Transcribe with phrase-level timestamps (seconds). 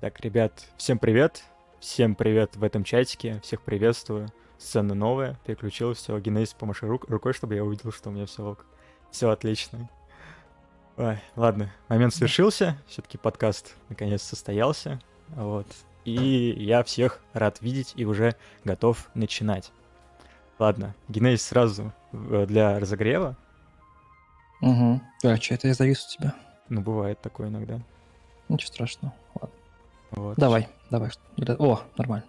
[0.00, 1.44] Так, ребят, всем привет.
[1.78, 3.38] Всем привет в этом чатике.
[3.42, 4.32] Всех приветствую.
[4.56, 5.38] Сцена новая.
[5.44, 6.18] Переключилась, все.
[6.18, 8.64] Генезис, помаши рук, рукой, чтобы я увидел, что у меня все ок.
[9.10, 9.90] Все отлично.
[10.96, 12.78] Ой, ладно, момент свершился.
[12.86, 14.98] Все-таки подкаст наконец состоялся.
[15.28, 15.66] Вот.
[16.06, 16.14] И
[16.56, 19.70] я всех рад видеть и уже готов начинать.
[20.58, 23.36] Ладно, Генезис сразу э, для разогрева.
[24.62, 25.00] Угу.
[25.24, 26.34] А, что это я завис у тебя?
[26.70, 27.80] Ну, бывает такое иногда.
[28.48, 29.14] Ничего страшного.
[29.34, 29.59] Ладно.
[30.12, 30.36] Вот.
[30.36, 31.10] Давай, давай.
[31.58, 32.26] О, нормально.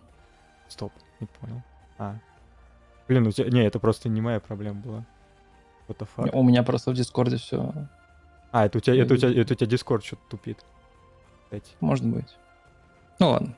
[0.67, 1.61] Стоп, не понял.
[1.97, 2.15] А.
[3.07, 3.49] Блин, у тебя...
[3.49, 5.05] Не, это просто не моя проблема была.
[5.87, 6.29] What the fuck?
[6.33, 7.73] У меня просто в Дискорде все...
[8.51, 10.63] А, это у тебя, это у тебя, это у тебя Дискорд что-то тупит.
[11.43, 11.71] Кстати.
[11.79, 12.37] Может быть.
[13.19, 13.55] Ну ладно.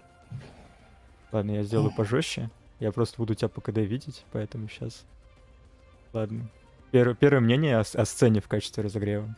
[1.31, 2.49] Ладно, я сделаю пожестче.
[2.79, 5.03] Я просто буду тебя по КД видеть, поэтому сейчас...
[6.11, 6.47] Ладно.
[6.91, 9.35] Первое, первое мнение о, о сцене в качестве разогрева.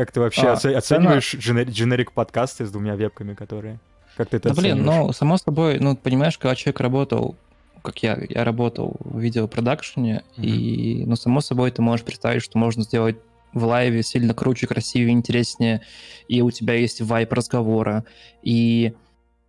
[0.00, 1.62] Как ты вообще а, оце- оцениваешь сцена...
[1.62, 3.78] дженерик подкасты с двумя вебками, которые...
[4.16, 7.36] Как ты это да, блин, ну, само собой, ну, понимаешь, когда человек работал,
[7.82, 10.42] как я, я работал в видеопродакшене, mm-hmm.
[10.42, 13.16] и, ну, само собой, ты можешь представить, что можно сделать
[13.52, 15.82] в лайве сильно круче, красивее, интереснее,
[16.28, 18.06] и у тебя есть вайп разговора,
[18.42, 18.94] и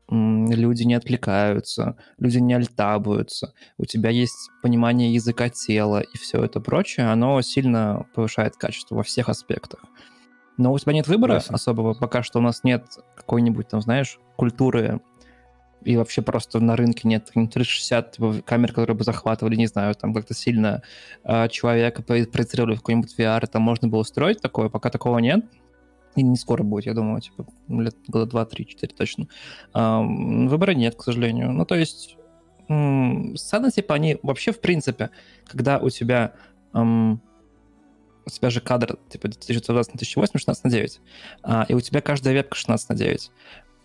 [0.10, 6.60] люди не отвлекаются, люди не альтабуются, у тебя есть понимание языка тела и все это
[6.60, 9.80] прочее, оно сильно повышает качество во всех аспектах.
[10.62, 11.56] Но у тебя нет выбора Ясно.
[11.56, 15.02] особого, пока что у нас нет какой-нибудь, там, знаешь, культуры
[15.84, 20.14] и вообще просто на рынке нет 360 типа, камер, которые бы захватывали, не знаю, там
[20.14, 20.84] как-то сильно
[21.24, 25.44] э, человека проецировали в какой-нибудь VR, там можно было строить такое, пока такого нет.
[26.16, 29.28] И не скоро будет, я думаю, типа, лет года 2, 3, 4 точно.
[29.74, 31.52] Э, выбора нет, к сожалению.
[31.52, 32.18] Ну, то есть,
[32.68, 35.10] м- сцены, типа, они вообще, в принципе,
[35.48, 36.34] когда у тебя...
[36.76, 37.20] Эм,
[38.26, 41.02] у тебя же кадр типа 1920 на 1080, 16 на 9,
[41.44, 43.32] а, и у тебя каждая вебка 16 на 9.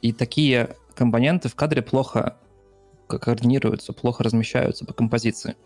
[0.02, 2.36] И такие компоненты в кадре плохо
[3.08, 5.56] координируются, плохо размещаются по композиции.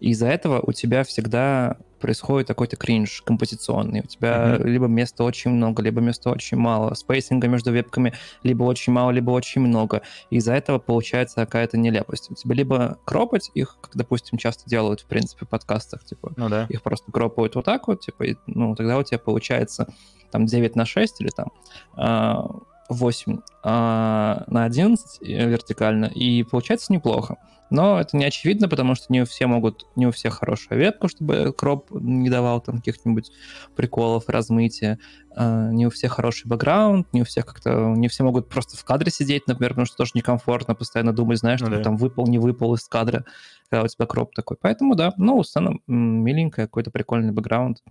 [0.00, 4.00] И из-за этого у тебя всегда происходит какой-то кринж композиционный.
[4.00, 4.64] У тебя mm-hmm.
[4.64, 6.94] либо места очень много, либо места очень мало.
[6.94, 8.12] Спейсинга между вебками
[8.42, 10.02] либо очень мало, либо очень много.
[10.30, 12.30] Из-за этого получается какая-то нелепость.
[12.30, 16.48] У тебя либо кропать их, как, допустим, часто делают, в принципе, в подкастах, типа, ну,
[16.48, 16.66] да.
[16.68, 19.88] их просто кропают вот так вот, типа, и, ну, тогда у тебя получается
[20.30, 21.48] там 9 на 6 или там
[21.94, 22.46] а,
[22.88, 27.36] 8 а, на 11 э, вертикально, и получается неплохо.
[27.68, 31.08] Но это не очевидно, потому что не у все могут, не у всех хорошая ветка,
[31.08, 33.32] чтобы кроп не давал там каких-нибудь
[33.74, 34.98] приколов, размытия.
[35.34, 38.84] А, не у всех хороший бэкграунд, не у всех как-то, не все могут просто в
[38.84, 41.82] кадре сидеть, например, потому что тоже некомфортно постоянно думать, знаешь, ну, что да.
[41.82, 43.24] там выпал, не выпал из кадра,
[43.68, 44.56] когда у тебя кроп такой.
[44.60, 47.82] Поэтому да, ну, сцена миленькая, какой-то прикольный бэкграунд.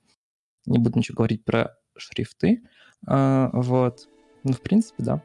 [0.66, 2.64] Не буду ничего говорить про шрифты.
[3.06, 4.08] А, вот.
[4.46, 5.22] Ну, в принципе, да.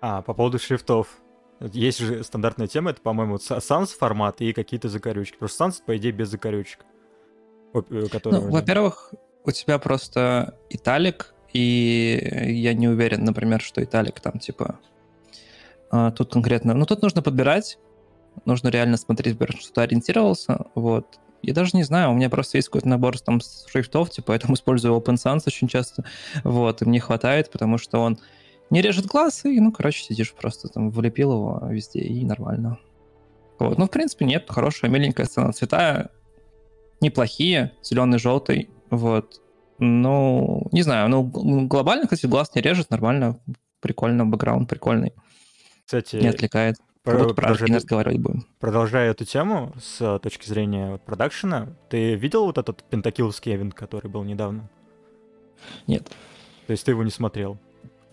[0.00, 1.22] А, по поводу шрифтов.
[1.60, 5.38] Есть же стандартная тема, это, по-моему, Sans формат и какие-то закорючки.
[5.38, 6.84] Просто Sans, по идее, без закорючек.
[7.74, 7.80] Э,
[8.24, 9.14] ну, во-первых,
[9.44, 12.18] у тебя просто италик, и
[12.48, 14.78] я не уверен, например, что италик там, типа,
[15.90, 16.74] а, тут конкретно...
[16.74, 17.78] Ну, тут нужно подбирать,
[18.44, 21.18] нужно реально смотреть, что ты ориентировался, вот.
[21.42, 24.94] Я даже не знаю, у меня просто есть какой-то набор там шрифтов, типа, поэтому использую
[24.94, 26.04] Open Sans очень часто,
[26.44, 28.18] вот, и мне хватает, потому что он
[28.70, 32.78] не режет глаз, и, ну, короче, сидишь просто там, влепил его везде, и нормально.
[33.58, 35.52] Вот, ну, в принципе, нет, хорошая, миленькая сцена.
[35.52, 36.10] Цвета
[37.00, 39.40] неплохие, зеленый, желтый, вот.
[39.78, 41.24] Ну, не знаю, ну,
[41.66, 43.40] глобально, кстати, глаз не режет, нормально,
[43.80, 45.12] прикольно, бэкграунд прикольный.
[45.84, 46.76] Кстати, не отвлекает.
[47.02, 48.46] Про, про разговаривать будем.
[48.60, 54.22] Продолжая эту тему с точки зрения продакшена, ты видел вот этот пентакиловский эвент, который был
[54.22, 54.70] недавно?
[55.88, 56.12] Нет.
[56.66, 57.58] То есть ты его не смотрел?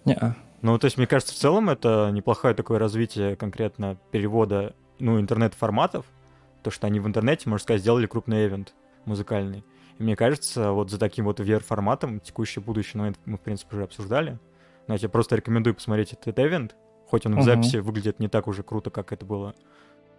[0.06, 0.36] Не.
[0.62, 6.06] Ну, то есть, мне кажется, в целом это неплохое такое развитие конкретно перевода, ну, интернет-форматов.
[6.64, 8.74] То, что они в интернете, можно сказать, сделали крупный эвент
[9.06, 9.64] музыкальный.
[10.00, 13.84] И мне кажется, вот за таким вот VR-форматом текущее будущее, ну, мы, в принципе, уже
[13.84, 14.40] обсуждали.
[14.88, 16.76] Но я тебе просто рекомендую посмотреть этот эвент,
[17.10, 17.82] Хоть он в записи uh-huh.
[17.82, 19.56] выглядит не так уже круто, как это было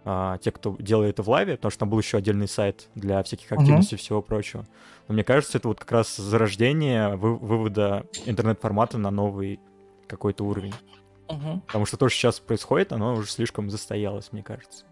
[0.03, 3.23] а, те, кто делает это в лайве, потому что там был еще отдельный сайт для
[3.23, 3.99] всяких активностей uh-huh.
[3.99, 4.65] и всего прочего.
[5.07, 9.59] Но мне кажется, это вот как раз зарождение вы- вывода интернет-формата на новый
[10.07, 10.73] какой-то уровень.
[11.29, 11.61] Uh-huh.
[11.67, 14.83] Потому что то, что сейчас происходит, оно уже слишком застоялось, мне кажется.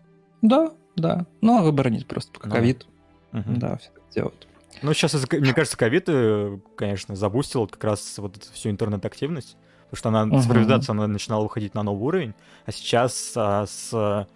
[0.42, 1.26] Да, да.
[1.42, 2.88] Ну, а выбора нет просто, пока ковид.
[3.34, 3.58] Uh-huh.
[3.58, 4.48] Да, все так делают.
[4.82, 9.58] Ну, сейчас, мне кажется, ковид, э, конечно, забустил как раз вот эту всю интернет-активность.
[9.90, 10.42] Потому что она, uh-huh.
[10.42, 12.34] цифровизация, она начинала выходить на новый уровень,
[12.66, 14.28] а сейчас а, с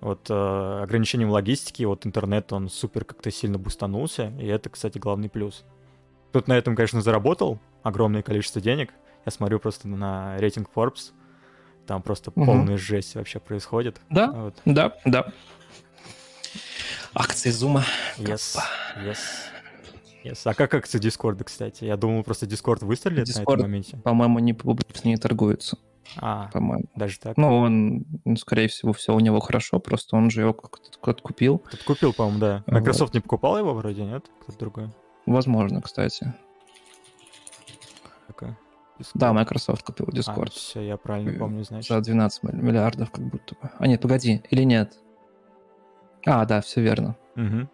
[0.00, 5.28] вот а, ограничением логистики, вот интернет, он супер как-то сильно бустанулся, и это, кстати, главный
[5.28, 5.64] плюс.
[6.32, 8.92] Тут на этом, конечно, заработал огромное количество денег,
[9.26, 11.12] Я смотрю просто на рейтинг Forbes,
[11.86, 12.46] там просто Мгм.
[12.46, 14.00] полная жесть вообще происходит.
[14.08, 14.54] Да, Вот.
[14.64, 15.26] да, да.
[17.12, 17.84] Акции Зума.
[18.16, 18.56] Yes,
[19.04, 19.18] yes,
[20.24, 20.40] yes.
[20.44, 21.84] А как акции Дискорда, кстати?
[21.84, 23.54] Я думал, просто Дискорд выстрелит на Discord.
[23.54, 23.96] этом моменте.
[23.98, 25.78] По-моему, не публично не торгуется.
[26.16, 26.86] А, По-моему.
[26.96, 27.36] даже так.
[27.36, 31.22] Ну, он, ну, скорее всего, все у него хорошо, просто он же его как-то как-то
[31.22, 31.58] купил.
[31.58, 32.64] Кто-то купил, по-моему, да.
[32.66, 32.74] Вот.
[32.74, 34.24] Microsoft не покупал его вроде, нет?
[34.42, 34.90] Кто-то другой.
[35.26, 36.34] Возможно, кстати.
[38.26, 38.48] Такой.
[38.98, 39.10] Discord.
[39.14, 40.50] Да, Microsoft купил Discord.
[40.50, 41.88] все, я правильно Э, помню, значит.
[41.88, 43.70] За 12 милли- миллиардов как будто бы.
[43.78, 44.94] А нет, погоди, или нет?
[46.26, 47.16] А, да, все верно.
[47.34, 47.68] Мгм.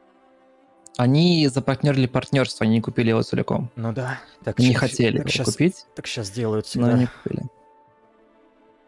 [0.96, 3.70] Они запартнерили партнерство, они не купили его целиком.
[3.76, 4.19] Ну да.
[4.44, 6.93] Так, Не щас- хотели так его щас- купить, Так сейчас делают но всегда.
[6.98, 7.43] не купили.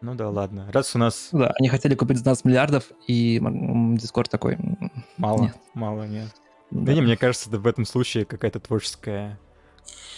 [0.01, 0.67] Ну да, ладно.
[0.71, 4.57] Раз у нас Да, они хотели купить за 12 миллиардов, и Discord такой...
[5.17, 5.55] мало, Нет.
[5.73, 6.29] мало, нет.
[6.71, 6.81] да.
[6.85, 9.37] Да не, мне кажется, да в этом случае какая-то творческая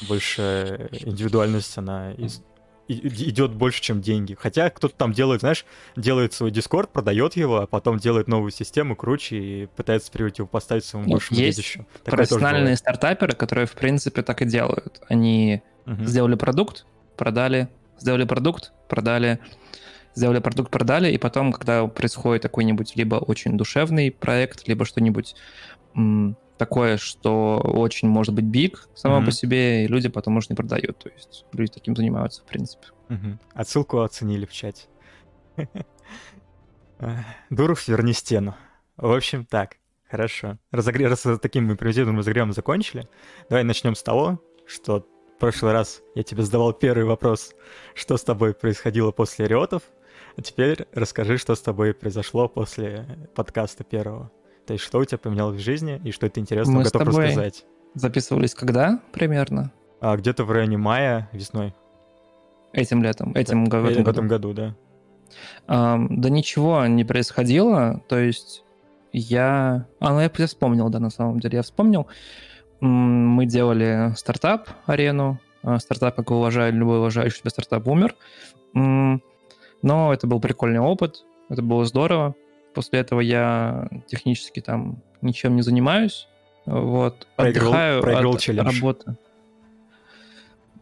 [0.07, 2.41] больше индивидуальность, она из-
[2.87, 4.35] идет больше, чем деньги.
[4.39, 8.95] Хотя кто-то там делает, знаешь, делает свой Discord, продает его, а потом делает новую систему
[8.95, 11.85] круче и пытается противопоставить своему Нет, большему есть детищу.
[12.03, 15.01] Такое Профессиональные стартаперы, которые, в принципе, так и делают.
[15.07, 16.05] Они Мгм.
[16.05, 16.85] сделали продукт,
[17.17, 17.69] продали,
[17.99, 19.39] сделали продукт, продали,
[20.15, 25.35] сделали продукт, продали, и потом, когда происходит какой-нибудь либо очень душевный проект, либо что-нибудь
[26.61, 29.25] такое, что очень может быть биг само Мгм.
[29.25, 30.99] по себе, и люди потом уже не продают.
[30.99, 32.85] То есть люди таким занимаются, в принципе.
[33.09, 33.39] Мгм.
[33.55, 34.85] Отсылку оценили в чате.
[37.49, 38.53] Дуров, верни стену.
[38.95, 39.77] В общем, так,
[40.07, 40.59] хорошо.
[40.69, 41.07] Разогре...
[41.07, 43.09] Раз таким мы примитивным разогревом закончили,
[43.49, 47.55] давай начнем с того, что в прошлый раз я тебе задавал первый вопрос,
[47.95, 49.81] что с тобой происходило после риотов,
[50.37, 54.31] а теперь расскажи, что с тобой произошло после подкаста первого.
[54.71, 57.09] То есть, что у тебя поменялось в жизни и что это интересно Мы с готов
[57.09, 57.65] тобой- рассказать.
[57.93, 59.69] Записывались когда примерно?
[59.99, 61.73] А, где-то в районе мая, весной.
[62.71, 64.11] Этим летом, этим го- в этом в году.
[64.11, 64.75] этом году, да.
[65.67, 68.63] Ам, да ничего не происходило, то есть
[69.11, 69.87] я...
[69.99, 72.07] А, ну я, вспомнил, да, на самом деле, я вспомнил.
[72.79, 75.37] Мы делали стартап, арену.
[75.63, 78.15] А, Стартап, как уважаю, любой уважающий себя стартап умер.
[78.73, 79.19] Но
[80.13, 82.35] это был прикольный опыт, это было здорово.
[82.73, 86.27] После этого я технически там ничем не занимаюсь.
[86.65, 87.27] Вот.
[87.37, 88.75] Проиграл- Отдыхаю проиграл от челлендж.
[88.75, 89.15] работы.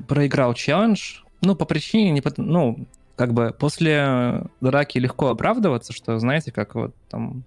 [0.08, 1.20] Проиграл челлендж.
[1.42, 6.76] Ну, по причине, не по- ну, как бы после драки легко оправдываться, что, знаете, как
[6.76, 7.44] вот там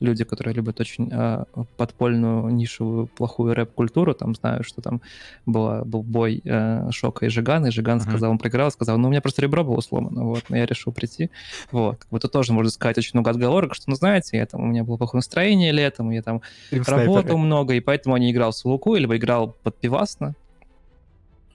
[0.00, 1.44] люди, которые любят очень э,
[1.76, 5.00] подпольную, нишевую, плохую рэп-культуру, там знают, что там
[5.46, 8.08] была, был бой э, Шока и Жигана, и Жиган Мгм.
[8.08, 10.92] сказал, он проиграл, сказал, ну, у меня просто ребро было сломано, вот, но я решил
[10.92, 11.30] прийти.
[11.70, 14.62] Вот, как бы тут тоже можно сказать очень много отговорок, что, ну, знаете, я, там,
[14.62, 16.96] у меня было плохое настроение летом, я там снайпера.
[16.96, 20.34] работал много, и поэтому я не играл в Луку, либо играл под пивасно.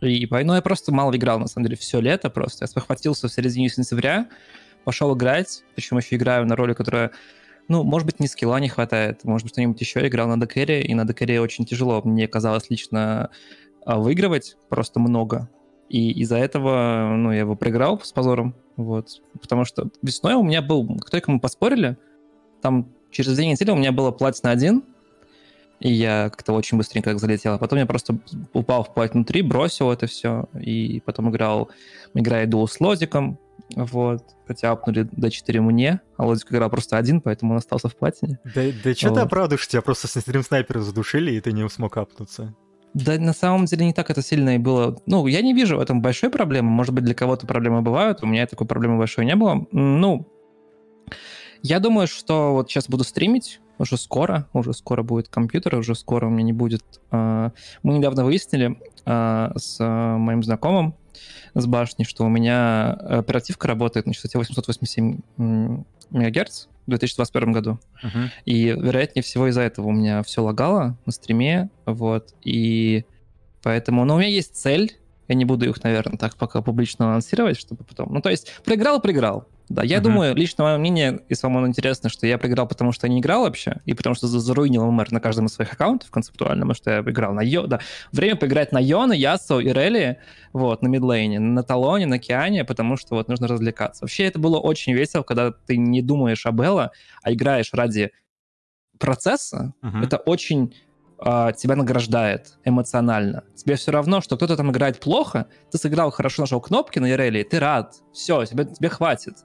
[0.02, 2.64] И поэтому я просто мало играл, на самом деле, все лето просто.
[2.64, 4.28] Я спохватился в середине сентября,
[4.86, 7.12] пошел играть, причем еще играю на роли, которая,
[7.70, 10.94] ну, может быть, ни скилла не хватает, может быть, что-нибудь еще играл на декере, и
[10.96, 13.30] на декере очень тяжело, мне казалось лично
[13.86, 15.50] а, выигрывать просто много.
[15.88, 19.22] И из-за этого, ну, я его проиграл с позором, вот.
[19.40, 21.98] Потому что весной у меня был, как только мы поспорили,
[22.62, 24.84] там через две недели у меня было платина один,
[25.80, 27.54] и я как-то очень быстренько залетел.
[27.54, 28.18] А потом я просто
[28.54, 31.70] упал в платину 3, бросил это все, и потом играл,
[32.16, 33.38] играя дуо с Лозиком,
[33.76, 37.96] вот, хотя апнули до 4 мне, а Лозик играл просто один, поэтому он остался в
[37.96, 38.40] платине.
[38.56, 39.24] Да, да что ты Вот.
[39.24, 42.56] оправдываешь, тебя просто с стрим снайпера задушили, и ты не смог апнуться.
[42.94, 45.00] Да, на самом деле не так это сильно и было.
[45.06, 46.70] Ну, я не вижу в этом большой проблемы.
[46.72, 48.24] Может быть, для кого-то проблемы бывают.
[48.24, 49.68] У меня такой проблемы большой не было.
[49.72, 50.28] Ну,
[51.62, 54.48] я думаю, что вот сейчас буду стримить уже скоро.
[54.54, 56.84] Уже скоро будет компьютер, уже скоро у меня не будет...
[57.12, 57.52] а,
[57.84, 60.96] Мы недавно выяснили а, с а, моим знакомым
[61.54, 67.80] с башни, что у меня оперативка работает на частоте 887 м, мегагерц в 2021 году.
[68.04, 68.30] Мгм.
[68.46, 73.06] И, вероятнее всего, из-за этого у меня все лагало на стриме, вот, и
[73.62, 77.60] поэтому, ну, у меня есть цель, я не буду их, наверное, так пока публично анонсировать,
[77.60, 80.04] чтобы потом, ну, то есть, проиграл, проиграл, да, я Мгм.
[80.04, 83.20] думаю, лично мое мнение, если вам оно интересно, что я проиграл, потому что я не
[83.20, 86.74] играл вообще, и потому что за- заруинил ММР на каждом из своих аккаунтов концептуально, потому
[86.74, 87.80] что я играл на Йо, да,
[88.12, 90.18] время поиграть на Йона, Ясо и Релли,
[90.54, 94.04] вот, на мидлейне, на Талоне, на Киане, потому что вот нужно развлекаться.
[94.04, 98.12] Вообще это было очень весело, когда ты не думаешь об Элла, а играешь ради
[98.98, 100.04] процесса, Мгм.
[100.04, 100.76] это очень
[101.22, 103.44] а, тебя награждает эмоционально.
[103.56, 107.44] Тебе все равно, что кто-то там играет плохо, ты сыграл хорошо, нажал кнопки на Ирелии,
[107.44, 109.36] ты рад, все, тебе, тебе хватит.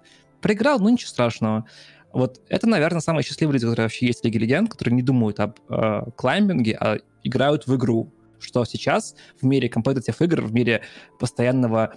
[0.40, 1.66] Проиграл, ну ничего страшного.
[2.12, 5.40] Вот это, наверное, самые счастливые люди, которые вообще есть в Лиге Легенд, которые не думают
[5.40, 8.12] об э, клаймбинге, а играют в игру.
[8.38, 10.83] Что сейчас в мире компетитив игр, в мире
[11.19, 11.95] постоянного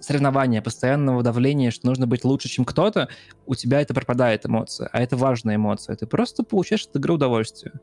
[0.00, 3.08] соревнования, постоянного давления, что нужно быть лучше, чем кто-то,
[3.46, 5.96] у тебя это пропадает эмоция, а это важная эмоция.
[5.96, 7.74] Ты просто получаешь от игры удовольствие.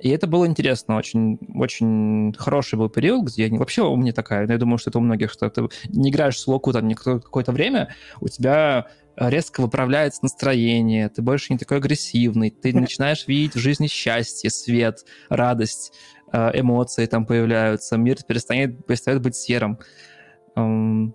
[0.00, 4.46] И это было интересно, очень, очень хороший был период, где я, вообще у меня такая,
[4.46, 7.94] я думаю, что это у многих, что ты не играешь в слоку там какое-то время,
[8.20, 8.86] у тебя
[9.18, 15.04] резко выправляется настроение, ты больше не такой агрессивный, ты начинаешь видеть в жизни счастье, свет,
[15.28, 15.92] радость,
[16.32, 19.78] э, эмоции там появляются, мир перестанет, перестает быть серым.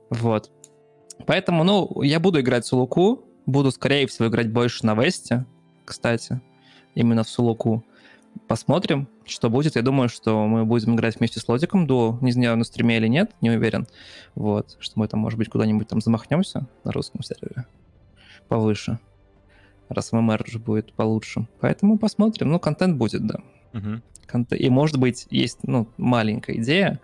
[0.09, 0.51] Вот.
[1.25, 5.45] Поэтому, ну, я буду играть в Сулуку, буду, скорее всего, играть больше на Весте,
[5.85, 6.41] кстати,
[6.95, 7.83] именно в Сулуку.
[8.47, 9.75] Посмотрим, что будет.
[9.75, 12.17] Я думаю, что мы будем играть вместе с Лодиком дуо.
[12.21, 13.87] Не знаю, на стриме или нет, не уверен.
[14.33, 17.65] Вот, что мы там, может быть, куда-нибудь там замахнемся на русском сервере
[18.47, 18.99] повыше.
[19.89, 21.47] Раз ММР уже будет получше.
[21.59, 22.51] Поэтому посмотрим.
[22.51, 23.39] Ну, контент будет, да.
[23.73, 24.45] Угу.
[24.55, 26.99] И, может быть, есть, ну, маленькая идея,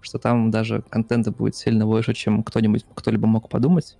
[0.00, 3.96] что там даже контента будет сильно больше, чем кто-нибудь, кто-либо мог подумать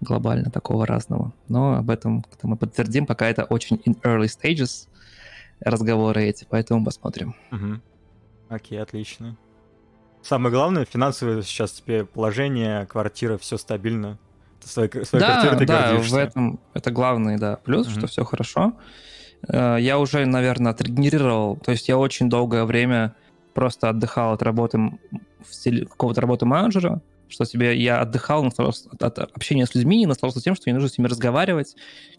[0.00, 1.32] глобально такого разного.
[1.48, 4.88] Но об этом мы подтвердим, пока это очень in early stages
[5.60, 7.34] разговоры эти, поэтому посмотрим.
[7.52, 7.80] Угу.
[8.48, 9.36] Окей, отлично.
[10.22, 14.18] Самое главное, финансовое сейчас тебе положение, квартира, все стабильно.
[14.60, 16.14] Ты своей, своей да, ты да, гордишься.
[16.14, 17.98] в этом это главный, да, плюс, угу.
[17.98, 18.74] что все хорошо.
[19.48, 23.14] Э, я уже, наверное, отрегенерировал, то есть я очень долгое время
[23.54, 24.98] просто отдыхал от работы
[25.48, 30.44] в стиле какого-то работы менеджера, что тебе я отдыхал от общения с людьми и наслаждался
[30.44, 31.76] тем, что не нужно с ними разговаривать,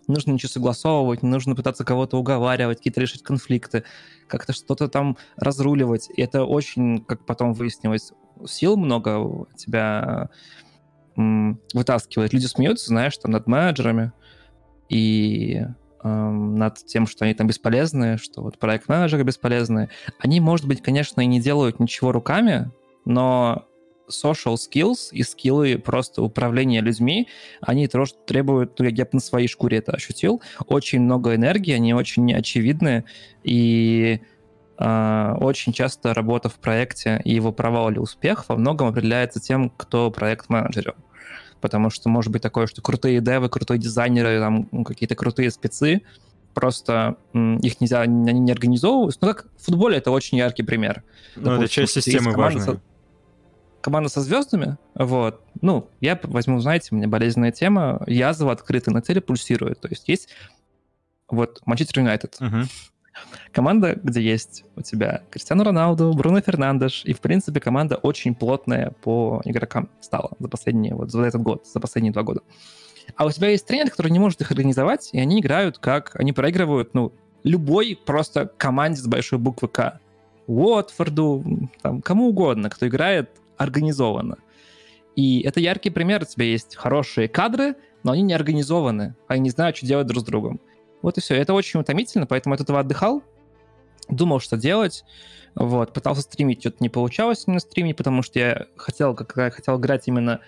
[0.08, 3.84] не нужно ничего согласовывать, не нужно пытаться кого-то уговаривать, какие-то решить конфликты,
[4.28, 6.10] как-то что-то там разруливать.
[6.16, 8.14] И это очень, как потом выяснилось,
[8.46, 10.30] сил много тебя
[11.16, 12.34] вытаскивает.
[12.34, 14.14] Люди смеются, знаешь, там над менеджерами
[14.90, 15.66] и
[16.04, 19.90] эм, над тем, что они там бесполезные, что вот проект-менеджеры бесполезные.
[20.20, 22.72] Они, может быть, конечно, и не делают ничего руками,
[23.06, 23.68] но
[24.12, 27.28] social skills и скиллы просто управления людьми,
[27.62, 32.26] они тоже требуют, ну, я на своей шкуре это ощутил, очень много энергии, они очень
[32.26, 33.06] неочевидны,
[33.44, 34.22] и
[34.78, 39.70] э, очень часто работа в проекте и его провал или успех во многом определяется тем,
[39.70, 40.96] кто проект-менеджером.
[41.60, 46.02] Потому что может быть такое, что крутые девы, крутые дизайнеры, там какие-то крутые спецы,
[46.56, 49.20] просто их нельзя, они не организовываются.
[49.22, 51.04] Ну, как в футболе это очень яркий пример.
[51.36, 52.82] Ну, это часть системы важная
[53.82, 59.02] команда со звездами, вот, ну, я возьму, знаете, у меня болезненная тема, язва открыта на
[59.02, 60.30] теле пульсирует, то есть есть
[61.30, 62.66] вот Манчестер Юнайтед, uh-huh.
[63.52, 68.92] команда, где есть у тебя Кристиану Роналду, Бруно Фернандеш, и, в принципе, команда очень плотная
[69.02, 72.42] по игрокам стала за последние, вот за этот год, за последние два года.
[73.16, 76.16] А у тебя есть тренер, который не может их организовать, и они играют как...
[76.16, 77.12] Они проигрывают, ну,
[77.44, 80.00] любой просто команде с большой буквы К.
[80.48, 83.30] Уотфорду, там, кому угодно, кто играет
[83.62, 84.38] организовано.
[85.16, 86.24] И это яркий пример.
[86.24, 89.16] У тебя есть хорошие кадры, но они не организованы.
[89.28, 90.60] Они не знают, что делать друг с другом.
[91.02, 91.36] Вот и все.
[91.36, 93.24] Это очень утомительно, поэтому от этого отдыхал.
[94.10, 95.04] Думал, что делать.
[95.56, 99.78] Вот, пытался стримить, что-то не получалось на стриме, потому что я хотел, как я хотел
[99.78, 100.40] играть именно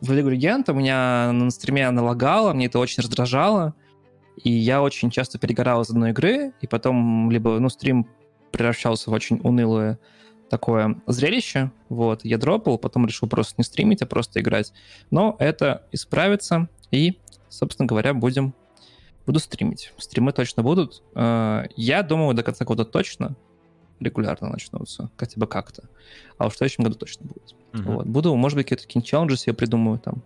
[0.00, 3.74] в Лигу Легенд, у меня на стриме она лагала, мне это очень раздражало,
[4.42, 8.06] и я очень часто перегорал из одной игры, и потом либо, ну, стрим
[8.50, 9.98] превращался в очень унылое
[10.48, 11.70] такое зрелище.
[11.88, 14.72] Вот, я дропал, потом решил просто не стримить, а просто играть.
[15.10, 18.54] Но это исправится, и, собственно говоря, будем
[19.26, 19.92] буду стримить.
[19.98, 21.02] Стримы точно будут.
[21.14, 23.36] Э, я думаю, до конца года точно
[23.98, 25.84] регулярно начнутся, хотя бы как-то.
[26.38, 27.54] А уж в следующем году точно будет.
[27.74, 27.92] Угу.
[27.92, 28.06] Вот.
[28.06, 30.22] Буду, может быть, какие-то челленджи себе придумаю там.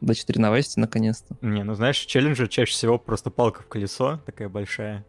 [0.00, 1.36] До 4 на Весте, наконец-то.
[1.42, 5.04] Не, ну знаешь, челленджи чаще всего просто палка в колесо, такая большая.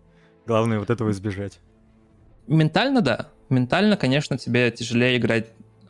[0.45, 1.59] Главное вот этого избежать.
[2.47, 5.47] Ментально, да ментально, конечно, тебе тяжелее играть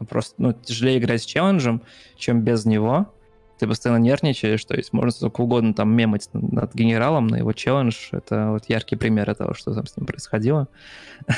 [0.10, 1.82] просто, ну, тяжелее играть с челленджем,
[2.16, 3.14] чем без него.
[3.60, 8.10] Ты постоянно нервничаешь, то есть можно сколько угодно там мемать над генералом, но его челлендж—
[8.12, 10.68] это вот яркий пример того, что там с ним происходило.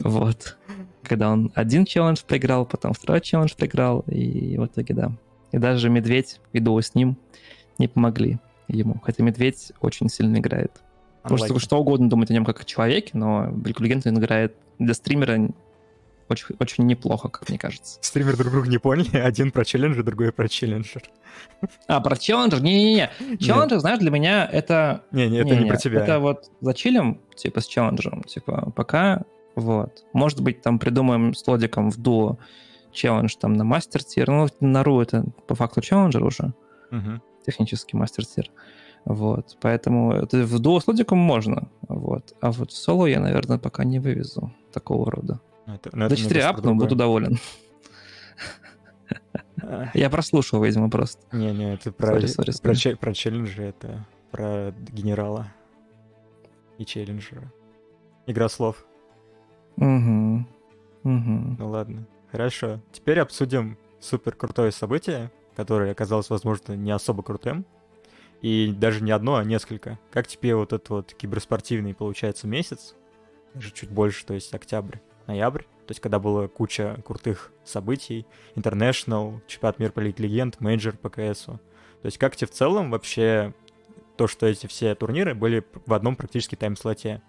[0.00, 0.56] Вот.
[1.02, 5.12] Когда он один челлендж проиграл, потом второй челлендж проиграл, и в итоге, да.
[5.52, 7.16] И даже Медведь и с ним
[7.78, 9.00] не помогли ему.
[9.02, 10.82] Хотя Медведь очень сильно играет.
[11.30, 14.94] Можно что угодно думать о нем как о человеке, но Лигу Легенд он играет для
[14.94, 15.48] стримера
[16.28, 17.98] очень, очень неплохо, как мне кажется.
[18.02, 21.02] Стример друг друга не поняли, один про челленджер, другой про челленджер.
[21.86, 22.60] А, про челленджер?
[22.60, 23.10] Не-не-не.
[23.38, 25.02] Челленджер, знаешь, для меня это...
[25.12, 26.02] Не-не, это не, не про тебя.
[26.02, 29.22] Это вот зачилим, типа, с челленджером, типа, пока,
[29.54, 30.04] вот.
[30.12, 32.38] Может быть, там придумаем с Лодиком в дуо
[32.92, 34.28] челлендж там на мастер-тир.
[34.28, 36.52] Ну, на ру это по факту челленджер уже.
[36.90, 37.20] Угу.
[37.44, 38.50] Технический мастер-тир.
[39.06, 42.34] Вот, поэтому это в дуо с лодиком можно, вот.
[42.40, 45.40] А вот в соло я, наверное, пока не вывезу такого рода.
[45.66, 47.38] Ну, это, ну, До 4 апну, буду доволен.
[49.94, 51.22] Я прослушал, видимо, просто.
[51.30, 52.96] Не-не, это про, sorry, sorry, про, sorry.
[52.96, 55.52] про челленджи, это про генерала
[56.78, 57.52] и челленджера.
[58.26, 58.84] Игра слов.
[59.76, 60.46] Угу.
[61.04, 61.56] Угу.
[61.58, 62.06] Ну ладно.
[62.32, 62.80] Хорошо.
[62.90, 67.64] Теперь обсудим супер крутое событие, которое оказалось, возможно, не особо крутым.
[68.42, 69.98] И даже не одно, а несколько.
[70.10, 72.94] Как тебе вот этот вот киберспортивный, получается, месяц?
[73.54, 75.62] Даже чуть больше, то есть октябрь, ноябрь.
[75.62, 78.26] То есть когда была куча крутых событий.
[78.54, 81.60] International, чемпионат мира по Лиге Легенд, мейджор по КСу.
[82.02, 83.54] То есть как тебе в целом вообще
[84.16, 87.22] то, что эти все турниры были в одном практически тайм-слоте?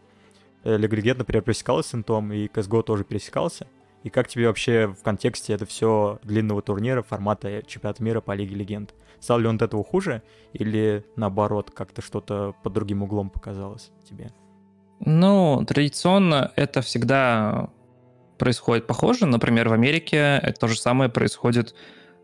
[0.64, 3.68] Э, Лига Легенд, например, пересекалась с Интом, и CSGO тоже пересекался.
[4.04, 8.56] И как тебе вообще в контексте это все длинного турнира формата чемпионата мира по Лиге
[8.56, 8.94] Легенд?
[9.20, 10.22] Стал ли он от этого хуже
[10.54, 14.32] или наоборот как-то что-то под другим углом показалось тебе?
[15.00, 17.70] Ну, традиционно это всегда
[18.38, 19.26] происходит похоже.
[19.26, 21.76] Например, в Америке это то же самое происходит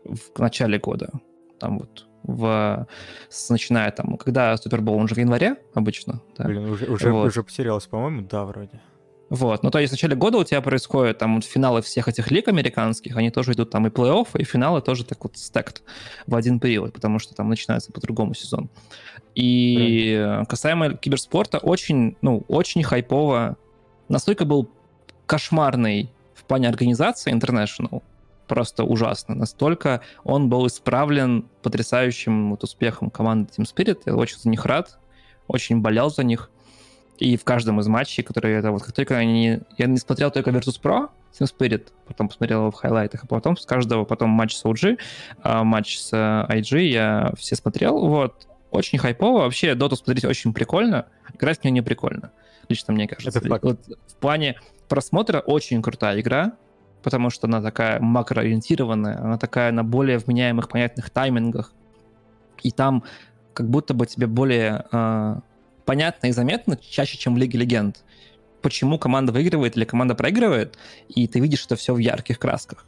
[0.04, 1.10] в начале года.
[1.58, 2.86] Там вот в,
[3.28, 6.22] с, начиная там, когда Супербол, он же в январе обычно.
[6.36, 6.44] Да?
[6.44, 7.26] Блин, уже, уже, вот.
[7.26, 8.80] уже потерялся, по-моему, да, вроде.
[9.30, 12.30] Вот, ну то есть в начале года у тебя происходят там вот финалы всех этих
[12.30, 15.82] лиг американских, они тоже идут там и плей-офф, и финалы тоже так вот стект
[16.26, 18.68] в один период, потому что там начинается по-другому сезон.
[19.34, 20.46] И mm.
[20.46, 23.56] касаемо киберспорта, очень, ну, очень хайпово,
[24.08, 24.70] настолько был
[25.26, 28.02] кошмарный в плане организации International,
[28.46, 29.34] просто ужасно.
[29.34, 34.02] Настолько он был исправлен потрясающим вот успехом команды Team Spirit.
[34.06, 34.98] Я очень за них рад,
[35.48, 36.50] очень болел за них.
[37.18, 39.60] И в каждом из матчей, которые это вот как только они...
[39.78, 43.56] Я не смотрел только Virtus Pro, Team Spirit, потом посмотрел его в хайлайтах, а потом
[43.56, 44.98] с каждого, потом матч с OG,
[45.42, 48.48] а матч с IG я все смотрел, вот.
[48.70, 49.42] Очень хайпово.
[49.42, 51.06] Вообще, Доту смотреть очень прикольно.
[51.32, 52.32] Играть мне не прикольно.
[52.68, 53.38] Лично мне кажется.
[53.38, 53.62] Это факт.
[53.62, 53.78] Вот
[54.08, 56.54] в плане просмотра очень крутая игра,
[57.04, 61.72] потому что она такая макроориентированная, она такая на более вменяемых, понятных таймингах.
[62.64, 63.04] И там
[63.52, 65.36] как будто бы тебе более э,
[65.84, 68.04] понятно и заметно чаще, чем в Лиге Легенд.
[68.62, 72.86] Почему команда выигрывает или команда проигрывает, и ты видишь это все в ярких красках.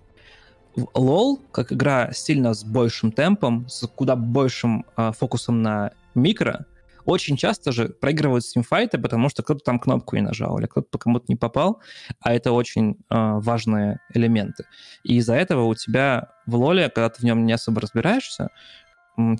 [0.77, 6.67] LoL, как игра сильно с большим темпом, с куда большим э, фокусом на микро,
[7.07, 10.99] очень часто же проигрывают стимфайты, потому что кто-то там кнопку не нажал, или кто-то по
[10.99, 11.81] кому-то не попал,
[12.21, 14.65] а это очень э, важные элементы.
[15.05, 18.49] И из-за этого у тебя в лоле, когда ты в нем не особо разбираешься,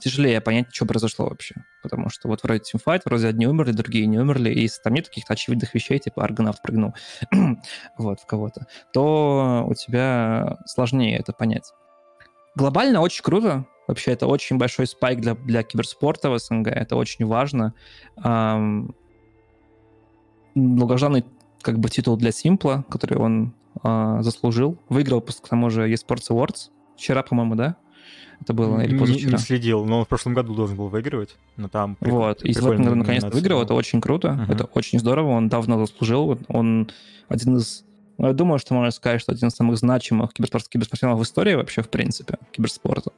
[0.01, 1.55] тяжелее понять, что произошло вообще.
[1.83, 5.09] Потому что вот вроде тимфайт, вроде одни умерли, другие не умерли, и если там нет
[5.09, 6.95] каких-то очевидных вещей, типа аргонавт прыгнул
[7.99, 11.73] вот, в кого-то, то у тебя сложнее это понять.
[12.55, 13.67] Глобально очень круто.
[13.87, 16.69] Вообще, это очень большой спайк для, для киберспорта в СНГ.
[16.69, 17.75] Это очень важно.
[18.25, 18.97] Эм,
[20.55, 21.25] долгожданный
[21.63, 24.79] как бы титул для Симпла, который он э, заслужил.
[24.89, 26.71] Выиграл, к тому же, eSports Awards.
[26.97, 27.77] Вчера, по-моему, да?
[28.41, 29.31] Это было или позавчера?
[29.31, 32.53] Не, не следил, но он в прошлом году должен был выигрывать, но там Вот, и
[32.59, 34.53] вот, наконец-то выиграл, это очень круто, uh-huh.
[34.53, 36.91] это очень здорово, он давно заслужил, он
[37.29, 37.87] один из
[38.19, 41.55] ну, я думаю, что можно сказать, что один из самых значимых киберспорт, киберспортсменов в истории
[41.55, 43.13] вообще, в принципе, киберспорта.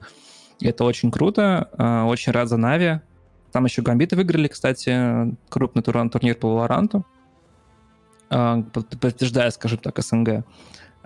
[0.58, 1.68] И это очень круто.
[1.78, 3.00] А, очень рад за Нави.
[3.52, 7.06] Там еще Гамбиты выиграли, кстати, крупный туран, турнир по Валоранту.
[8.28, 10.44] А, подтверждая, скажем так, СНГ.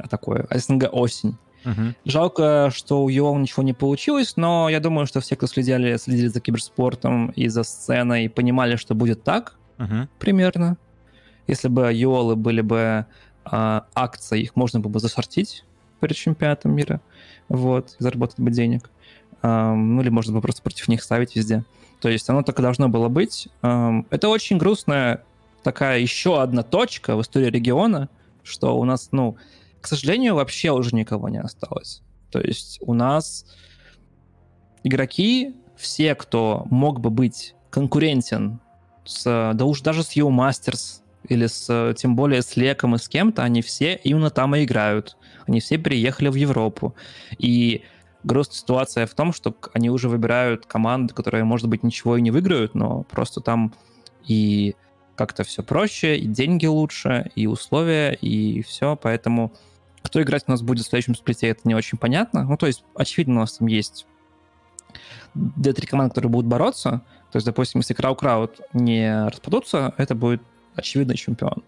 [0.08, 1.36] Такое, СНГ осень.
[1.64, 1.94] Uh-huh.
[2.04, 6.28] Жалко, что у Йол ничего не получилось, но я думаю, что все, кто следили, следили
[6.28, 10.08] за киберспортом и за сценой, понимали, что будет так uh-huh.
[10.18, 10.76] примерно.
[11.46, 13.06] Если бы Йолы были бы
[13.44, 15.64] а, акции, их можно было бы зашортить
[16.00, 17.00] перед чемпионатом мира,
[17.48, 18.90] вот, и заработать бы денег.
[19.42, 21.64] А, ну, или можно было просто против них ставить везде.
[22.00, 23.48] То есть оно так и должно было быть.
[23.62, 25.24] А, это очень грустная
[25.62, 28.08] такая еще одна точка в истории региона,
[28.42, 29.36] что у нас, ну,
[29.82, 32.02] к сожалению, вообще уже никого не осталось.
[32.30, 33.44] То есть у нас
[34.84, 38.60] игроки, все, кто мог бы быть конкурентен
[39.04, 43.08] с, да уж даже с Yo Masters, или с, тем более с Леком и с
[43.08, 45.16] кем-то, они все именно там и играют.
[45.46, 46.94] Они все переехали в Европу.
[47.38, 47.82] И
[48.24, 52.30] грустная ситуация в том, что они уже выбирают команды, которые, может быть, ничего и не
[52.30, 53.74] выиграют, но просто там
[54.26, 54.74] и
[55.16, 58.96] как-то все проще, и деньги лучше, и условия, и все.
[58.96, 59.52] Поэтому
[60.02, 62.44] кто играть у нас будет в следующем сплите, это не очень понятно.
[62.44, 64.06] Ну, то есть, очевидно, у нас там есть
[65.34, 67.02] две-три команды, которые будут бороться.
[67.30, 70.42] То есть, допустим, если Крау-Крауд не распадутся, это будет
[70.74, 71.62] очевидный чемпион.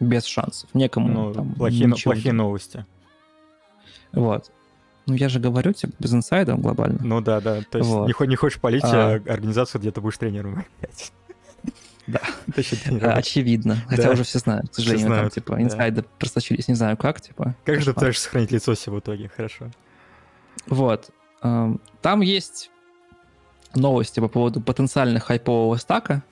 [0.00, 0.70] Без шансов.
[0.74, 2.86] Некому ну, там, плохие, плохие новости.
[4.12, 4.50] Вот.
[5.06, 7.00] Ну, я же говорю, типа, без инсайда глобально.
[7.02, 7.62] Ну да, да.
[7.70, 8.06] То есть вот.
[8.06, 9.20] не, не хочешь полить а...
[9.28, 10.64] организацию, где ты будешь тренером
[12.06, 12.20] Да,
[13.02, 13.76] а, очевидно.
[13.88, 17.54] Хотя уже все знают, к сожалению, там, типа, инсайды просочились, не знаю как, типа.
[17.64, 19.30] Как же ты пытаешься сохранить лицо себе в итоге?
[19.34, 19.70] Хорошо.
[20.66, 21.10] Вот.
[21.42, 22.70] Эм, там есть
[23.74, 26.22] новости по поводу потенциальных хайпового стака.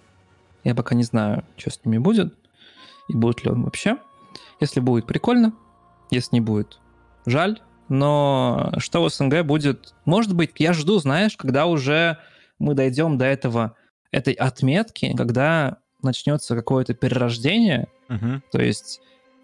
[0.64, 2.34] Я пока не знаю, что с ними будет
[3.08, 3.96] и будет ли он вообще.
[4.60, 5.52] Если будет, прикольно.
[6.10, 6.78] Если не будет,
[7.26, 7.60] жаль.
[7.88, 9.94] Но что в СНГ будет?
[10.04, 12.18] Может быть, я жду, знаешь, когда уже
[12.58, 13.74] мы дойдем до этого,
[14.12, 17.88] этой отметки, когда начнется какое-то перерождение.
[18.08, 18.42] Угу.
[18.52, 19.00] То есть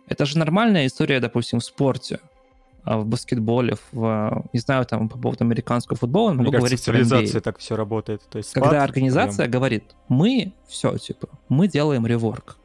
[0.09, 2.20] это же нормальная история, допустим, в спорте
[2.87, 6.92] а в баскетболе, в, не знаю, там, по поводу американского футбола, могу Мне говорить кажется,
[6.92, 8.22] в цивилизации так все работает.
[8.31, 9.50] То есть Когда организация прям...
[9.50, 12.59] говорит, мы все, типа, мы делаем реворк,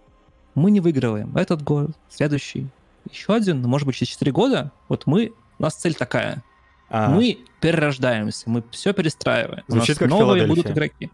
[0.54, 2.68] мы не выигрываем этот год, следующий,
[3.10, 6.44] еще один, может быть, через 4 года, вот мы, у нас цель такая,
[6.88, 7.10] а...
[7.10, 9.64] мы перерождаемся, мы все перестраиваем.
[9.68, 11.10] Звучит у нас как новые будут игроки.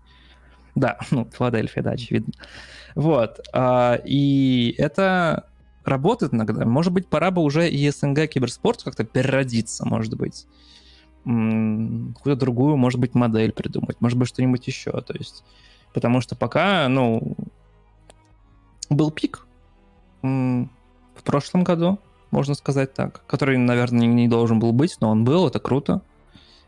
[0.78, 2.34] Да, ну, Филадельфия, да, очевидно.
[2.96, 3.40] Вот.
[3.52, 5.50] А, и это
[5.84, 6.66] работает иногда.
[6.66, 10.46] Может быть, пора бы уже и СНГ киберспорт как-то переродиться, может быть.
[11.24, 14.92] Какую-то другую, может быть, модель придумать, может быть, что-нибудь еще.
[15.02, 15.44] То есть,
[15.94, 17.36] потому что пока, ну,
[18.90, 19.46] был пик
[20.22, 22.00] в прошлом году,
[22.32, 26.02] можно сказать так, который, наверное, не должен был быть, но он был, это круто.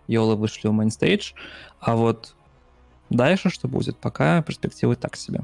[0.08, 1.34] UOL ы вышли в main stage,
[1.80, 2.36] а вот
[3.10, 5.42] дальше что будет, пока перспективы так себе.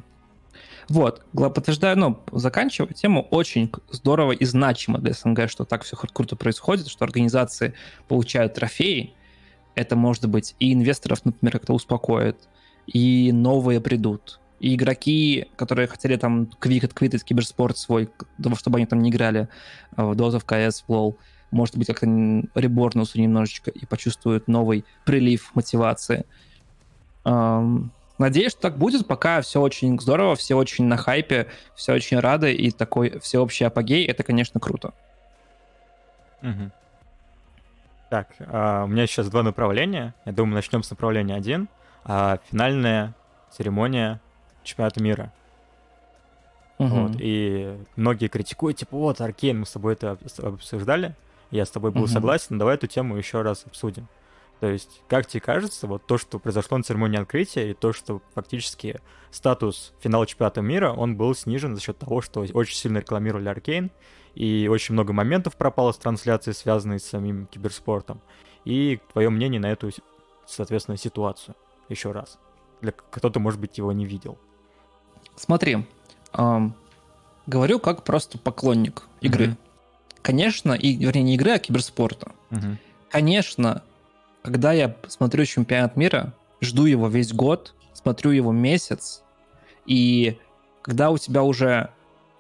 [0.88, 6.36] Вот, подтверждаю, ну, заканчивая тему, очень здорово и значимо для СНГ, что так все круто
[6.36, 7.74] происходит, что организации
[8.08, 9.14] получают трофеи.
[9.74, 12.38] Это, может быть, и инвесторов, например, как-то успокоит,
[12.86, 18.10] и новые придут, и игроки, которые хотели там квик отквитать киберспорт свой,
[18.56, 19.50] чтобы они там не играли
[19.98, 21.16] в Dota, в CS, в LoL,
[21.52, 22.06] может быть, как-то
[22.54, 26.26] реборнутся немножечко и почувствуют новый прилив мотивации.
[28.18, 32.54] Надеюсь, что так будет, пока все очень здорово, все очень на хайпе, все очень рады,
[32.54, 34.94] и такой всеобщий апогей, это, конечно, круто.
[36.42, 36.72] Угу.
[38.10, 40.14] Так, а, у меня сейчас два направления.
[40.26, 41.68] Я думаю, начнем с направления один.
[42.06, 43.14] А, финальная
[43.52, 44.22] церемония
[44.64, 45.34] чемпионата мира.
[46.78, 46.88] Угу.
[46.88, 51.16] Вот, и многие критикуют, типа, вот, Аркейн, мы с тобой это обсуждали,
[51.52, 52.10] я с тобой был угу.
[52.10, 54.08] согласен, давай эту тему еще раз обсудим.
[54.60, 58.22] То есть, как тебе кажется, вот то, что произошло на церемонии открытия, и то, что
[58.34, 63.50] фактически статус финала чемпионата мира, он был снижен за счет того, что очень сильно рекламировали
[63.50, 63.92] Аркейн,
[64.34, 68.22] и очень много моментов пропало с трансляции, связанной с самим киберспортом.
[68.64, 69.92] И твое мнение на эту,
[70.46, 71.56] соответственно, ситуацию
[71.90, 72.40] еще раз.
[72.82, 74.38] Для кто-то, может быть, его не видел.
[75.36, 75.86] Смотри,
[76.34, 76.76] эм,
[77.46, 79.48] говорю как просто поклонник игры.
[79.48, 79.58] Mm-hmm.
[80.22, 82.32] Конечно, и, вернее, не игры, а киберспорта.
[82.50, 82.78] Mm-hmm.
[83.10, 83.84] Конечно,
[84.46, 86.32] когда я смотрю чемпионат мира,
[86.62, 89.24] жду его весь год, смотрю его месяц,
[89.88, 90.38] и
[90.84, 91.90] когда у тебя уже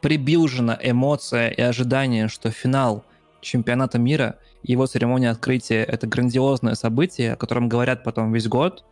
[0.01, 3.03] прибилжена эмоция и ожидание, что финал
[3.41, 8.85] чемпионата мира, его церемония открытия— это грандиозное событие, о котором говорят потом весь год,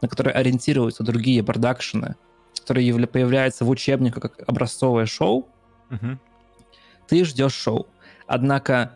[0.00, 2.14] на которое ориентируются другие продакшены,
[2.56, 5.48] которые появляются в учебниках как образцовое шоу,
[5.90, 6.18] угу.
[7.08, 7.88] ты ждешь шоу.
[8.28, 8.92] Однако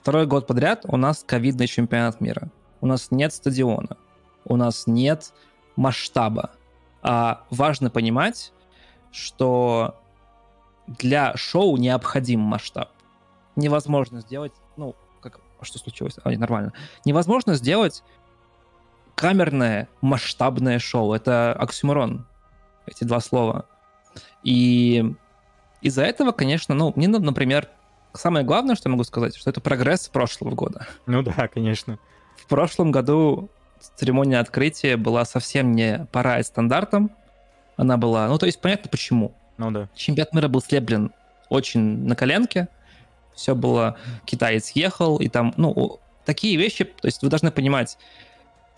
[0.00, 2.48] второй год подряд у нас ковидный чемпионат мира
[2.80, 3.96] у нас нет стадиона,
[4.44, 5.32] у нас нет
[5.76, 6.50] масштаба.
[7.02, 8.52] А важно понимать,
[9.12, 9.96] что
[10.86, 12.90] для шоу необходим масштаб.
[13.56, 16.16] Невозможно сделать, ну, как, а что случилось?
[16.24, 16.72] А, нормально.
[17.04, 18.02] Невозможно сделать
[19.14, 21.12] камерное масштабное шоу.
[21.12, 22.26] Это оксюморон,
[22.86, 23.66] эти два слова.
[24.42, 25.14] И
[25.80, 27.68] из-за этого, конечно, ну, мне, например,
[28.12, 30.86] самое главное, что я могу сказать, что это прогресс прошлого года.
[31.06, 31.98] Ну да, конечно.
[32.48, 33.50] В прошлом году
[33.96, 37.10] церемония открытия была совсем не пора и стандартом.
[37.76, 38.26] Она была...
[38.26, 39.34] Ну, то есть понятно почему.
[39.58, 39.90] Ну да.
[39.94, 41.12] Чемпионат мира был слеплен
[41.50, 42.68] очень на коленке.
[43.34, 43.98] Все было...
[44.24, 45.52] Китаец ехал, и там...
[45.58, 46.84] Ну, такие вещи...
[46.84, 47.98] То есть вы должны понимать,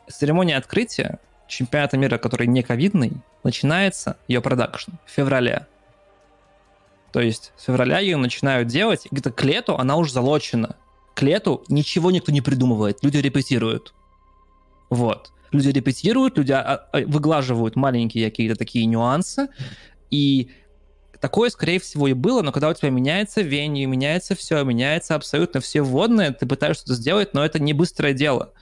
[0.09, 3.13] церемония открытия чемпионата мира, который не ковидный,
[3.45, 5.69] начинается ее продакшн в феврале.
[7.13, 10.75] То есть с февраля ее начинают делать, где-то к лету она уже залочена
[11.15, 13.95] к лету ничего никто не придумывает, люди репетируют.
[14.89, 15.33] Вот.
[15.53, 19.49] Люди репетируют, люди а, а, выглаживают маленькие какие-то такие нюансы,
[20.11, 20.51] и
[21.21, 25.61] такое, скорее всего, и было, но когда у тебя меняется веню, меняется все, меняется абсолютно
[25.61, 28.53] все вводные, ты пытаешься что-то сделать, но это не быстрое дело.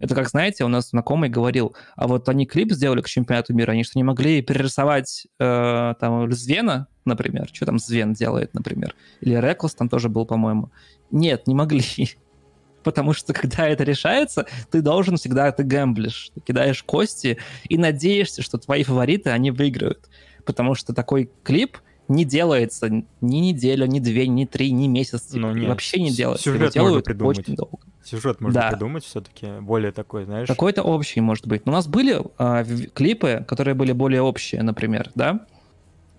[0.00, 3.72] Это как, знаете, у нас знакомый говорил, а вот они клип сделали к чемпионату мира,
[3.72, 7.48] они что, не могли перерисовать э, там Звена, например?
[7.52, 8.94] Что там Звен делает, например?
[9.20, 10.70] Или Реклс там тоже был, по-моему.
[11.10, 11.82] Нет, не могли.
[12.82, 18.42] Потому что, когда это решается, ты должен всегда, ты гэмблишь, ты кидаешь кости и надеешься,
[18.42, 20.08] что твои фавориты, они выиграют.
[20.44, 21.78] Потому что такой клип
[22.08, 23.04] не делается ни
[23.36, 25.28] неделю, ни две, ни три, ни месяц.
[25.32, 25.68] Ну, нет.
[25.68, 26.44] Вообще не делается.
[26.44, 27.78] Сюжет Его делают очень долго.
[28.02, 28.70] сюжет можно да.
[28.70, 30.48] придумать все-таки, более такой, знаешь...
[30.48, 31.66] Какой-то общий, может быть.
[31.66, 32.64] Но у нас были а,
[32.94, 35.46] клипы, которые были более общие, например, да?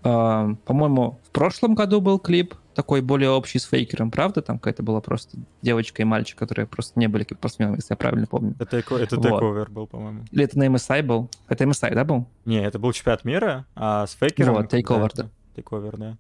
[0.04, 4.41] А, по-моему, в прошлом году был клип такой более общий с фейкером, правда?
[4.41, 8.28] Там какая-то была просто девочка и мальчик, которые просто не были спортсменами, если я правильно
[8.28, 8.56] помню.
[8.60, 9.69] Это, это вот.
[9.69, 10.26] был, по-моему.
[10.32, 11.30] Или это на MSI был?
[11.48, 12.28] Это MSI, да, был?
[12.43, 14.56] Не, это был чемпионат мира, а с фейкером...
[14.56, 15.30] Вот, Takeover, да.
[15.97, 16.17] Да.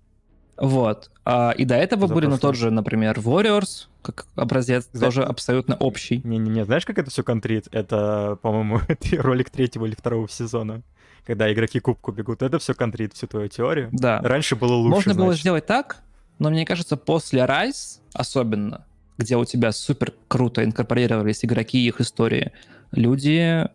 [0.57, 1.11] Вот.
[1.25, 5.75] А, и до этого были, ну, тот же, например, Warriors, как образец, Знаешь, тоже абсолютно
[5.75, 6.21] общий.
[6.23, 7.67] Не-не-не, знаешь, как это все контрит?
[7.71, 8.79] Это, по-моему,
[9.17, 10.81] ролик третьего или второго сезона,
[11.25, 12.41] когда игроки кубку бегут.
[12.41, 13.89] Это все контрит, всю твою теорию.
[13.91, 14.21] Да.
[14.21, 15.25] Раньше было лучше, Можно значит.
[15.25, 15.97] было сделать так,
[16.39, 18.85] но мне кажется, после Rise особенно,
[19.17, 22.53] где у тебя супер круто инкорпорировались игроки и их истории,
[22.91, 23.69] люди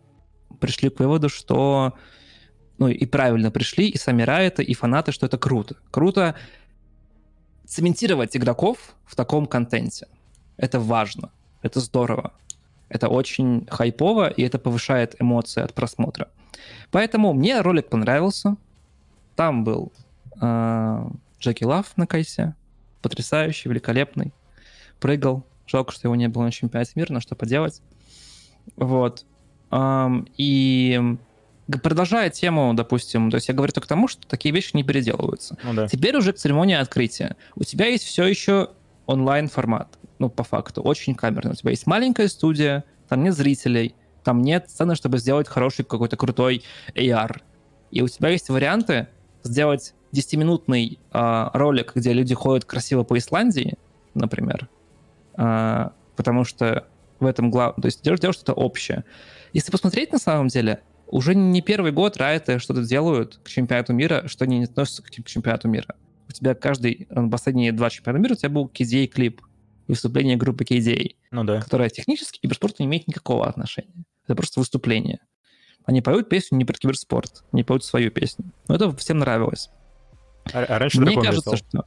[0.59, 1.93] пришли к выводу, что
[2.81, 5.75] ну и правильно пришли, и сами Райты, и фанаты, что это круто.
[5.91, 6.35] Круто
[7.67, 10.07] цементировать игроков в таком контенте.
[10.57, 11.29] Это важно,
[11.61, 12.33] это здорово.
[12.89, 16.29] Это очень хайпово, и это повышает эмоции от просмотра.
[16.89, 18.55] Поэтому мне ролик понравился.
[19.35, 19.93] Там был
[20.41, 22.55] э, Джеки Лав на кайсе.
[23.03, 24.33] Потрясающий, великолепный.
[24.99, 25.45] Прыгал.
[25.67, 27.83] Жалко, что его не было на чемпионате мира, но что поделать.
[28.75, 29.23] Вот.
[29.69, 30.99] Эм, и
[31.79, 35.57] продолжая тему, допустим, то есть я говорю только к тому, что такие вещи не переделываются.
[35.63, 35.87] Ну, да.
[35.87, 37.35] Теперь уже к церемонии открытия.
[37.55, 38.69] У тебя есть все еще
[39.05, 41.51] онлайн-формат, ну, по факту, очень камерный.
[41.51, 46.17] У тебя есть маленькая студия, там нет зрителей, там нет сцены, чтобы сделать хороший какой-то
[46.17, 46.63] крутой
[46.95, 47.41] AR.
[47.91, 49.07] И у тебя есть варианты
[49.43, 53.77] сделать 10-минутный э, ролик, где люди ходят красиво по Исландии,
[54.13, 54.69] например,
[55.37, 56.87] э, потому что
[57.19, 59.03] в этом главное, то есть делаешь, делаешь что-то общее.
[59.53, 64.27] Если посмотреть на самом деле, уже не первый год райты что-то делают к чемпионату мира,
[64.27, 65.95] что они не относятся к чемпионату мира.
[66.27, 69.41] У тебя каждый, э, последние два чемпионата мира, у тебя был KDA клип
[69.87, 71.61] выступление группы KDA, ну, да.
[71.61, 74.05] которая технически к киберспорту не имеет никакого отношения.
[74.23, 75.19] Это просто выступление.
[75.83, 78.45] Они поют песню не про киберспорт, они поют свою песню.
[78.67, 79.69] Но это всем нравилось.
[80.53, 81.85] А, а раньше Мне кажется, что,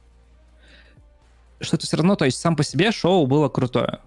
[1.59, 4.01] что это все равно, то есть сам по себе шоу было крутое.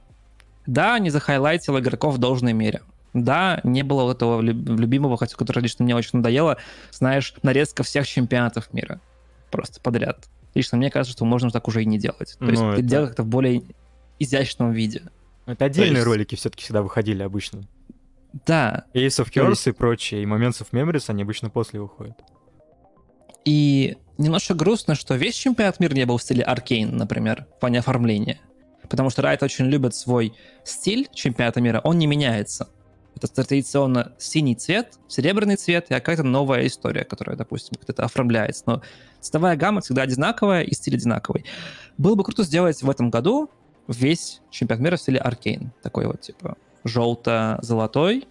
[0.66, 2.82] Да, не захайлайтил игроков в должной мере.
[3.14, 6.58] Да, не было вот этого любимого, хотя который лично мне очень надоело,
[6.90, 9.00] знаешь, нарезка всех чемпионатов мира.
[9.50, 10.28] Просто подряд.
[10.54, 12.36] Лично мне кажется, что можно так уже и не делать.
[12.38, 12.82] То есть ну, это...
[12.82, 13.62] делать как-то в более
[14.18, 15.02] изящном виде.
[15.46, 16.06] Это отдельные есть...
[16.06, 17.62] ролики все-таки всегда выходили обычно.
[18.46, 18.84] Да.
[18.92, 19.66] Ace of Curse есть...
[19.68, 22.16] и прочие, и Moments of Memories, они обычно после выходят.
[23.44, 27.78] И немножко грустно, что весь чемпионат мира не был в стиле Аркейн, например, в плане
[27.78, 28.38] оформления.
[28.88, 32.68] Потому что Riot очень любит свой стиль чемпионата мира, он не меняется.
[33.20, 38.62] Это традиционно синий цвет, серебряный цвет и какая-то новая история, которая, допустим, как-то оформляется.
[38.66, 38.82] Но
[39.20, 41.44] цветовая гамма всегда одинаковая и стиль одинаковый.
[41.96, 43.50] Было бы круто сделать в этом году
[43.88, 45.72] весь чемпионат мира в стиле Аркейн.
[45.82, 48.28] Такой вот, типа, желто-золотой,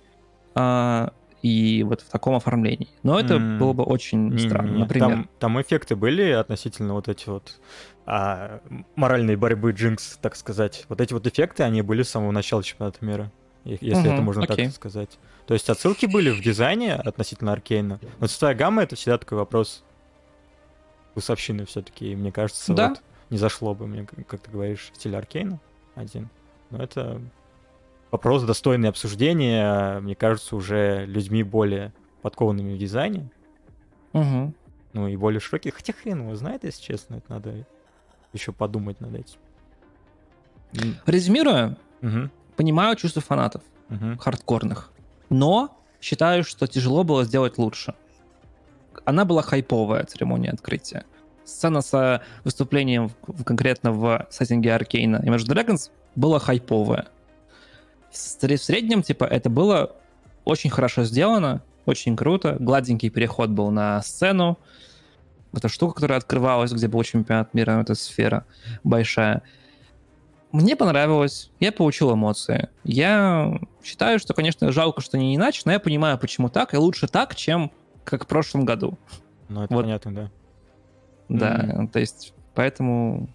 [0.55, 2.89] а, и вот в таком оформлении.
[3.03, 3.57] Но это mm.
[3.57, 5.09] было бы очень не, странно, например.
[5.09, 7.59] Там, там эффекты были относительно вот эти вот
[8.05, 8.61] а,
[8.95, 10.85] моральной борьбы Джинкс, так сказать.
[10.89, 13.31] Вот эти вот эффекты, они были с самого начала чемпионата мира
[13.71, 14.65] если угу, это можно окей.
[14.65, 15.17] так сказать.
[15.45, 17.99] То есть отсылки были в дизайне относительно Аркейна.
[18.19, 19.83] Но цветовая гамма— это всегда такой вопрос
[21.11, 22.89] вкусовщины все-таки, и мне кажется, да?
[22.89, 25.59] вот не зашло бы мне, как ты говоришь, стиль Аркейна
[25.95, 26.29] один.
[26.69, 27.21] Но это
[28.11, 33.29] вопрос достойный обсуждения, мне кажется, уже людьми более подкованными в дизайне.
[34.13, 34.53] Угу.
[34.93, 35.71] Ну и более широкие.
[35.71, 37.65] Хотя хрен его знает, если честно, это надо
[38.33, 39.39] еще подумать над этим.
[41.05, 44.17] Резюмируя, угу понимаю чувства фанатов uh-huh.
[44.17, 44.91] хардкорных,
[45.29, 47.93] но считаю, что тяжело было сделать лучше.
[49.05, 51.05] Она была хайповая, церемония открытия.
[51.45, 57.07] Сцена с выступлением в, конкретно в сеттинге Аркейна и Imagine Dragons была хайповая.
[58.11, 59.95] В среднем, типа, это было
[60.43, 62.57] очень хорошо сделано, очень круто.
[62.59, 64.57] Гладенький переход был на сцену.
[65.53, 68.45] Эта штука, которая открывалась, где был чемпионат мира, эта сфера
[68.83, 69.41] большая.
[70.51, 72.69] Мне понравилось, я получил эмоции.
[72.83, 77.07] Я считаю, что, конечно, жалко, что не иначе, но я понимаю, почему так, и лучше
[77.07, 77.71] так, чем
[78.03, 78.97] как в прошлом году.
[79.49, 79.81] Ну, это вот.
[79.83, 80.31] понятно, да.
[81.29, 81.87] Да, mm-hmm.
[81.89, 83.27] то есть, поэтому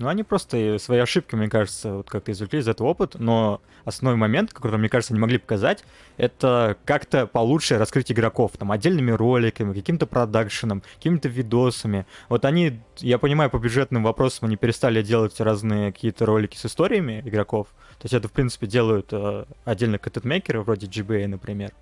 [0.00, 4.18] ну, они просто свои ошибки, мне кажется, вот как-то извлекли из этого опыт, но основной
[4.18, 5.84] момент, который, мне кажется, они могли показать,
[6.16, 12.06] это как-то получше раскрыть игроков, там, отдельными роликами, каким-то продакшеном, какими-то видосами.
[12.30, 17.22] Вот они, я понимаю, по бюджетным вопросам они перестали делать разные какие-то ролики с историями
[17.26, 21.72] игроков, то есть это, в принципе, делают э, отдельно контент-мейкеры, вроде GBA, например.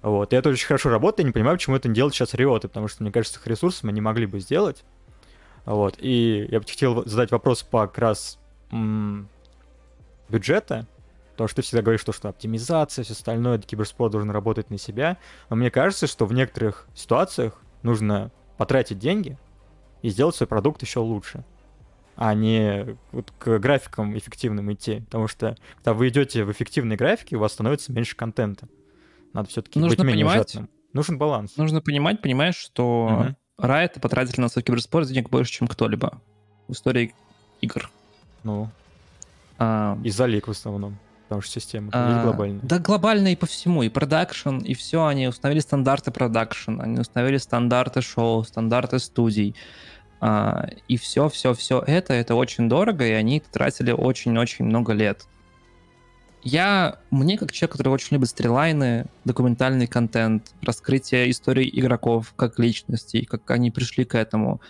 [0.00, 2.68] Вот, и это очень хорошо работает, я не понимаю, почему это не делают сейчас Риоты,
[2.68, 4.84] потому что, мне кажется, их ресурсами они могли бы сделать.
[5.68, 5.96] Вот.
[5.98, 8.38] И я бы хотел задать вопрос по как раз
[10.30, 10.86] бюджета,
[11.32, 15.18] потому что ты всегда говоришь, что, что оптимизация, все остальное, киберспорт должен работать на себя,
[15.50, 19.38] но мне кажется, что в некоторых ситуациях нужно потратить деньги
[20.00, 21.44] и сделать свой продукт еще лучше,
[22.16, 27.34] а не вот к графикам эффективным идти, потому что когда вы идете в эффективные графики,
[27.34, 28.68] у вас становится меньше контента.
[29.34, 30.70] Надо все-таки быть менее понимать, ужасным.
[30.94, 31.58] Нужен баланс.
[31.58, 33.36] Нужно понимать, понимаешь, что угу.
[33.60, 36.20] Riot потратили на свой киберспорт денег больше, чем кто-либо
[36.68, 37.14] в истории
[37.60, 37.90] игр.
[38.44, 38.70] Ну,
[39.58, 40.96] а, из-за лиг в основном.
[41.24, 42.60] Потому что система а, глобальная.
[42.62, 43.82] Да, глобальная и по всему.
[43.82, 45.04] И продакшн, и все.
[45.04, 49.54] Они установили стандарты продакшн, они установили стандарты шоу, стандарты студий.
[50.20, 55.26] А, и все, все, все это, это очень дорого, и они тратили очень-очень много лет.
[56.42, 63.24] Я, мне как человек, который очень любит стрелайны, документальный контент, раскрытие истории игроков как личностей,
[63.24, 64.60] как они пришли к этому,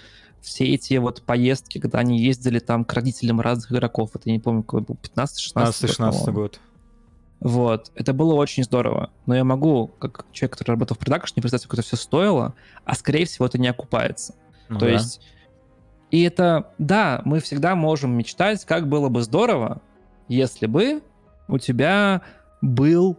[0.41, 4.39] все эти вот поездки, когда они ездили там к родителям разных игроков, это я не
[4.39, 6.61] помню, какой был, 15-16 16 год.
[7.41, 9.11] Вот, это было очень здорово.
[9.27, 12.55] Но я могу, как человек, который работал в продакшне, представить, сколько это все стоило,
[12.85, 14.35] а скорее всего это не окупается.
[14.69, 14.93] Ну, То да.
[14.93, 15.21] есть,
[16.11, 19.83] и это, да, мы всегда можем мечтать, как было бы здорово,
[20.29, 21.03] если бы
[21.49, 22.23] у тебя
[22.61, 23.19] был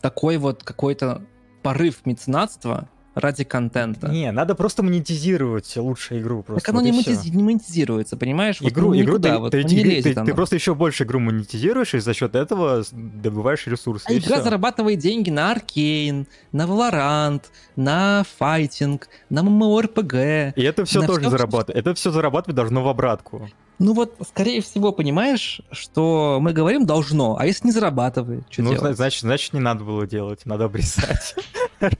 [0.00, 1.22] такой вот какой-то
[1.62, 2.88] порыв меценатства,
[3.18, 4.08] ради контента.
[4.08, 6.42] Не, надо просто монетизировать лучше игру.
[6.42, 6.64] Просто.
[6.64, 7.24] Так оно вот не, монетиз...
[7.24, 8.58] не монетизируется, понимаешь?
[8.60, 11.94] Игру, вот, игру никуда, ты, вот, ты, ты, ты, ты просто еще больше игру монетизируешь,
[11.94, 14.06] и за счет этого добываешь ресурсы.
[14.08, 14.42] А игра все.
[14.42, 17.42] зарабатывает деньги на Аркейн, на Valorant,
[17.76, 20.52] на файтинг, на MMORPG.
[20.56, 21.78] И это все тоже зарабатывает.
[21.78, 23.48] Это все зарабатывать должно в обратку.
[23.78, 28.74] Ну вот, скорее всего, понимаешь, что мы говорим должно, а если не зарабатывает, что ну,
[28.74, 28.96] делать?
[28.96, 31.36] Значит, значит, не надо было делать, надо обрезать.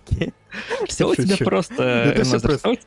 [0.88, 2.14] Все у тебя просто...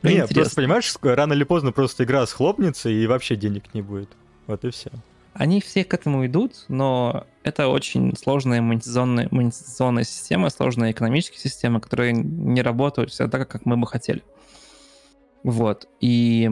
[0.02, 4.10] Нет, просто понимаешь, рано или поздно просто игра схлопнется и вообще денег не будет.
[4.46, 4.90] Вот и все.
[5.32, 11.80] Они все к этому идут, но это очень сложная монетизационная, монетизационная система, сложная экономическая система,
[11.80, 14.22] которая не работает всегда так, как мы бы хотели.
[15.42, 15.88] Вот.
[16.00, 16.50] И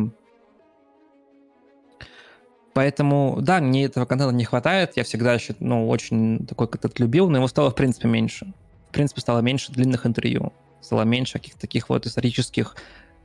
[2.80, 4.92] Поэтому, да, мне этого контента не хватает.
[4.96, 8.54] Я всегда еще, ну, очень такой контент любил, но его стало, в принципе, меньше.
[8.88, 10.54] В принципе, стало меньше длинных интервью.
[10.80, 12.74] Стало меньше каких-то таких вот исторических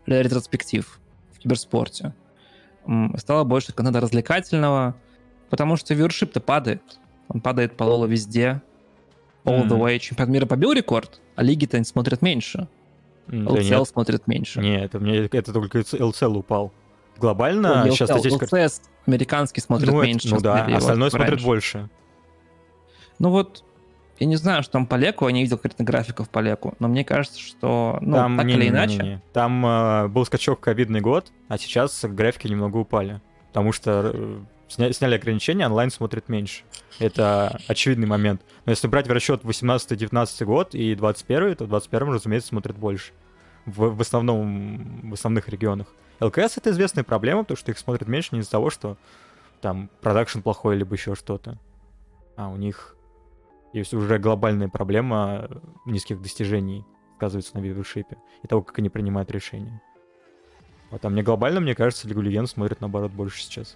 [0.07, 0.99] ретроспектив
[1.31, 2.13] в киберспорте.
[3.15, 4.97] Стало больше контента развлекательного,
[5.49, 6.99] потому что вьюршип-то падает.
[7.29, 8.61] Он падает по Лолу везде.
[9.45, 9.69] All mm.
[9.69, 9.99] the way.
[9.99, 12.67] Чемпионат мира побил рекорд, а лиги-то смотрят меньше.
[13.27, 14.59] Mm, LCL да смотрят меньше.
[14.59, 16.73] Нет, это, мне, это только LCL упал.
[17.17, 18.45] Глобально ну, сейчас статистика...
[18.45, 20.29] LCS американский смотрит ну, меньше.
[20.29, 21.45] Ну да, остальное смотрит раньше.
[21.45, 21.89] больше.
[23.19, 23.63] Ну вот,
[24.19, 26.87] я не знаю, что там по леку, я не видел конкретно графиков по леку, но
[26.87, 28.97] мне кажется, что, ну, там, так не, или не, иначе...
[28.97, 29.21] Не, не.
[29.33, 34.93] Там э, был скачок ковидный год, а сейчас графики немного упали, потому что э, сня,
[34.93, 36.63] сняли ограничения, онлайн смотрит меньше.
[36.99, 38.41] Это очевидный момент.
[38.65, 43.11] Но если брать в расчет 18-19 год и 21 то в 21 разумеется, смотрит больше.
[43.65, 45.87] В, в основном, в основных регионах.
[46.19, 48.97] ЛКС это известная проблема, потому что их смотрят меньше не из-за того, что
[49.61, 51.57] там продакшн плохой, либо еще что-то.
[52.35, 52.95] А у них
[53.73, 55.49] есть уже глобальная проблема
[55.85, 56.85] низких достижений,
[57.17, 59.81] сказывается на вивершипе, и того, как они принимают решения.
[60.91, 63.75] Вот, а мне глобально, мне кажется, Лигу Легенд смотрит, наоборот, больше сейчас.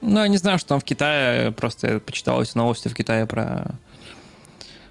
[0.00, 3.26] Ну, я не знаю, что там в Китае, просто я почитал эти новости в Китае
[3.26, 3.74] про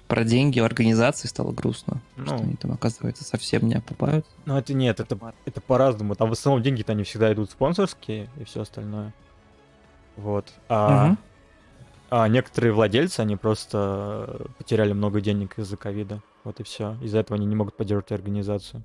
[0.08, 4.26] про деньги в организации стало грустно, ну, что они там, оказывается, совсем не окупают.
[4.44, 6.14] Ну, это нет, это, это по-разному.
[6.14, 9.14] Там в основном деньги-то они всегда идут спонсорские и все остальное.
[10.16, 10.52] Вот.
[10.68, 11.16] А, угу.
[12.10, 16.22] а некоторые владельцы, они просто потеряли много денег из-за ковида.
[16.44, 16.96] Вот и все.
[17.02, 18.82] Из-за этого они не могут поддерживать организацию.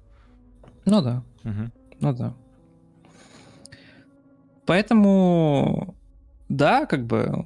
[0.86, 1.24] Ну да.
[1.44, 1.72] Угу.
[2.00, 2.34] Ну да.
[4.66, 5.96] Поэтому,
[6.48, 7.44] да, как бы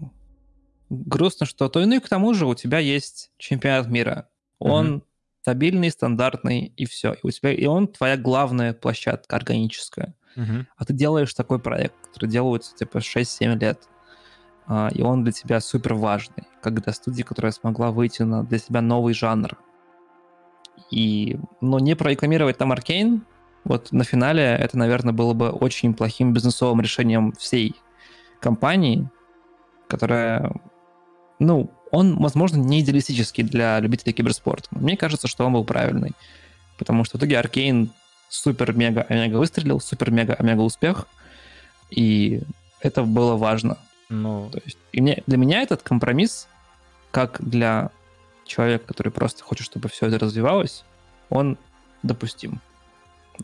[0.93, 4.29] грустно, что то, ну и к тому же у тебя есть чемпионат мира.
[4.59, 5.03] Он угу.
[5.41, 7.13] стабильный, стандартный, и все.
[7.13, 10.15] И у тебя, и он твоя главная площадка органическая.
[10.35, 10.65] Угу.
[10.77, 13.87] А ты делаешь такой проект, который делается типа 6-7 лет.
[14.65, 18.59] А, и он для тебя супер важный, как для студии, которая смогла выйти на для
[18.59, 19.57] себя новый жанр.
[20.89, 23.25] И, но не прорекламировать там Аркейн,
[23.63, 27.75] вот на финале это, наверное, было бы очень плохим бизнесовым решением всей
[28.39, 29.09] компании,
[29.87, 30.53] которая
[31.43, 34.67] ну, он, возможно, не идеалистический для любителей киберспорта.
[34.71, 36.11] Но мне кажется, что он был правильный.
[36.77, 37.91] Потому что в итоге Аркейн
[38.29, 41.07] супер-мега-омега выстрелил, супер-мега-омега успех.
[41.89, 42.41] И
[42.81, 43.77] это было важно.
[44.09, 46.47] Ну, То есть, и мне, для меня этот компромисс,
[47.11, 47.91] как для
[48.45, 50.83] человека, который просто хочет, чтобы все это развивалось,
[51.29, 51.57] он
[52.03, 52.59] допустим,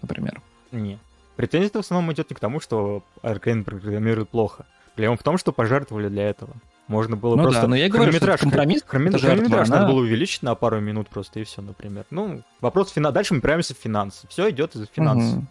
[0.01, 0.41] например.
[0.71, 0.99] Не.
[1.35, 4.65] Претензия в основном идет не к тому, что Аркейн программирует плохо.
[4.93, 6.53] Проблема в том, что пожертвовали для этого.
[6.89, 9.69] Можно было Ну просто да, но я говорю, что хронометраж, компромисс, хрономет- это жертва, хронометраж
[9.69, 12.03] она- надо было увеличить на пару минут просто, и все, например.
[12.09, 13.13] Ну, вопрос финанс.
[13.13, 14.27] Дальше мы упираемся в финансы.
[14.27, 15.35] Все идет из финансов.
[15.35, 15.47] Мгм.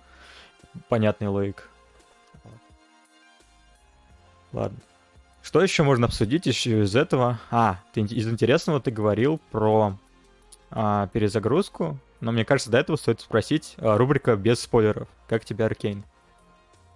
[0.88, 1.70] Понятный логик.
[4.52, 4.78] Ладно.
[5.42, 7.38] Что еще можно обсудить еще из этого?
[7.52, 9.96] А, ты, из интересного ты говорил про
[10.70, 15.06] а, перезагрузку, но мне кажется, до этого стоит спросить а, рубрика без спойлеров.
[15.28, 16.02] Как тебе Аркейн?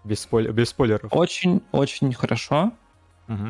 [0.02, 1.12] Без, спойлер, без спойлеров.
[1.14, 2.72] Очень-очень хорошо.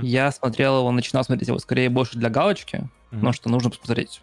[0.02, 4.22] Я смотрел его, начинал смотреть его скорее больше для галочки, но что нужно посмотреть.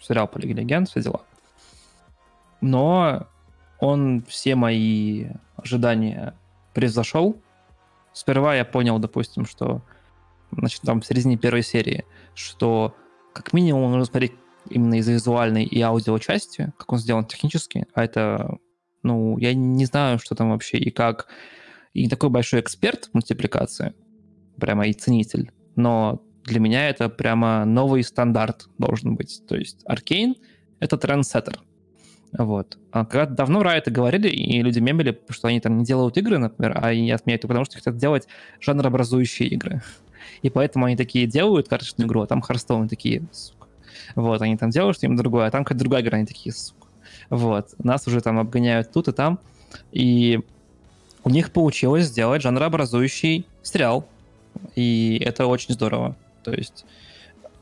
[0.00, 1.22] Сериал по Лиге Легенд, все дела.
[2.62, 3.26] Но
[3.78, 6.34] он все мои ожидания
[6.74, 7.36] превзошел.
[8.12, 9.82] Сперва я понял, допустим, что
[10.52, 12.04] значит, там в середине первой серии,
[12.34, 12.94] что
[13.32, 14.32] как минимум нужно смотреть
[14.68, 18.58] именно из визуальной и аудио части, как он сделан технически, а это,
[19.02, 21.28] ну, я не знаю, что там вообще и как.
[21.92, 23.94] И не такой большой эксперт в мультипликации,
[24.60, 29.42] прямо и ценитель, но для меня это прямо новый стандарт должен быть.
[29.48, 30.36] То есть Аркейн—
[30.80, 31.60] это трендсеттер.
[32.32, 32.78] Вот.
[32.92, 36.38] А когда давно Riot и говорили, и люди мемили, что они там не делают игры,
[36.38, 38.28] например, а они отменяют, потому что хотят делать
[38.60, 39.82] жанрообразующие игры.
[40.42, 43.66] И поэтому они такие делают карточную игру, а там Hearthstone такие, сука.
[44.14, 46.86] Вот, они там делают что-нибудь другое, а там какая-то другая игра, они такие, сука.
[47.30, 47.74] Вот.
[47.82, 49.40] Нас уже там обгоняют тут и там.
[49.92, 50.40] И
[51.24, 54.08] у них получилось сделать жанрообразующий сериал.
[54.74, 56.16] И это очень здорово.
[56.42, 56.84] То есть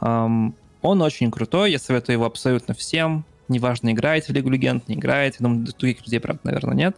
[0.01, 3.25] ам, он очень крутой, я советую его абсолютно всем.
[3.49, 5.39] Неважно, играете в Лигу Легенд, не играете.
[5.41, 6.97] Думаю, других людей, правда, наверное, нет.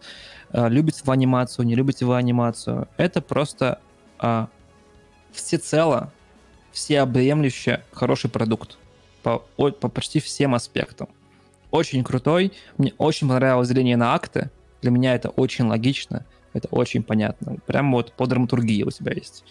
[0.50, 2.88] А, любите вы анимацию, не любите вы анимацию.
[2.96, 3.80] Это просто
[4.18, 4.48] а,
[5.32, 6.12] всецело,
[6.72, 8.78] всеобъемлюще хороший продукт
[9.22, 11.08] по, о- по почти всем аспектам.
[11.70, 12.52] Очень крутой.
[12.78, 14.50] Мне очень понравилось деление на акты.
[14.82, 17.58] Для меня это очень логично, это очень понятно.
[17.66, 19.44] Прямо вот по драматургии у тебя есть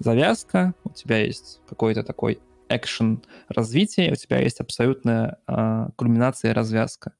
[0.00, 6.54] завязка, у тебя есть какой-то такой экшен развитие, у тебя есть абсолютная а, кульминация и
[6.54, 7.12] развязка.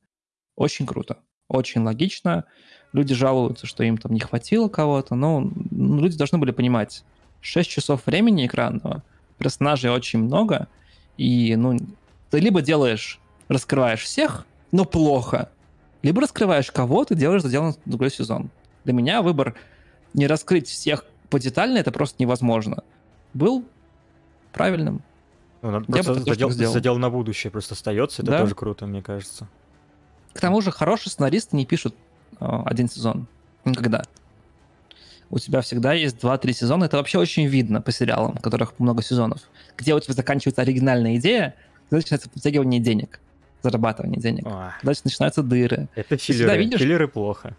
[0.57, 1.19] Очень круто,
[1.49, 2.45] очень логично.
[2.93, 7.05] Люди жалуются, что им там не хватило кого-то, но ну, люди должны были понимать,
[7.43, 9.03] 6 часов времени экранного,
[9.39, 10.69] персонажей очень много,
[11.17, 11.79] и ну,
[12.31, 15.51] ты либо делаешь, раскрываешь всех, но плохо,
[16.03, 18.51] либо раскрываешь кого-то, делаешь заделан другой сезон.
[18.85, 19.55] Для меня выбор
[20.15, 22.83] не раскрыть всех подетально, это просто невозможно.
[23.35, 23.65] Был
[24.53, 25.03] правильным.
[25.63, 26.73] Ну, надо Я просто задел, сделал.
[26.73, 28.39] задел на будущее просто остается, это Да.
[28.41, 29.47] тоже круто, мне кажется.
[30.33, 31.95] К тому же хорошие сценаристы не пишут
[32.41, 33.27] э, один сезон.
[33.65, 34.03] Никогда.
[35.29, 36.85] У тебя всегда есть 2-3 сезона.
[36.85, 39.41] Это вообще очень видно по сериалам, у которых много сезонов.
[39.77, 41.55] Где у тебя заканчивается оригинальная идея,
[41.89, 43.21] когда начинается подтягивание денег,
[43.63, 44.47] зарабатывание денег.
[44.83, 45.89] Дальше начинаются дыры.
[45.95, 46.57] это филлеры.
[46.59, 47.55] видишь- Филлеры плохо.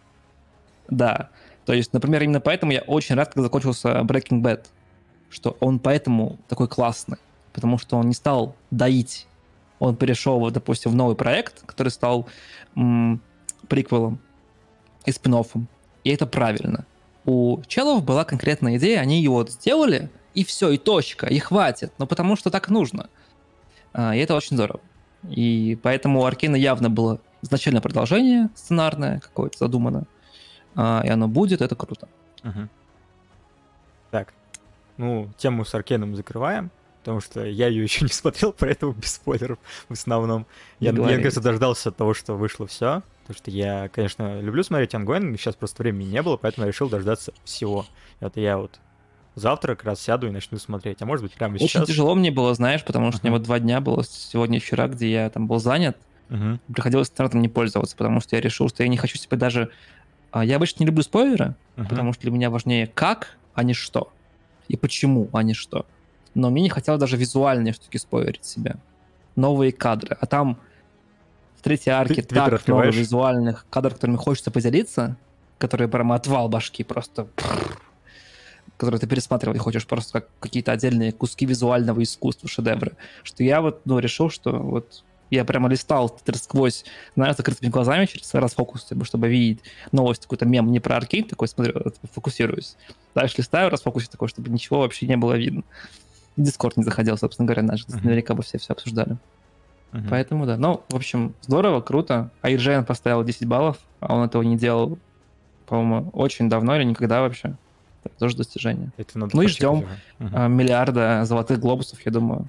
[0.89, 1.30] Да.
[1.66, 4.66] То есть, например, именно поэтому я очень рад, когда закончился Breaking Bad.
[5.30, 7.18] Что он поэтому такой классный.
[7.53, 9.28] Потому что он не стал доить.
[9.80, 12.28] Он перешел, допустим, в новый проект, который стал
[12.76, 13.22] м,
[13.68, 14.20] приквелом
[15.05, 15.36] и спин
[16.03, 16.86] И это правильно.
[17.26, 21.93] У челов была конкретная идея, они его сделали, и все, и точка, и хватит.
[21.97, 23.09] Ну, потому что так нужно.
[23.93, 24.82] А, и это очень здорово.
[25.30, 30.05] И поэтому у Аркейна явно было изначально продолжение сценарное какое-то задумано.
[30.76, 32.07] А, и оно будет, это круто.
[32.43, 32.69] Мгм.
[34.11, 34.34] Так,
[34.97, 39.59] ну, тему с Аркеном закрываем, потому что я ее еще не смотрел, поэтому без спойлеров
[39.89, 40.45] в основном.
[40.80, 43.03] Не Я, я, кажется, дождался того, что вышло все.
[43.24, 46.89] Потому что я, конечно, люблю смотреть ангоин, сейчас просто времени не было, поэтому я решил
[46.89, 47.86] дождаться всего.
[48.19, 48.80] Это я вот
[49.36, 51.01] завтра как раз сяду и начну смотреть.
[51.01, 51.88] А может быть, прямо Очень сейчас.
[51.88, 53.30] тяжело мне было, знаешь, потому что у Ага.
[53.30, 55.97] меня два дня было сегодня и вчера, где я там был занят.
[56.30, 56.59] Мгм.
[56.74, 59.72] Приходилось интернетом не пользоваться, потому что я решил, что я не хочу себе даже...
[60.32, 61.88] а, Я обычно не люблю спойлеры, Мгм.
[61.88, 64.12] потому что для меня важнее как, а не что.
[64.68, 65.86] И почему, а не что.
[66.34, 68.78] Но мне не хотелось даже визуальные штуки спойлерить себе.
[69.36, 70.18] Новые кадры.
[70.20, 70.58] А там
[71.58, 75.18] в третьей арке Ты так много визуальных кадров, которыми хочется поделиться,
[75.58, 77.28] которые прямо отвал башки просто
[78.78, 82.94] которые ты пересматривал и хочешь просто как какие-то отдельные куски визуального искусства, шедевры.
[83.22, 85.04] Что я вот ну, решил, что вот
[85.36, 90.72] я прямо листал сквозь, знаешь, закрытыми глазами через расфокус, типа, чтобы видеть новость, какой-то мем
[90.72, 92.76] не про аркейн, такой смотрю, вот, фокусируюсь.
[93.16, 95.64] Дальше листаю, расфокусе такой, чтобы ничего вообще не было видно.
[96.36, 97.88] И Дискорд не заходил, собственно говоря, наш.
[97.88, 98.04] Мгм.
[98.04, 99.18] Наверняка бы все все обсуждали.
[99.92, 100.08] Мгм.
[100.10, 100.58] Поэтому да.
[100.58, 102.30] Ну, в общем, здорово, круто.
[102.42, 104.98] А IGN поставил 10 баллов, а он этого не делал,
[105.66, 107.56] по-моему, очень давно или никогда вообще.
[108.04, 108.92] Это тоже достижение.
[108.98, 109.88] Это надо Ну и ждем.
[110.20, 110.36] Мгм.
[110.36, 112.48] А, миллиарда золотых глобусов, я думаю,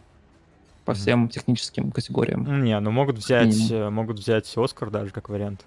[0.85, 2.64] по всем техническим категориям.
[2.64, 5.64] Не, ну могут взять, э, могут взять Оскар даже как вариант.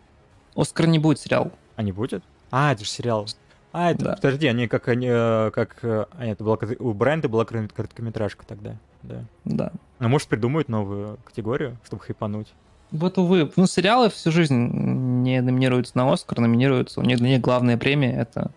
[0.55, 1.51] Оскар не будет сериал.
[1.76, 2.24] А не будет?
[2.51, 3.28] А, это же сериал.
[3.72, 4.16] А, это, да.
[4.16, 9.26] подожди, они как они, э, как, а, это была, у Брайанта была короткометражка тогда, да.
[9.43, 9.72] Да.
[9.99, 12.53] А может придумают новую категорию, чтобы хайпануть?
[12.91, 13.51] Вот, увы.
[13.55, 17.01] Ну, сериалы всю жизнь не номинируются на Оскар, номинируются.
[17.01, 18.51] У них для них главная премия— это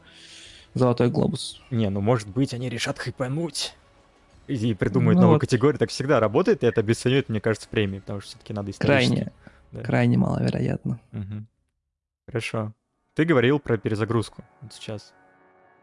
[0.75, 1.61] Золотой глобус.
[1.71, 3.75] Не, ну, может быть, они решат хайпануть
[4.49, 5.41] и придумают ну, новую вот.
[5.41, 5.79] категорию.
[5.79, 9.33] Так всегда работает, и это обесценивает, мне кажется, премии, потому что все-таки надо Крайне,
[9.73, 9.83] да.
[9.83, 11.01] крайне маловероятно.
[11.13, 11.47] Угу.
[12.27, 12.73] Хорошо.
[13.15, 15.13] Ты говорил про перезагрузку вот сейчас.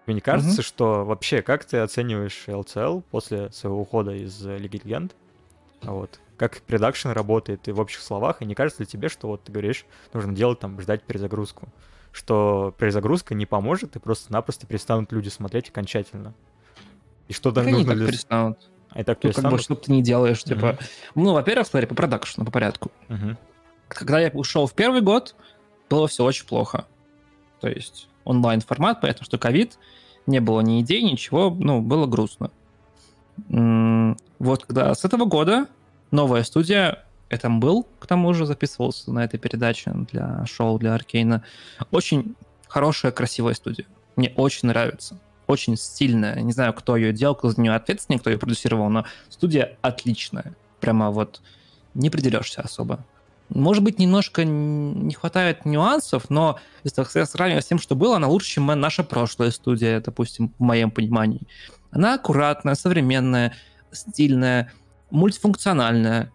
[0.05, 0.61] Тебе не кажется, угу.
[0.61, 5.15] что вообще, как ты оцениваешь LCL после своего ухода из Лиги Легенд?
[5.81, 9.43] Вот как продакшн работает и в общих словах, и не кажется ли тебе, что вот
[9.43, 11.67] ты говоришь, нужно делать там, ждать перезагрузку,
[12.11, 16.33] что перезагрузка не поможет, и просто-напросто перестанут люди смотреть окончательно.
[17.27, 18.07] И что так нужно для...
[18.07, 18.59] перестанут.
[18.89, 20.65] А так ну, как бы, что ты не делаешь, типа...
[20.65, 20.83] Uh-huh.
[21.15, 22.91] Ну, во-первых, смотри, по продакшну, по порядку.
[23.09, 23.35] Uh-huh.
[23.89, 25.35] Когда я ушел в первый год,
[25.89, 26.85] было все очень плохо.
[27.59, 29.77] То есть онлайн-формат, понятно, что ковид,
[30.27, 32.51] не было ни идей, ничего, ну, было грустно.
[33.49, 35.67] Вот когда с этого года
[36.11, 41.43] новая студия, это был, к тому же, записывался на этой передаче для шоу для Аркейна.
[41.91, 42.35] Очень
[42.67, 43.85] хорошая, красивая студия.
[44.15, 45.19] Мне очень нравится.
[45.47, 46.41] Очень стильная.
[46.41, 50.55] Не знаю, кто ее делал, кто за нее ответственный, кто ее продюсировал, но студия отличная.
[50.79, 51.41] Прямо вот
[51.93, 53.05] не придерешься особо.
[53.49, 58.47] Может быть, немножко не хватает нюансов, но если сравнивать с тем, что было, она лучше,
[58.49, 61.41] чем наша прошлая студия, допустим, в моем понимании.
[61.91, 63.53] Она аккуратная, современная,
[63.91, 64.73] стильная,
[65.11, 66.31] мультифункциональная,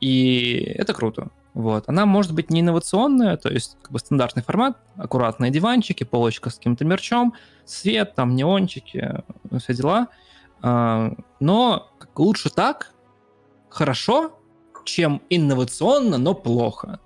[0.00, 1.28] и это круто.
[1.54, 1.84] Вот.
[1.86, 6.56] Она может быть не инновационная, то есть как бы стандартный формат, аккуратные диванчики, полочка с
[6.56, 7.34] каким-то мерчом,
[7.64, 9.22] свет, там неончики,
[9.60, 10.08] все дела.
[10.62, 12.92] А, но лучше так,
[13.68, 14.36] хорошо,
[14.84, 16.98] чем инновационно, но плохо.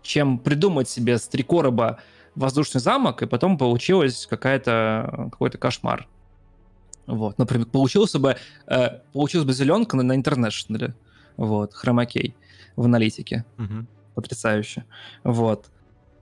[0.00, 1.98] Чем придумать себе с три короба
[2.34, 6.08] воздушный замок, и потом получилось какая-то, какой-то кошмар.
[7.06, 8.36] Вот, например, получился бы,
[8.66, 10.94] э, получилась бы зеленка на, на интернешнале,
[11.36, 12.34] вот, хромакей
[12.76, 13.44] в аналитике.
[13.58, 13.86] Угу.
[14.14, 14.84] Потрясающе.
[15.24, 15.70] Вот.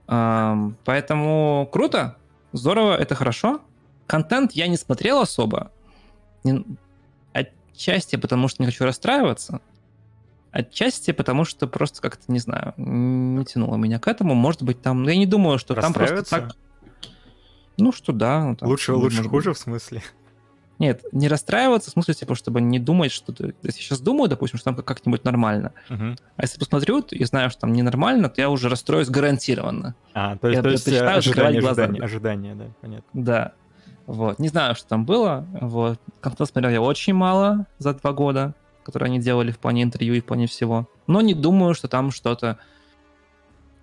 [0.07, 2.17] Эм, поэтому круто,
[2.53, 3.61] здорово, это хорошо.
[4.07, 5.71] Контент я не смотрел особо.
[6.43, 6.65] Не,
[7.33, 9.61] отчасти потому, что не хочу расстраиваться.
[10.51, 14.35] Отчасти потому, что просто как-то, не знаю, не тянуло меня к этому.
[14.35, 15.03] Может быть, там...
[15.03, 16.55] Я не думаю, что там просто так...
[17.77, 18.43] Ну, что да.
[18.43, 20.03] Ну, там, лучше, лучше, хуже, в смысле?
[20.81, 23.53] Нет, не расстраиваться, в смысле, типа, чтобы не думать, что ты...
[23.61, 26.17] Если я сейчас думаю, допустим, что там как-нибудь нормально, uh-huh.
[26.37, 29.93] а если посмотрю и знаю, что там ненормально, то я уже расстроюсь гарантированно.
[30.15, 31.83] А, то есть, я то есть ожидание, глаза.
[31.83, 33.05] ожидание, ожидание, да, понятно.
[33.13, 33.51] Да.
[34.07, 34.39] Вот.
[34.39, 35.45] Не знаю, что там было.
[35.61, 35.99] Вот.
[36.19, 40.19] Контент смотрел я очень мало за два года, которые они делали в плане интервью и
[40.19, 40.89] в плане всего.
[41.05, 42.57] Но не думаю, что там что-то,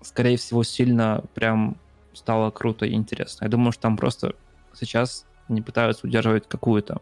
[0.02, 1.76] скорее всего, сильно прям
[2.12, 3.44] стало круто и интересно.
[3.44, 4.34] Я думаю, что там просто
[4.74, 7.00] сейчас они пытаются удерживать какую-то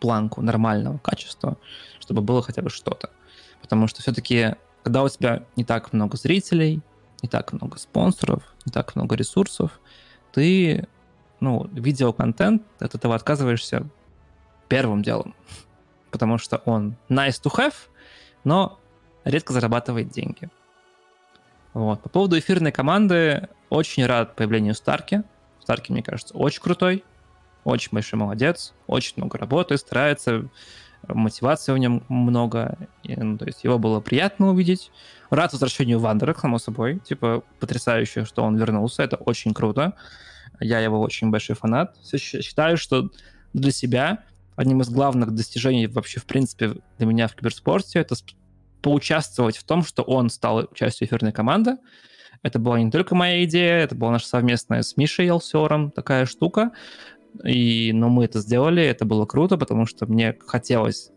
[0.00, 1.56] планку нормального качества,
[1.98, 3.10] чтобы было хотя бы что-то.
[3.62, 6.82] Потому что все-таки, когда у тебя не так много зрителей,
[7.22, 9.80] не так много спонсоров, не так много ресурсов,
[10.32, 10.86] ты,
[11.40, 13.86] ну, видеоконтент, от этого отказываешься
[14.68, 15.34] первым делом.
[16.10, 17.74] Потому что он nice to have,
[18.44, 18.78] но
[19.24, 20.50] редко зарабатывает деньги.
[21.72, 22.02] Вот.
[22.02, 25.24] По поводу эфирной команды, очень рад появлению Старки.
[25.60, 27.04] Старки, мне кажется, очень крутой.
[27.64, 30.48] Очень большой молодец, очень много работает, старается,
[31.08, 32.78] мотивации в нем много.
[33.02, 34.90] И, ну, то есть его было приятно увидеть.
[35.30, 37.00] Рад возвращению Вандера, само собой.
[37.00, 39.02] Типа, потрясающе, что он вернулся.
[39.02, 39.94] Это очень круто.
[40.60, 41.96] Я его очень большой фанат.
[42.16, 43.10] Считаю, что
[43.52, 44.24] для себя
[44.56, 48.14] одним из главных достижений вообще, в принципе, для меня в киберспорте это
[48.82, 51.76] поучаствовать в том, что он стал частью эфирной команды.
[52.42, 56.72] Это была не только моя идея, это была наша совместная с Мишей Елсером такая штука.
[57.42, 61.10] И, но мы это сделали, это было круто, потому что мне хотелось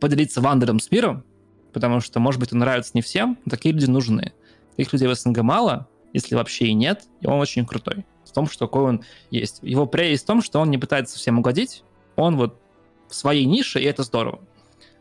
[0.00, 1.24] поделиться Вандером с миром,
[1.72, 4.32] потому что, может быть, он нравится не всем, но такие люди нужны.
[4.76, 8.04] Таких людей в СНГ мало, если вообще и нет, и он очень крутой.
[8.24, 9.60] В том, что какой он есть.
[9.62, 11.82] Его прелесть в том, что он не пытается всем угодить,
[12.16, 12.60] он вот
[13.08, 14.40] в своей нише, и это здорово.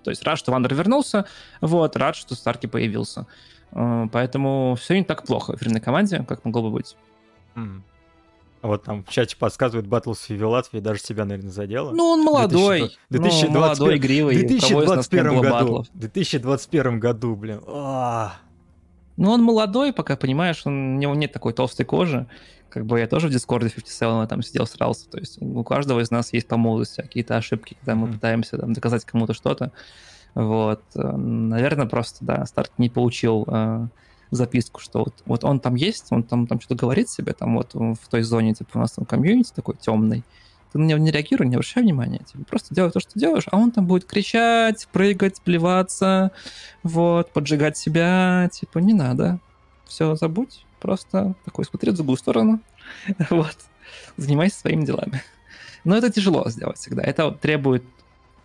[0.03, 1.25] То есть рад, что Вандер вернулся,
[1.61, 3.27] вот, рад, что Старки появился.
[3.71, 6.95] Э, поэтому все не так плохо в эфирной команде, как могло бы быть.
[7.55, 7.81] Mm.
[8.63, 11.91] Вот там в чате подсказывают Battlefield Латвии, даже себя, наверное, задело.
[11.91, 12.95] Ну, он молодой.
[13.09, 14.37] 2020, ну, молодой, игривый.
[14.37, 15.85] В 2021 году.
[15.93, 17.59] В 2021 году, блин.
[17.67, 18.35] А.
[19.17, 22.25] Ну, он молодой, пока, понимаешь, он, у него нет такой толстой кожи.
[22.69, 25.09] Как бы я тоже в Дискорде 57 там сидел, срался.
[25.09, 28.13] То есть у каждого из нас есть по молодости какие-то ошибки, когда мы mm.
[28.13, 29.73] пытаемся там, доказать кому-то что-то.
[30.35, 30.81] Вот.
[30.95, 33.87] Наверное, просто, да, старт не получил э,
[34.35, 37.73] записку, что вот, вот он там есть, он там, там что-то говорит себе, там вот
[37.73, 40.23] в той зоне, типа у нас там комьюнити такой темный,
[40.71, 43.57] ты на него не реагируй, не обращай внимания, типа, просто делай то, что делаешь, а
[43.57, 46.31] он там будет кричать, прыгать, плеваться,
[46.81, 49.39] вот, поджигать себя, типа, не надо,
[49.85, 52.59] все забудь, просто такой смотри в другую сторону,
[53.29, 53.57] вот,
[54.17, 55.21] занимайся своими делами.
[55.83, 57.83] Но это тяжело сделать всегда, это требует,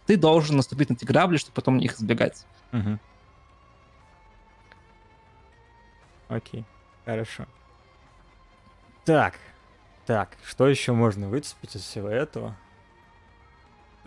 [0.06, 2.44] ты должен наступить на эти грабли, чтобы потом их избегать.
[2.72, 2.98] Угу.
[6.28, 6.64] Окей,
[7.04, 7.46] хорошо.
[9.04, 9.34] Так,
[10.06, 12.56] так, что еще можно выцепить из всего этого?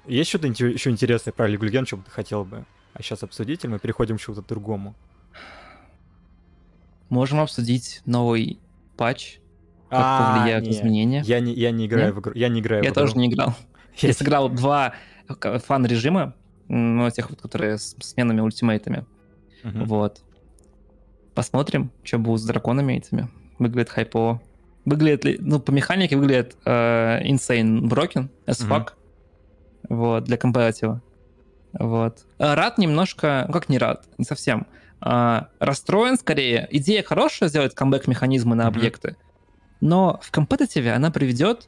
[0.05, 3.63] Есть что-то еще интересное про Лигу Легенд, что бы ты хотел бы а сейчас обсудить,
[3.63, 4.95] или мы переходим к чему-то другому?
[7.09, 8.59] Можем обсудить новый
[8.97, 9.39] патч,
[9.89, 11.21] как а, повлияют не, изменения.
[11.25, 12.15] Я не, я не играю нет?
[12.15, 12.33] в игру.
[12.35, 13.03] Я не играю я в игру.
[13.03, 13.53] тоже не играл.
[13.97, 14.93] Я сыграл два
[15.27, 16.33] фан-режима,
[16.69, 19.05] ну, тех, которые с сменами ультимейтами.
[19.63, 20.23] Вот.
[21.33, 23.29] Посмотрим, что будет с драконами этими.
[23.59, 24.41] Выглядит хайпово.
[24.85, 25.39] Выглядит.
[25.39, 28.87] Ну, по механике выглядит uh, insane broken as fuck.
[28.87, 29.87] Mm-hmm.
[29.89, 31.01] Вот, для компаратива.
[31.73, 32.25] Вот.
[32.37, 33.45] А рад немножко...
[33.47, 34.05] Ну, как не рад?
[34.17, 34.67] Не совсем.
[34.99, 36.67] Uh, расстроен скорее.
[36.69, 38.67] Идея хорошая сделать камбэк-механизмы на mm-hmm.
[38.67, 39.15] объекты,
[39.79, 41.67] но в компетитиве она приведет,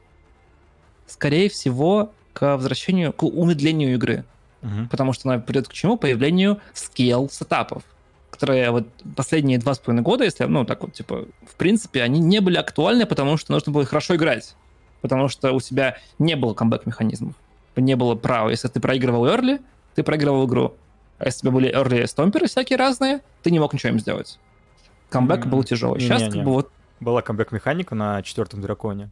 [1.06, 4.24] скорее всего, к возвращению, к умедлению игры.
[4.62, 4.88] Mm-hmm.
[4.88, 5.96] Потому что она придет к чему?
[5.96, 7.82] Появлению скейл-сетапов
[8.34, 12.18] которые вот последние два с половиной года, если, ну, так вот, типа, в принципе, они
[12.18, 14.56] не были актуальны, потому что нужно было хорошо играть.
[15.00, 17.34] Потому что у тебя не было камбэк-механизмов.
[17.76, 18.50] Не было права.
[18.50, 19.62] Если ты проигрывал early,
[19.94, 20.74] ты проигрывал игру.
[21.18, 24.40] А если у тебя были early стомперы всякие разные, ты не мог ничего им сделать.
[25.10, 25.48] Камбэк mm-hmm.
[25.48, 26.00] был тяжелый.
[26.00, 26.32] Сейчас не, не.
[26.32, 26.72] как бы вот...
[27.00, 29.10] Была камбэк-механика на четвертом драконе.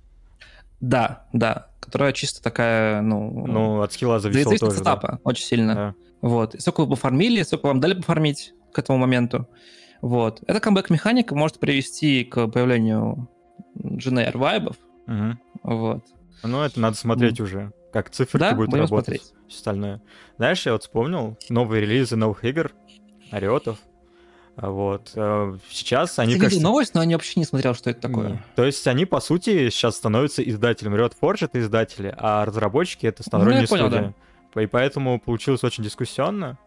[0.80, 3.46] Да, да, которая чисто такая, ну...
[3.46, 5.18] Ну, от скилла зависела тоже, сетапа, да.
[5.22, 5.74] очень сильно.
[5.74, 5.94] Да.
[6.22, 6.54] Вот.
[6.54, 9.48] И сколько вы пофармили, сколько вам дали пофармить, к этому моменту.
[10.00, 10.42] Вот.
[10.46, 13.28] Эта камбэк-механика может привести к появлению
[13.76, 14.76] GNR вайбов.
[15.06, 15.38] Угу.
[15.62, 16.04] Вот.
[16.42, 17.42] Ну, это надо смотреть mm.
[17.44, 19.22] уже, как циферки да, будут работать.
[19.22, 19.34] Смотреть.
[19.48, 20.02] Все остальное.
[20.38, 22.72] Знаешь, я вот вспомнил новые релизы новых игр,
[23.30, 23.78] Ариотов.
[24.56, 25.12] Вот.
[25.14, 26.34] Э, сейчас они...
[26.34, 26.58] Ты кажется...
[26.58, 28.30] видел новость, но я вообще не смотрел, что это такое.
[28.30, 28.38] Mm.
[28.56, 30.94] То есть они, по сути, сейчас становятся издателем.
[30.94, 33.82] Riot Forge— это издатели, а разработчики— это сторонние ну, студии.
[33.82, 34.14] Понял,
[34.54, 34.62] да.
[34.62, 36.58] И поэтому получилось очень дискуссионно.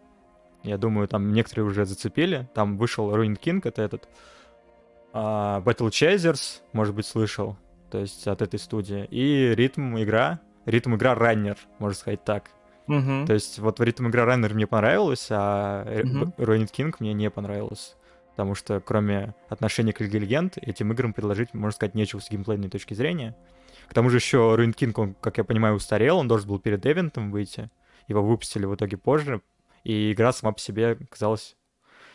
[0.65, 2.49] Я думаю, там некоторые уже зацепили.
[2.53, 4.09] Там вышел Ruin King, это этот
[5.13, 7.55] uh, Battle Chasers, может быть, слышал.
[7.91, 9.05] То есть от этой студии.
[9.11, 10.39] И ритм игра.
[10.65, 12.49] Ритм игра Раннер, можно сказать так.
[12.87, 13.27] Uh-huh.
[13.27, 16.35] То есть вот ритм игра Раннер мне понравилась, а uh-huh.
[16.37, 17.95] Ruin King мне не понравилась.
[18.31, 22.69] Потому что кроме отношения к Лиге Легенд, этим играм предложить, можно сказать, нечего с геймплейной
[22.69, 23.35] точки зрения.
[23.87, 26.83] К тому же еще Ruin King, он, как я понимаю, устарел, он должен был перед
[26.85, 27.69] эвентом выйти.
[28.07, 29.41] Его выпустили в итоге позже,
[29.85, 31.55] и игра сама по себе казалась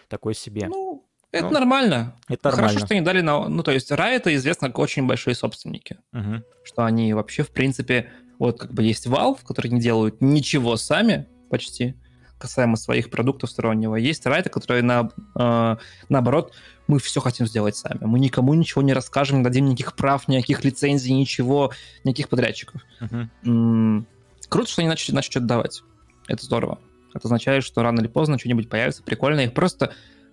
[0.09, 0.69] такой себе.
[0.69, 2.17] Ну, это ну, нормально.
[2.29, 2.69] Это нормально.
[2.69, 3.49] Хорошо, что они дали на...
[3.49, 5.97] Ну, то есть Riot известно как очень большие собственники.
[6.13, 6.43] Угу.
[6.65, 8.11] Что они вообще, в принципе...
[8.39, 11.95] Вот как бы есть Valve, которые не делают ничего сами почти,
[12.39, 13.97] касаемо своих продуктов стороннего.
[13.97, 15.77] Есть Riot, которые на, э,
[16.09, 16.55] наоборот,
[16.87, 17.99] мы все хотим сделать сами.
[18.01, 21.71] Мы никому ничего не расскажем, не дадим никаких прав, никаких лицензий, ничего,
[22.03, 22.81] никаких подрядчиков.
[23.03, 23.29] Uh-huh.
[23.45, 24.07] М-м-
[24.49, 25.83] круто, что они начали, начали что-то давать.
[26.27, 26.79] Это здорово.
[27.15, 29.45] Это означает, что рано или поздно что-нибудь появится прикольное.
[29.45, 29.93] Их просто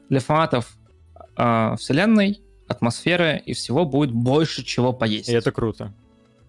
[0.09, 0.77] для фанатов
[1.37, 5.29] э, вселенной, атмосферы и всего будет больше чего поесть.
[5.29, 5.93] И это круто.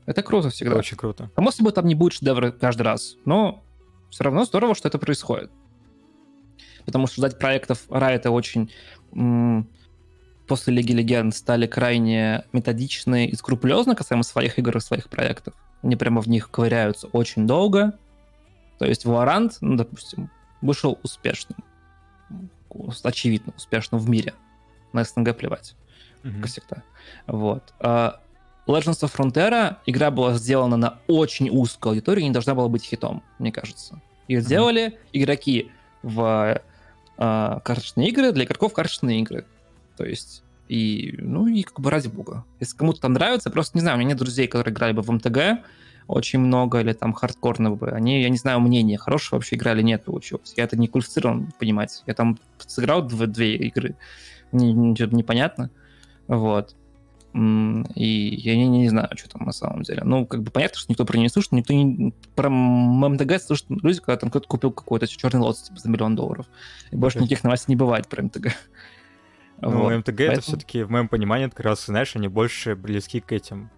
[0.06, 0.72] Это круто всегда.
[0.72, 1.30] Это очень круто.
[1.34, 3.62] Само собой, там не будет шедевра каждый раз, но
[4.10, 5.50] все равно здорово, что это происходит.
[6.84, 8.70] Потому что ждать проектов Riot очень
[10.46, 15.54] после Лиги Легенд стали крайне методичны и скрупулезны касаемо своих игр и своих проектов.
[15.82, 17.98] Они прямо в них ковыряются очень долго,
[18.78, 21.58] то есть Valorant, ну, допустим, вышел успешным.
[23.02, 24.34] Очевидно, успешным в мире.
[24.92, 25.74] На СНГ плевать.
[26.22, 26.40] Mm-hmm.
[26.40, 26.82] Как всегда.
[27.26, 27.74] Вот.
[27.80, 28.20] А
[28.66, 32.84] Legends of Frontera игра была сделана на очень узкую аудиторию и не должна была быть
[32.84, 34.00] хитом, мне кажется.
[34.28, 34.42] Ее mm-hmm.
[34.42, 35.72] сделали игроки
[36.02, 36.60] в
[37.16, 39.46] э, карточные игры для игроков карточные игры.
[39.96, 42.44] То есть, и, ну, и как бы ради бога.
[42.60, 45.10] Если кому-то там нравится, просто не знаю, у меня нет друзей, которые играли бы в
[45.10, 45.64] МТГ,
[46.08, 47.90] очень много, или там хардкорного бы.
[47.90, 50.54] Они, я не знаю, мнения, хорошего вообще играли, нет получилось.
[50.56, 52.02] Я это не квалифицирован понимать.
[52.06, 53.94] Я там сыграл две, две игры,
[54.50, 55.70] ничего непонятно.
[56.26, 56.74] Вот.
[57.34, 60.02] И я не, не знаю, что там на самом деле.
[60.02, 62.14] Ну, как бы понятно, что никто про нее не слушает, никто не...
[62.34, 66.46] Про МТГ слушают люди, когда там кто-то купил какой-то черный лот типа, за миллион долларов.
[66.90, 68.54] И больше никаких новостей не бывает про МТГ.
[69.60, 69.92] Ну, вот.
[69.92, 70.32] МТГ Поэтому...
[70.32, 73.70] это все-таки, в моем понимании, как раз, знаешь, они больше близки к этим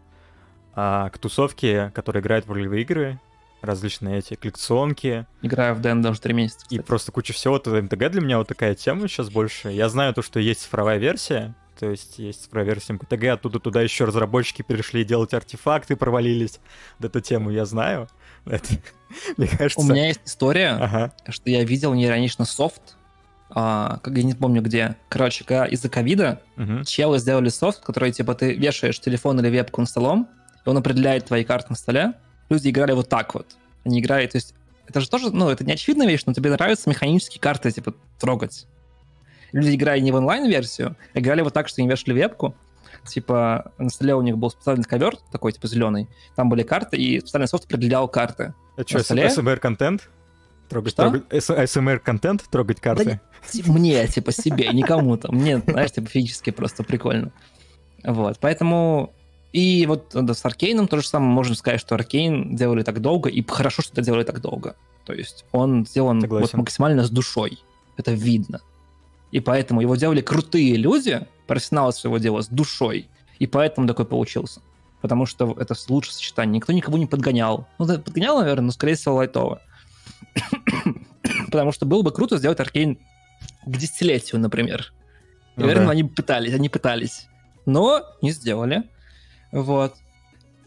[0.74, 3.18] а, к тусовке, которая играет в ролевые игры,
[3.62, 5.26] различные эти коллекционки.
[5.42, 7.56] Играю в Дэн уже три месяца, И просто куча всего.
[7.56, 9.68] Это МТГ для меня вот такая тема сейчас больше.
[9.70, 13.82] Я знаю то, что есть цифровая версия, то есть есть цифровая версия МТГ, оттуда туда
[13.82, 16.58] еще разработчики перешли делать артефакты, провалились.
[16.98, 18.08] Вот эту тему я знаю.
[18.46, 18.66] Это,
[19.36, 19.80] мне кажется...
[19.80, 21.12] У меня есть история, Ага.
[21.28, 22.96] что я видел неиронично софт,
[23.50, 24.96] а, как я не помню где.
[25.08, 26.84] Короче, из-за ковида Мгм.
[26.84, 30.28] челы сделали софт, который, типа, ты вешаешь телефон или вебку на столом,
[30.64, 32.14] и он определяет твои карты на столе.
[32.48, 33.46] Люди играли вот так вот.
[33.84, 34.54] Они играли, то есть,
[34.86, 38.66] это же тоже, ну, это не очевидная вещь, но тебе нравятся механические карты, типа, трогать.
[39.52, 42.54] Люди играли не в онлайн-версию, а играли вот так, что они вешали вебку,
[43.06, 47.20] типа, на столе у них был специальный ковер, такой, типа, зеленый, там были карты, и
[47.20, 48.54] специальный софт определял карты.
[48.76, 49.30] Это что, столе?
[49.30, 50.08] СМР-контент?
[50.68, 51.10] Трогать, Что?
[51.10, 52.44] трогать, СМР-контент?
[52.48, 53.20] Трогать карты?
[53.50, 55.32] Ти- Мне, типа, себе, не кому-то.
[55.32, 57.32] Мне, знаешь, типа, физически просто прикольно.
[58.04, 59.12] Вот, поэтому...
[59.52, 61.32] И вот да, с Аркейном то же самое.
[61.32, 64.76] Можно сказать, что Аркейн делали так долго, и хорошо, что это делали так долго.
[65.04, 67.58] То есть он сделан вот максимально с душой.
[67.96, 68.60] Это видно.
[69.32, 73.08] И поэтому его делали крутые люди, профессионалы своего дела, с душой.
[73.38, 74.60] И поэтому такой получился.
[75.00, 76.56] Потому что это лучшее сочетание.
[76.56, 77.66] Никто никого не подгонял.
[77.78, 79.62] Ну, да, подгонял, наверное, но, скорее всего, лайтово.
[81.46, 82.98] Потому что было бы круто сделать Аркейн
[83.64, 84.92] к десятилетию, например.
[85.56, 85.92] Ну наверное, да.
[85.92, 87.26] они пытались, они пытались.
[87.66, 88.84] Но не сделали.
[89.52, 89.94] Вот.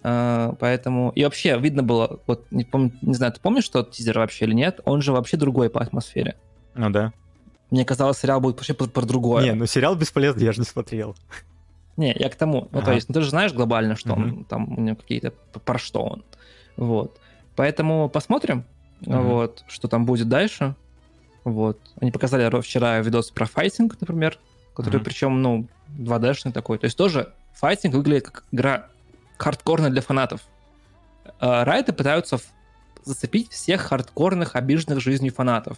[0.03, 1.11] А, поэтому...
[1.15, 4.53] И вообще видно было, вот не, помню, не знаю, ты помнишь тот тизер вообще или
[4.53, 4.81] нет?
[4.85, 6.35] Он же вообще другой по атмосфере.
[6.75, 7.13] Ну да.
[7.71, 9.43] Мне казалось, сериал будет вообще про, про другое.
[9.43, 11.15] Не, ну сериал бесполезный, я же не смотрел.
[11.95, 12.67] Не, я к тому.
[12.71, 12.93] Ну, то Ага.
[12.93, 15.31] есть, ну, ты же знаешь глобально, что он там у него какие-то
[15.63, 16.23] про что он.
[16.75, 17.19] Вот.
[17.55, 18.65] Поэтому посмотрим,
[19.01, 19.23] Мгм.
[19.23, 20.75] вот, что там будет дальше.
[21.43, 21.79] Вот.
[22.01, 24.39] Они показали вчера видос про файтинг, например,
[24.75, 25.03] который, Мгм.
[25.05, 25.67] причем, ну,
[25.97, 26.77] 2D-шный такой.
[26.79, 28.89] То есть тоже файтинг выглядит как игра
[29.37, 30.41] хардкорная для фанатов.
[31.39, 32.39] А, Райты пытаются
[33.03, 35.77] зацепить всех хардкорных, обиженных жизнью фанатов.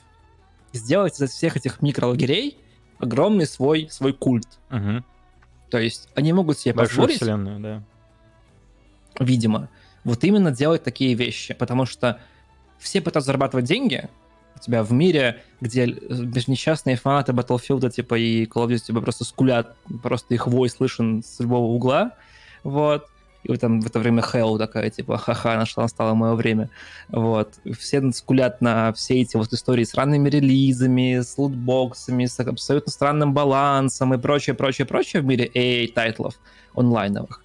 [0.71, 2.57] И сделать из всех этих микролагерей
[2.99, 4.47] огромный свой, свой культ.
[4.69, 5.03] Мгм.
[5.69, 7.83] То есть они могут себе Большую позволить, вселенную, да.
[9.19, 9.69] видимо,
[10.03, 12.19] вот именно делать такие вещи, потому что
[12.77, 14.09] все пытаются зарабатывать деньги.
[14.55, 15.95] У тебя в мире, где э,
[16.47, 21.23] несчастные фанаты Battlefield типа и Call of Duty типа, просто скулят, просто их вой слышен
[21.23, 22.13] с любого угла,
[22.63, 23.07] вот.
[23.43, 26.71] И вот там в это время Hell такая, типа, ха-ха, нашла, настало мое время.
[27.09, 27.53] Вот.
[27.77, 33.35] Все скулят на все эти вот истории с ранними релизами, с лутбоксами, с абсолютно странным
[33.35, 36.33] балансом и прочее, прочее, прочее в мире AA-тайтлов
[36.73, 37.43] онлайновых.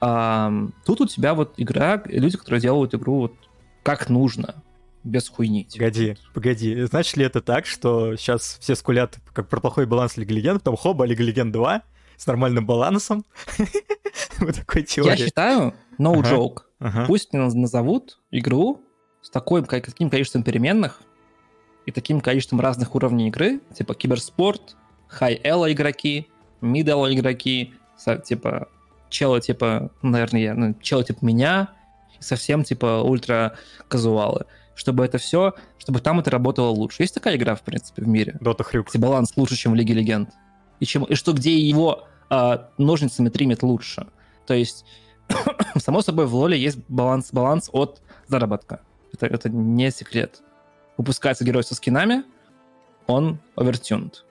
[0.00, 3.34] Ам, тут у тебя вот игра, люди, которые делают игру вот
[3.82, 4.56] как нужно,
[5.04, 5.64] без хуйни.
[5.64, 5.84] типа.
[5.84, 6.82] Погоди, погоди.
[6.84, 10.76] Значит ли это так, что сейчас все скулят как про плохой баланс Лиги Легенд, потом
[10.76, 11.82] хоба, Лига Легенд 2
[12.16, 13.24] с нормальным балансом?
[14.40, 15.16] Вот такой Я теории.
[15.24, 16.34] считаю, no Ага.
[16.34, 17.04] joke, Ага.
[17.06, 18.80] пусть назовут игру
[19.22, 21.00] с такой, каким количеством переменных
[21.86, 24.76] и таким количеством разных уровней игры, типа киберспорт,
[25.08, 26.28] хай-эло игроки,
[26.60, 27.74] мид-эло игроки,
[28.24, 28.68] типа
[29.08, 31.70] челы типа, ну, наверное, я, ну, челы типа меня,
[32.18, 34.46] и совсем типа ультра-казуалы.
[34.80, 37.02] Чтобы это все, чтобы там это работало лучше.
[37.02, 38.88] Есть такая игра, в принципе, в мире, Дота Хрюк.
[38.88, 40.30] где баланс лучше, чем в Лиге Легенд.
[40.80, 44.06] И, чем, и что где его а, ножницами тримит лучше.
[44.46, 44.86] То есть,
[45.76, 48.80] само собой, в Лоле есть баланс, баланс от заработка.
[49.12, 50.40] Это, это не секрет.
[50.96, 52.24] Выпускается герой со скинами,
[53.06, 54.24] он овертюнт.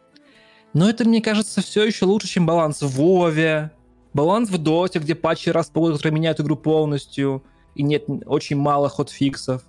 [0.74, 3.70] Но это, мне кажется, все еще лучше, чем баланс в Вове,
[4.16, 7.44] баланс в Доте, где патчи раз в полгода, которые меняют игру полностью,
[7.76, 9.64] и нет очень мало хотфиксов.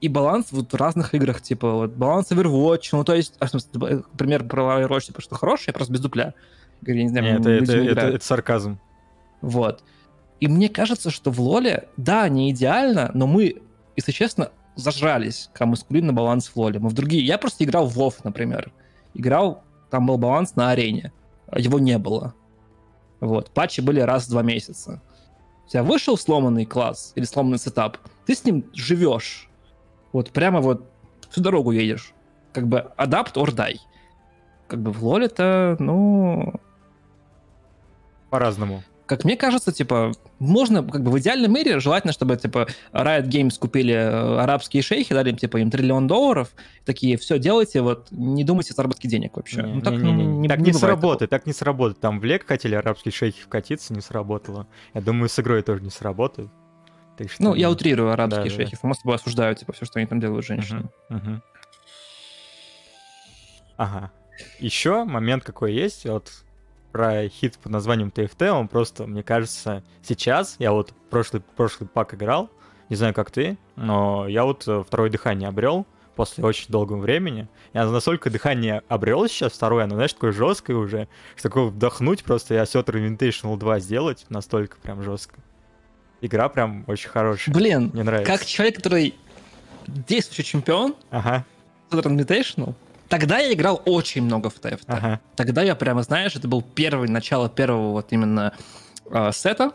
[0.00, 3.50] И баланс вот в разных играх, типа вот баланс Overwatch, ну то есть, а, в
[3.50, 6.34] смысле, э, пример про Overwatch, типа, что хороший, я просто без дупля.
[6.82, 8.14] Говорю, Я не знаю, Не, это, это, не это- играют.
[8.16, 8.78] это сарказм.
[9.40, 9.82] Вот.
[10.40, 13.60] И мне кажется, что в Лоле, да, не идеально, но мы,
[13.96, 16.78] если честно, зажрались, когда мы скулим на баланс в Лоле.
[16.78, 17.24] Мы в другие...
[17.26, 18.70] Я просто играл в Вов, например.
[19.14, 21.12] Играл, там был баланс на арене.
[21.48, 22.34] а Его не было.
[23.18, 23.50] Вот.
[23.50, 25.02] Патчи были раз в два месяца.
[25.66, 29.47] У тебя вышел сломанный класс или сломанный сетап, ты с ним живешь.
[30.12, 30.90] Вот прямо вот
[31.30, 32.12] всю дорогу едешь.
[32.52, 33.76] Как бы адапт or die.
[34.66, 36.54] Как бы в Лоле-то, ну,
[38.30, 38.82] По-разному.
[39.06, 43.58] как мне кажется, типа, можно, как бы в идеальном мире желательно, чтобы, типа, Riot Games
[43.58, 46.50] купили э, арабские шейхи, дали им, типа, им триллион долларов,
[46.84, 49.62] такие, все, делайте, вот, не думайте о заработке денег вообще.
[49.62, 52.00] Не- ну, так не- не- не- не, так не не сработает, так не сработает.
[52.00, 54.66] Там в Лек хотели арабские шейхи вкатиться, не сработало.
[54.92, 56.50] Я думаю, с игрой тоже не сработает.
[57.18, 57.42] Так что.
[57.42, 60.20] Ну, я утрирую арабские Да, да, шейхи, само собой осуждаю, типа, все, что они там
[60.20, 60.88] делают женщины.
[61.08, 61.42] Мгм, мгм.
[63.76, 64.12] Ага.
[64.60, 66.30] Еще момент какой есть, вот
[66.92, 72.14] про хит под названием TFT, он просто, мне кажется, сейчас, я вот прошлый, прошлый пак
[72.14, 72.50] играл,
[72.88, 77.46] Не знаю, как ты, но я вот э, второе дыхание обрел после очень долгого времени.
[77.74, 82.54] Я настолько дыхание обрел сейчас второе, оно, знаешь, такое жесткое уже, что такое вдохнуть просто
[82.54, 85.38] и Assetto Invitational 2 сделать настолько прям жестко.
[86.20, 87.54] Игра прям очень хорошая.
[87.54, 88.32] Блин, мне нравится.
[88.32, 89.14] Как человек, который
[89.86, 91.44] действующий чемпион, ага.
[91.90, 92.74] Invitational,
[93.08, 94.84] Тогда я играл очень много в TFT.
[94.86, 95.20] Ага.
[95.34, 98.52] Тогда я прямо, знаешь, это был первый, начало первого вот именно
[99.10, 99.72] э, сета,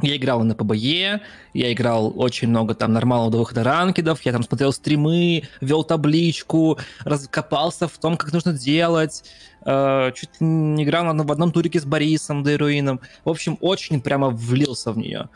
[0.00, 1.20] я играл на ПБЕ,
[1.54, 6.78] я играл очень много там нормалов до выхода ранкедов, я там смотрел стримы, вел табличку,
[7.04, 9.24] раскопался в том, как нужно делать,
[9.64, 13.00] э, чуть не играл в одном турике с Борисом Дейруином.
[13.24, 15.28] В общем, очень прямо влился в нее.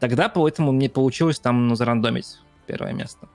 [0.00, 3.28] Тогда поэтому мне получилось там ну, зарандомить первое место.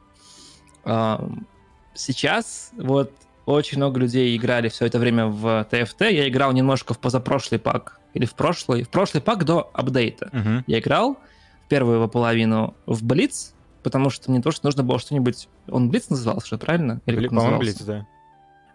[1.93, 3.11] Сейчас вот
[3.45, 6.01] очень много людей играли все это время в ТФТ.
[6.01, 10.29] Я играл немножко в позапрошлый пак или в прошлый, в прошлый пак до апдейта.
[10.31, 10.63] Uh-huh.
[10.67, 11.17] Я играл
[11.65, 13.53] в первую его половину в Блиц,
[13.83, 15.47] потому что мне тоже нужно было что-нибудь...
[15.67, 17.01] Он Блиц назывался, что правильно?
[17.05, 18.05] Или По-моему, Блиц, да.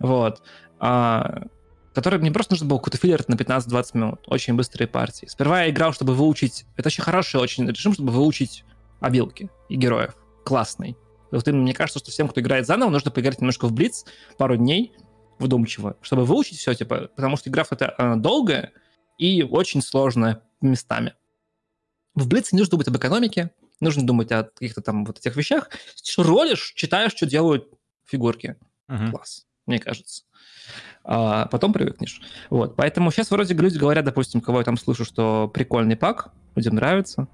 [0.00, 0.42] Вот.
[0.78, 1.42] А,
[1.96, 4.20] который мне просто нужно было какой-то филлер на 15-20 минут.
[4.26, 5.24] Очень быстрые партии.
[5.24, 6.66] Сперва я играл, чтобы выучить...
[6.76, 8.66] Это очень хороший очень режим, чтобы выучить
[9.00, 10.14] обилки и героев.
[10.44, 10.94] Классный.
[11.30, 14.04] Вот именно мне кажется, что всем, кто играет заново, нужно поиграть немножко в Блиц
[14.36, 14.92] пару дней
[15.38, 18.72] вдумчиво, чтобы выучить все, типа, потому что игра это она долгая,
[19.16, 21.14] и очень сложная местами.
[22.14, 25.70] В Блице не нужно думать об экономике, нужно думать о каких-то там вот этих вещах.
[26.18, 27.70] Ролишь, читаешь, что делают
[28.04, 28.56] фигурки.
[28.86, 29.10] Uh-huh.
[29.12, 30.24] Класс, мне кажется.
[31.04, 32.20] А потом привыкнешь.
[32.50, 36.74] Вот, поэтому сейчас вроде люди говорят, допустим, кого я там слышу, что прикольный пак, людям
[36.74, 37.28] нравится.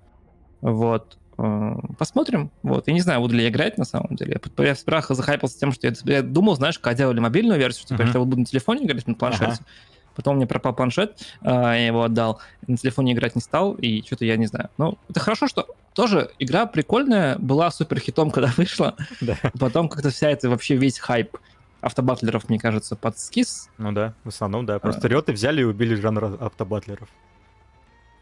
[0.60, 1.16] Вот.
[1.38, 2.50] А, посмотрим.
[2.62, 2.86] Вот.
[2.86, 4.40] Я не знаю, буду ли я играть на самом деле.
[4.58, 8.02] Я в справах захайпился тем, что я, я думал, знаешь, когда делали мобильную версию, типа,
[8.02, 8.12] uh-huh.
[8.12, 9.52] я буду на телефоне играть, на планшете.
[9.52, 9.66] Uh-huh.
[10.14, 14.24] Потом мне пропал планшет, а, я его отдал, на телефоне играть не стал, и что-то
[14.26, 14.68] я не знаю.
[14.76, 18.94] Ну, это хорошо, что тоже игра прикольная, была супер хитом, когда вышла.
[19.20, 19.36] Да.
[19.58, 21.38] Потом как-то вся эта вообще весь хайп
[21.82, 23.68] автобатлеров, мне кажется, под скис.
[23.76, 24.78] Ну да, в основном, да.
[24.78, 25.10] Просто а...
[25.10, 27.08] риоты взяли и убили жанр автобатлеров.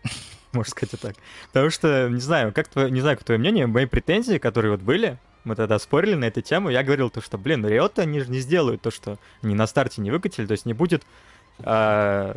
[0.52, 1.14] Можно сказать и так.
[1.52, 4.80] Потому что, не знаю, как твое, не знаю, как твое мнение, мои претензии, которые вот
[4.80, 8.30] были, мы тогда спорили на эту тему, я говорил то, что, блин, Риоты, они же
[8.30, 11.02] не сделают то, что они на старте не выкатили, то есть не будет
[11.60, 12.34] э,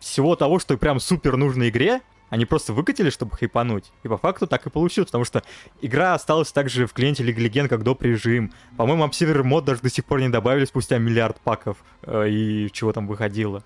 [0.00, 2.00] всего того, что прям супер нужной игре,
[2.32, 3.92] они просто выкатили, чтобы хайпануть.
[4.04, 5.42] И по факту так и получилось, потому что
[5.82, 8.02] игра осталась также в клиенте League Legend, как доп.
[8.02, 8.54] режим.
[8.78, 12.90] По-моему, Obsidian мод даже до сих пор не добавили спустя миллиард паков э, и чего
[12.94, 13.62] там выходило.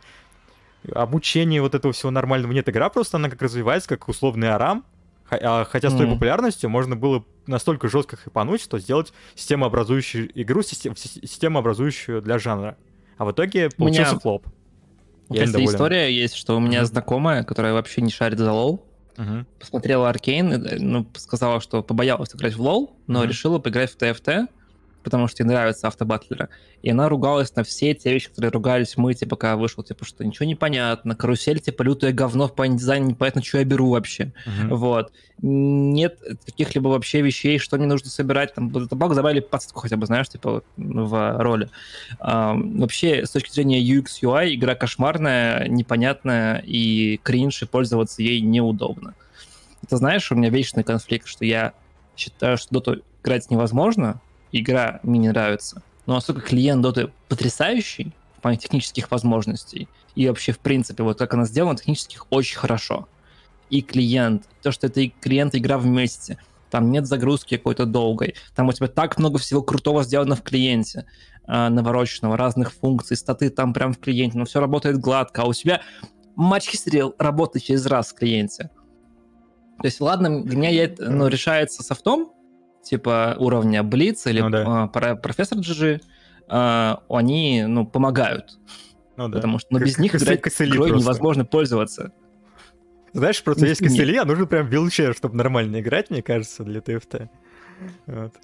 [0.92, 2.68] Обучение вот этого всего нормального нет.
[2.68, 4.84] Игра просто, она как развивается, как условный ARAM,
[5.30, 6.14] а, хотя с той мм.
[6.14, 12.76] популярностью можно было настолько жестко хайпануть, что сделать системообразующую игру, системообразующую для жанра.
[13.16, 14.18] А в итоге получился Меня...
[14.18, 14.48] flop.
[15.28, 16.86] Я Если история есть, что у меня mm-hmm.
[16.86, 18.84] знакомая, которая вообще не шарит за лол,
[19.16, 19.44] uh-huh.
[19.58, 23.28] посмотрела Arcane, ну, сказала, что побоялась играть в лол, но uh-huh.
[23.28, 24.50] решила поиграть в TFT,
[25.06, 26.48] потому что ей нравятся автобатлеры.
[26.82, 30.24] И она ругалась на все те вещи, которые ругались мы, типа, когда вышел, типа, что
[30.24, 34.32] ничего не понятно, карусель, типа, лютое говно в плане дизайна, непонятно, что я беру вообще.
[34.44, 34.74] Uh-huh.
[34.74, 35.12] Вот.
[35.40, 38.52] Нет каких-либо вообще вещей, что мне нужно собирать.
[38.52, 41.70] Там, табак забавили подсветку хотя бы, знаешь, типа, в роли.
[42.18, 48.40] А, вообще, с точки зрения UX, UI, игра кошмарная, непонятная, и кринж, и пользоваться ей
[48.40, 49.14] неудобно.
[49.84, 51.74] Это знаешь, у меня вечный конфликт, что я
[52.16, 54.20] считаю, что доту играть невозможно,
[54.60, 55.82] игра мне не нравится.
[56.06, 61.34] Но насколько клиент Dota потрясающий в плане технических возможностей, и вообще, в принципе, вот как
[61.34, 63.08] она сделана, технических очень хорошо.
[63.70, 66.38] И клиент, то, что это и клиент, и игра вместе,
[66.70, 71.06] там нет загрузки какой-то долгой, там у тебя так много всего крутого сделано в клиенте,
[71.46, 75.52] э, навороченного, разных функций, статы там прям в клиенте, но все работает гладко, а у
[75.52, 75.82] тебя
[76.36, 78.70] матч стрел работает через раз в клиенте.
[79.78, 82.32] То есть, ладно, для меня я, ну, решается софтом,
[82.88, 84.90] типа уровня Блиц или ну, да.
[84.94, 86.00] э, профессор GG,
[86.48, 88.58] э, они, ну, помогают.
[89.16, 89.36] Ну, да.
[89.36, 91.04] Потому что ну, без них играть игрой просто.
[91.04, 92.12] невозможно пользоваться.
[93.12, 97.30] Знаешь, просто есть костыли, а нужно прям вилчер, чтобы нормально играть, мне кажется, для ТФТ.
[98.06, 98.34] Вот.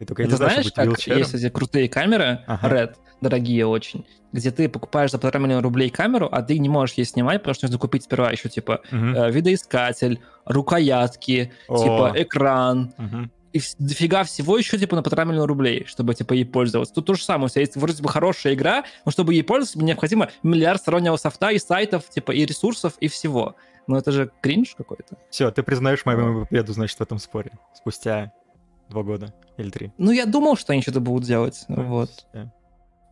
[0.00, 1.18] И только Это знаешь, знаю, как вилчером.
[1.18, 2.68] есть эти крутые камеры, ага.
[2.68, 6.96] Red, дорогие очень, где ты покупаешь за полтора миллиона рублей камеру, а ты не можешь
[6.96, 8.96] ее снимать, потому что нужно купить сперва еще, типа, угу.
[8.96, 11.78] э, видоискатель, рукоятки, О.
[11.78, 16.44] типа, экран, угу и дофига всего еще, типа, на полтора миллиона рублей, чтобы, типа, ей
[16.44, 16.94] пользоваться.
[16.94, 19.78] Тут то же самое, у тебя есть вроде бы хорошая игра, но чтобы ей пользоваться,
[19.78, 23.56] мне необходимо миллиард стороннего софта и сайтов, типа, и ресурсов, и всего.
[23.86, 25.16] Но это же кринж какой-то.
[25.30, 27.52] Все, ты признаешь мою победу, значит, в этом споре.
[27.74, 28.32] Спустя
[28.88, 29.92] два года или три.
[29.98, 32.26] Ну, я думал, что они что-то будут делать, ну, вот.
[32.34, 32.48] Yeah.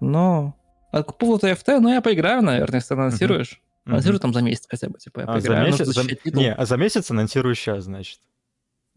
[0.00, 0.54] Но...
[0.92, 3.60] А по поводу TFT, ну, я поиграю, наверное, если ты анонсируешь.
[3.86, 3.90] Uh-huh.
[3.92, 5.72] Анонсирую там за месяц хотя бы, типа, я а, поиграю.
[5.72, 6.30] За месяц, за...
[6.30, 8.20] Не, а за месяц анонсирую сейчас, значит.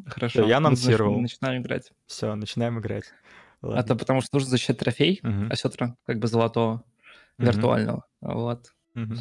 [0.09, 0.47] Хорошо.
[0.47, 1.15] Я анонсировал.
[1.19, 1.91] Значит, Начинаем играть.
[2.05, 3.05] Все, начинаем играть.
[3.61, 3.79] Ладно.
[3.79, 5.51] Это потому что нужно защищать трофей Мгм.
[5.51, 6.83] осетра, как бы золотого,
[7.37, 7.47] Мгм.
[7.47, 8.05] виртуального.
[8.21, 8.73] Вот.
[8.93, 9.17] Мгм.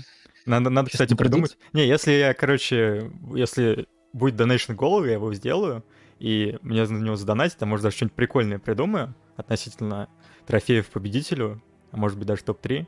[0.46, 1.18] Надо, надо, Сейчас кстати, придут?
[1.50, 1.58] придумать.
[1.72, 5.84] Не, если я, короче, если будет донейшн голову, я его сделаю,
[6.18, 10.08] и мне за него задонатить, а может даже что-нибудь прикольное придумаю относительно
[10.46, 12.86] трофеев победителю, а может быть даже топ-3.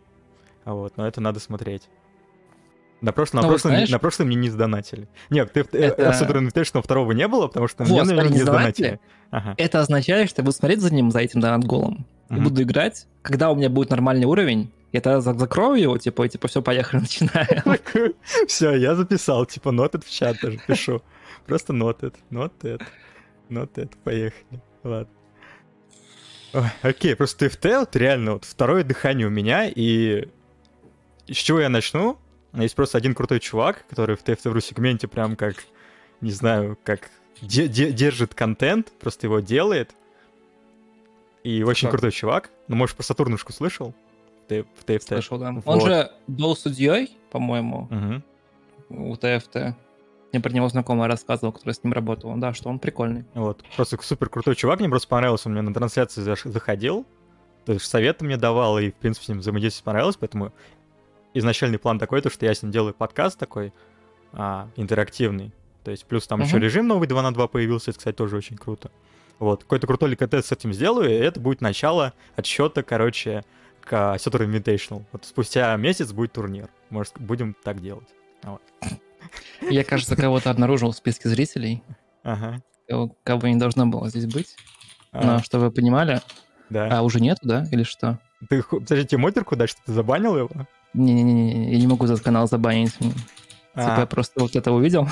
[0.65, 1.89] А Вот, но это надо смотреть.
[3.01, 5.09] На прошлом, на, Ну, вот прошлом, знаешь- на прошлом мне не сдонатили.
[5.31, 9.01] Нет, ты, Это- Assetto Invitational второго не было, потому что Вот, мне, наверное, не сдонатили?
[9.31, 9.55] Ага.
[9.57, 12.45] Это означает, что я буду смотреть за ним, за этим донат-голом, и Мгм.
[12.45, 13.07] буду играть.
[13.23, 16.61] Когда у меня будет нормальный уровень, я тогда за- закрою его, типа, и типа, все,
[16.63, 17.79] поехали, начинаем.
[18.47, 21.01] Все, я записал, типа, noted в чат даже пишу.
[21.47, 22.83] Просто noted, noted,
[23.49, 24.61] noted, поехали.
[24.85, 25.09] Ладно.
[26.53, 30.29] Ой, окей, просто TFT, вот реально, вот второе дыхание у меня, и
[31.29, 32.19] с чего я начну?
[32.53, 35.57] Есть просто один крутой чувак, который в TFT в сегменте прям как,
[36.21, 39.95] не знаю, как де- де- держит контент, просто его делает.
[41.45, 41.93] И очень Кто?
[41.97, 42.51] крутой чувак.
[42.69, 43.95] Ну, может, про Сатурнушку слышал?
[44.49, 45.01] В TFT.
[45.07, 45.49] Слышал, да.
[45.51, 45.83] Он Вот.
[45.85, 48.25] же был судьей, по-моему, Мгм.
[48.91, 49.77] у ТФТ.
[50.33, 52.35] Мне про него знакомая рассказывал, который с ним работал.
[52.37, 53.25] Да, что он прикольный.
[53.35, 57.07] Вот, просто супер крутой чувак, мне просто понравился, он мне на трансляции заходил,
[57.65, 60.53] то есть советы мне давал, и, в принципе, с ним взаимодействие понравилось, поэтому
[61.35, 63.73] изначальный план такой, то, что я с ним делаю подкаст такой,
[64.33, 65.53] а, интерактивный,
[65.85, 66.65] то есть плюс там еще Мгм.
[66.65, 68.91] режим новый 2 на 2 появился, это, кстати, тоже очень круто.
[69.39, 73.43] Вот, какой-то крутой ликотес с этим сделаю, и это будет начало отсчета, короче,
[73.81, 75.05] к Assetto Invitational.
[75.13, 78.09] Вот спустя месяц будет турнир, может, будем так делать.
[78.43, 78.61] Вот.
[79.63, 81.83] Я, кажется, кого-то обнаружил в списке зрителей,
[82.23, 82.63] Ага.
[82.89, 84.57] кого- кого не должно было здесь быть.
[85.13, 86.21] А, Но чтобы вы понимали,
[86.69, 86.89] да.
[86.99, 88.19] а уже нету, да, или что?
[88.49, 90.51] Ты, подожди, тебе модерку дать, что ты забанил его?
[90.95, 92.95] Не-не-не, я не могу этот канал забанить.
[92.99, 93.15] Типа
[93.75, 94.01] А.
[94.01, 95.09] я просто вот это увидел.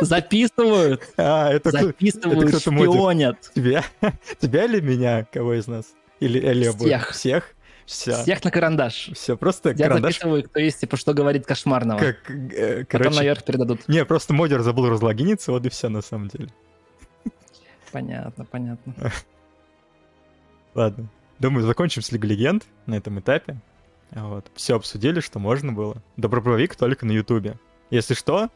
[0.00, 2.60] Записывают, А, это записывают, модит.
[2.60, 3.50] шпионят.
[3.54, 3.84] тебя?
[4.40, 5.24] Тебя или меня?
[5.32, 5.86] Кого из нас?
[6.20, 6.70] Или, или?
[6.70, 7.10] Всех.
[7.10, 7.54] Всех?
[7.86, 8.14] Все.
[8.22, 9.10] Всех на карандаш.
[9.14, 10.14] Все, просто Я карандаш.
[10.14, 11.98] записываю, кто есть, типа, что говорит кошмарного.
[11.98, 13.16] Как, э, Потом короче...
[13.16, 13.86] наверх передадут.
[13.88, 16.48] Не, просто модер забыл разлогиниться, вот и все на самом деле.
[17.90, 18.94] Понятно, понятно.
[20.74, 21.08] Ладно.
[21.42, 23.56] Думаю, закончим с Лига Легенд на этом этапе.
[24.12, 24.46] Вот.
[24.54, 26.00] Все обсудили, что можно было.
[26.16, 27.58] Добробровик только на Ютубе.
[27.90, 28.48] Если что,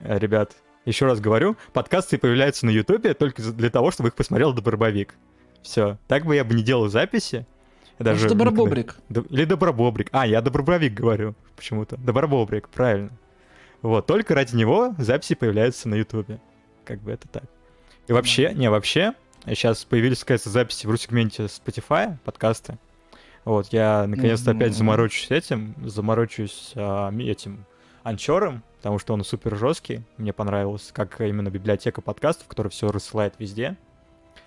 [0.00, 0.54] э, ребят,
[0.84, 5.14] еще раз говорю, подкасты появляются на Ютубе только для того, чтобы их посмотрел Добробовик.
[5.62, 5.96] Все.
[6.06, 7.46] Так бы я бы не делал записи.
[7.98, 8.96] Даже никогда- Добробобрик.
[9.30, 10.08] Или Добробобрик.
[10.12, 11.96] А, я Добробровик говорю почему-то.
[11.96, 13.08] Добробобрик, правильно.
[13.80, 16.40] Вот, только ради него записи появляются на Ютубе.
[16.84, 17.44] Как бы это так.
[18.06, 19.14] И вообще, не, вообще,
[19.54, 22.78] сейчас появились, кажется, записи в ру-сегменте Spotify, подкасты.
[23.44, 24.78] Вот, я наконец-то опять Мгм.
[24.78, 27.64] заморочусь этим, заморочусь а, этим
[28.02, 30.02] анчором, потому что он супер жесткий.
[30.18, 33.76] Мне понравилось, как именно библиотека подкастов, которая все рассылает везде.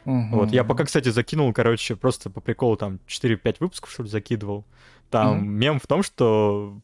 [0.05, 4.65] Вот, я пока, кстати, закинул, короче, просто по приколу там 4-5 выпусков, что ли, закидывал.
[5.09, 5.49] Там Мгм.
[5.51, 6.79] мем в том, что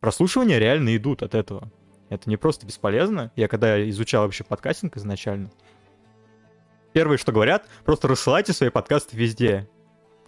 [0.00, 1.70] прослушивания реально идут от этого.
[2.08, 3.32] Это не просто бесполезно.
[3.36, 5.50] Я когда изучал вообще подкастинг изначально,
[6.98, 9.68] первое, что говорят, просто рассылайте свои подкасты везде.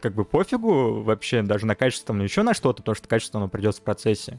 [0.01, 3.49] Как бы пофигу вообще даже на качество там, еще на что-то, потому что качество оно
[3.49, 4.39] придет в процессе.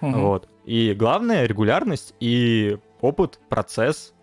[0.00, 0.20] Мгм.
[0.20, 0.48] Вот.
[0.64, 4.14] И главное регулярность и опыт, процесс.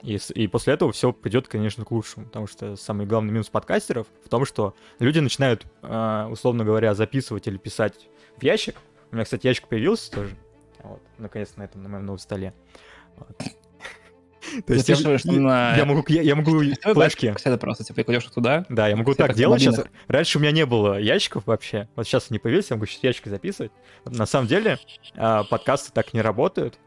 [0.00, 2.26] И, и после этого все придет, конечно, к лучшему.
[2.26, 7.48] Потому что самый главный минус подкастеров в том, что люди начинают, а, условно говоря, записывать
[7.48, 8.76] или писать в ящик.
[9.10, 10.36] У меня, кстати, ящик появился тоже.
[10.84, 12.54] Вот, наконец-то на этом, на моем новом столе.
[13.16, 13.42] Вот.
[14.66, 17.32] То есть я, на- могу, я, я могу флешки.
[17.34, 18.64] Кстати, просто типа кладешь туда.
[18.68, 19.84] Да, я могу так делать сейчас.
[20.08, 21.88] Раньше у меня не было ящиков вообще.
[21.96, 23.72] Вот сейчас они появились, я могу сейчас ящики записывать.
[24.04, 24.78] На самом деле
[25.16, 26.78] а, подкасты так не работают.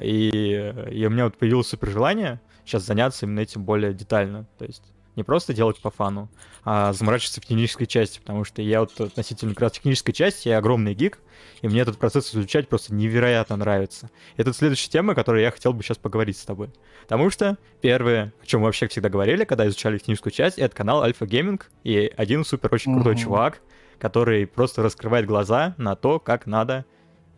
[0.00, 4.46] И, и у меня вот появилось супер желание сейчас заняться именно этим более детально.
[4.58, 4.82] То есть
[5.16, 6.28] не просто делать по фану,
[6.64, 10.58] а заморачиваться в технической части, потому что я вот относительно как раз технической части, я
[10.58, 11.18] огромный гик,
[11.62, 14.10] и мне этот процесс изучать просто невероятно нравится.
[14.36, 16.70] Это следующая тема, о которой я хотел бы сейчас поговорить с тобой.
[17.02, 21.02] Потому что первое, о чем мы вообще всегда говорили, когда изучали техническую часть, это канал
[21.02, 23.22] Альфа Гейминг и один супер очень крутой Мгм.
[23.22, 23.60] чувак,
[23.98, 26.84] который просто раскрывает глаза на то, как надо.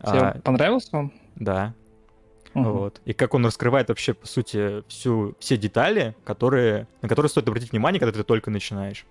[0.01, 1.13] Тебе а, понравился он?
[1.35, 1.73] да,
[2.53, 2.71] Мгм.
[2.71, 3.01] вот.
[3.05, 7.71] И как он раскрывает вообще, по сути, всю, все детали, которые, на которые стоит обратить
[7.71, 9.05] внимание, когда ты только начинаешь.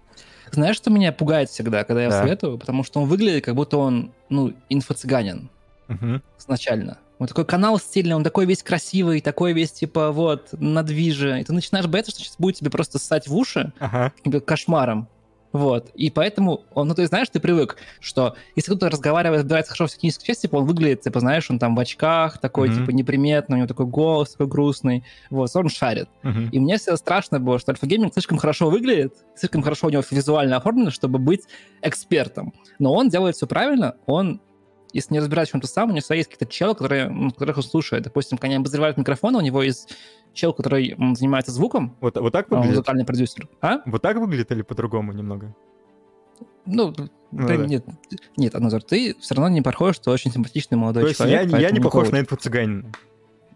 [0.51, 2.21] Знаешь, что меня пугает всегда, когда я Да.
[2.21, 2.59] советую?
[2.59, 5.51] Потому что он выглядит, как будто он, ну, инфо-цыганин
[5.89, 6.23] Мгм.
[6.39, 6.99] изначально.
[7.19, 11.41] Вот такой канал стильный, он такой весь красивый, такой весь, типа, вот, на движе.
[11.41, 14.13] И ты начинаешь бояться, что сейчас будет тебе просто ссать в уши Ага.
[14.47, 15.09] кошмаром.
[15.53, 15.91] Вот.
[15.95, 19.95] И поэтому, он, ну, ты знаешь, ты привык, что если кто-то разговаривает, разбирается хорошо в
[19.95, 22.77] технической части, типа, он выглядит, типа, знаешь, он там в очках, такой, mm-hmm.
[22.81, 26.09] типа, неприметный, у него такой голос такой грустный, вот, он шарит.
[26.23, 26.51] Mm-hmm.
[26.53, 30.57] И мне всегда страшно было, что альфа-гейминг слишком хорошо выглядит, слишком хорошо у него визуально
[30.57, 31.45] оформлено, чтобы быть
[31.83, 32.53] экспертом.
[32.79, 34.41] Но он делает все правильно, он
[34.99, 37.63] если не разбирать в чем-то сам, у него есть какие-то челы, которые, ну, которых он
[37.63, 38.05] слушает.
[38.05, 39.95] Допустим, когда они обозревают микрофон, у него есть
[40.33, 41.97] чел, который занимается звуком.
[42.01, 42.73] Вот, вот так выглядит?
[42.73, 43.49] Музыкальный продюсер.
[43.61, 43.81] А?
[43.87, 45.55] Вот так выглядит или по-другому немного?
[46.67, 46.95] Ну,
[47.31, 47.67] ну ты, да.
[47.67, 47.85] нет,
[48.37, 51.51] нет, Аназар, ты все равно не похож, что очень симпатичный молодой То человек.
[51.51, 52.93] Я, я не похож на инфо-цыганина.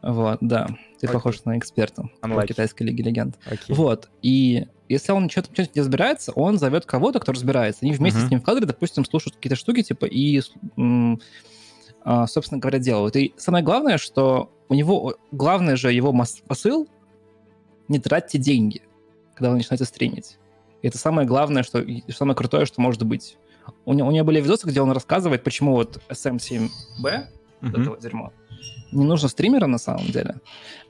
[0.02, 0.68] Вот, да.
[0.98, 1.12] Ты okay.
[1.12, 3.38] похож на эксперта по китайской лиге легенд.
[3.46, 3.74] Okay.
[3.74, 4.08] Вот.
[4.22, 7.80] И если он что-то, что-то не разбирается, он зовет кого-то, кто разбирается.
[7.82, 8.26] Они вместе uh-huh.
[8.26, 10.40] с ним в кадре, допустим, слушают какие-то штуки, типа, и,
[12.04, 13.16] а, собственно говоря, делают.
[13.16, 16.14] И самое главное, что у него, главное же его
[16.46, 16.88] посыл—
[17.88, 18.82] не тратьте деньги,
[19.34, 20.38] когда вы начинаете стримить.
[20.82, 23.36] И это самое главное, что самое крутое, что может быть.
[23.84, 26.68] У него, у него были видосы, где он рассказывает, почему вот SM7B,
[27.02, 27.28] mm-hmm.
[27.60, 28.30] вот этого дерьма,
[28.92, 30.36] не нужно стримера на самом деле,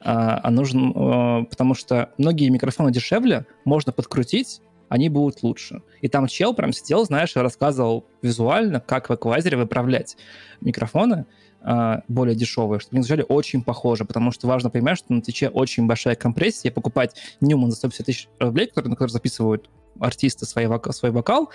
[0.00, 5.82] а, а нужен, а, потому что многие микрофоны дешевле, можно подкрутить, они будут лучше.
[6.02, 10.16] И там чел прям сидел, знаешь, и рассказывал визуально, как в эквайзере выправлять
[10.60, 11.24] микрофоны
[11.62, 15.48] а, более дешевые, чтобы они звучали очень похоже, потому что важно понимать, что на Твиче
[15.48, 19.70] очень большая компрессия, покупать Ньюман за 150 тысяч рублей, который, на который записывают
[20.00, 21.50] артисты свой, вокал, свой вокал,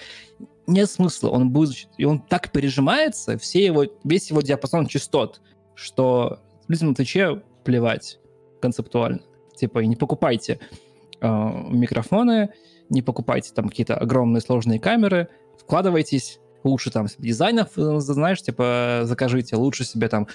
[0.66, 1.30] нет смысла.
[1.30, 5.42] Он будет, и он так пережимается, все его, весь его диапазон частот,
[5.78, 8.20] что людям на Твиче плевать
[8.62, 9.22] концептуально.
[9.56, 10.60] Типа, и не покупайте
[11.22, 12.50] э, микрофоны,
[12.90, 19.56] не покупайте там какие-то огромные сложные камеры, вкладывайтесь лучше там дизайнов, э, знаешь, типа закажите,
[19.56, 20.28] лучше себе там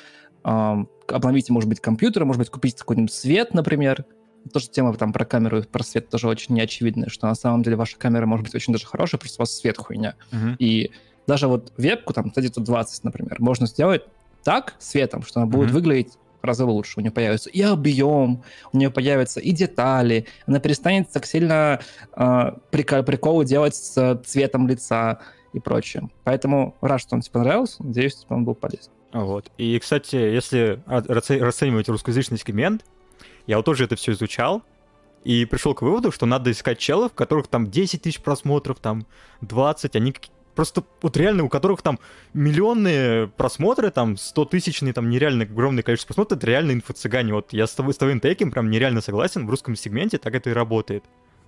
[0.45, 4.05] э, обновите, может быть, компьютер, может быть, купите какой-нибудь свет, например.
[4.53, 7.97] Тоже тема там про камеру, про свет тоже очень неочевидная, что на самом деле ваша
[7.97, 10.14] камера может быть очень даже хорошая, просто у вас свет хуйня.
[10.32, 10.57] Uh-huh.
[10.59, 10.90] И
[11.28, 14.03] даже вот вебку, там, где-то 20, например, можно сделать
[14.43, 15.72] так светом, что она будет mm-hmm.
[15.72, 16.95] выглядеть в разы лучше.
[16.99, 20.26] У нее появится и объем, у нее появятся и детали.
[20.47, 21.80] Она перестанет так сильно
[22.16, 25.20] э, прикол, приколы делать с цветом лица
[25.53, 26.09] и прочее.
[26.24, 27.82] Поэтому рад, что он тебе понравился.
[27.82, 28.90] Надеюсь, что он был полезен.
[29.12, 29.51] Вот.
[29.59, 32.84] И, кстати, если расценивать русскоязычный сегмент,
[33.47, 34.62] я вот тоже это все изучал,
[35.24, 39.07] и пришел к выводу, что надо искать челов, которых там 10 тысяч просмотров, там
[39.43, 40.14] 20, они
[40.55, 41.98] просто вот реально у которых там
[42.34, 47.32] миллионные просмотры, там 100 тысячные, там нереально огромное количество просмотров, это реально инфо-цыгане.
[47.32, 50.50] Вот я с, тобой, с твоим тейком прям нереально согласен, в русском сегменте так это
[50.50, 51.05] и работает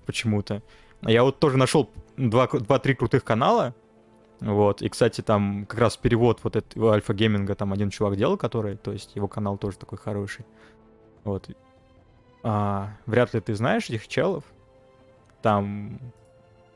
[0.06, 0.62] почему-то.
[1.02, 3.74] А я вот тоже нашел 2-3 крутых канала,
[4.40, 8.76] вот, и, кстати, там как раз перевод вот этого альфа-гейминга там один чувак делал, который,
[8.76, 10.44] то есть его канал тоже такой хороший.
[11.24, 11.48] Вот.
[12.42, 14.44] А, вряд ли ты знаешь этих челов.
[15.40, 15.98] Там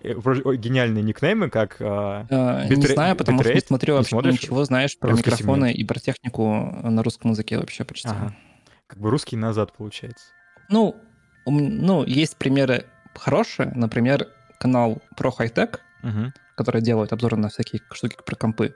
[0.02, 1.76] гениальные никнеймы, как...
[1.80, 5.98] Э, э, не знаю, потому что не смотрю вообще ничего, знаешь, про микрофоны и про
[5.98, 6.44] технику
[6.82, 8.08] на русском языке вообще почти.
[8.08, 8.34] Ага.
[8.86, 10.26] Как бы русский назад получается.
[10.68, 10.96] Ну,
[11.46, 13.72] ну, есть примеры хорошие.
[13.74, 14.28] Например,
[14.58, 16.32] канал про хай-тек, угу.
[16.56, 18.74] который делает обзоры на всякие штуки про компы.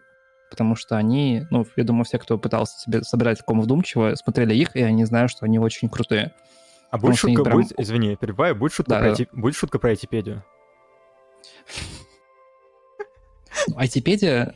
[0.50, 4.76] Потому что они, ну, я думаю, все, кто пытался себе собирать такому вдумчиво, смотрели их,
[4.76, 6.34] и они знают, что они очень крутые.
[6.90, 7.56] А будет шутка, прям...
[7.56, 9.24] будет, извини, перебиваю, будет шутка, да, про, да.
[9.32, 10.44] будет шутка про Этипедию?
[13.76, 14.54] Айтипедия,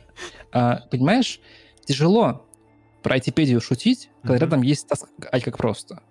[0.51, 1.39] а, понимаешь,
[1.85, 2.45] тяжело
[3.03, 4.87] про айтипедию шутить, когда рядом есть
[5.31, 6.01] ай как просто.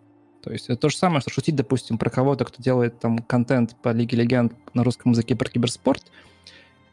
[0.43, 3.75] То есть это то же самое, что шутить, допустим, про кого-то, кто делает там контент
[3.83, 6.05] по Лиге Легенд на русском языке про киберспорт.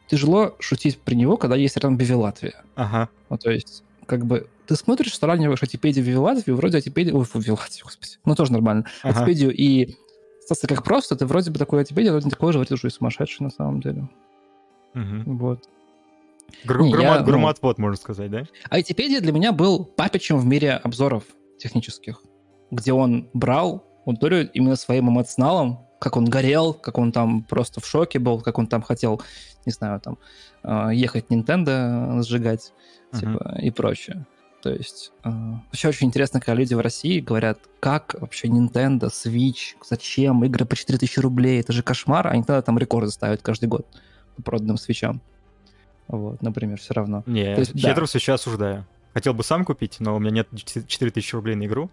[0.08, 2.64] Тяжело шутить про него, когда есть рядом Виви Латвия.
[2.74, 3.08] Ага.
[3.30, 7.16] Ну, то есть, как бы, ты смотришь, сравниваешь Айтипедию Виви Латвию, вроде Айтипедию...
[7.16, 8.14] Ой, Виви Латвию, господи.
[8.24, 8.86] Ну, тоже нормально.
[9.02, 9.20] Ага.
[9.20, 9.96] Айтипедию и
[10.44, 13.44] Стаса как просто, ты вроде бы такой Айтипедия, вроде такой же, вроде уже и сумасшедший
[13.44, 14.08] на самом деле.
[14.94, 15.36] Угу.
[15.38, 15.68] Вот.
[16.64, 18.44] Гру- грумат, грумат ну, можно сказать, да?
[18.68, 21.24] Айтипедия для меня был папичем в мире обзоров
[21.58, 22.22] технических,
[22.70, 27.86] где он брал аудиторию именно своим эмоционалом, как он горел, как он там просто в
[27.86, 29.22] шоке был, как он там хотел,
[29.64, 30.18] не знаю, там
[30.62, 32.74] э, ехать Nintendo сжигать,
[33.12, 33.20] uh-huh.
[33.20, 34.26] типа, и прочее.
[34.64, 39.76] То есть э, вообще очень интересно, когда люди в России говорят, как вообще Nintendo, Switch,
[39.86, 43.86] зачем, игры по 4000 рублей, это же кошмар, а Nintendo там рекорды ставят каждый год
[44.36, 45.20] по проданным свечам.
[46.08, 47.22] Вот, например, все равно.
[47.26, 48.18] Не, есть, хетеров да.
[48.18, 48.86] сейчас осуждаю.
[49.12, 51.90] Хотел бы сам купить, но у меня нет 4000 рублей на игру.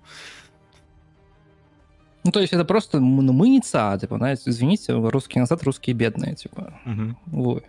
[2.23, 6.73] Ну, то есть это просто, ну, мы типа, знаете, извините, русские назад, русские бедные, типа.
[6.85, 7.49] Угу.
[7.49, 7.63] Ой.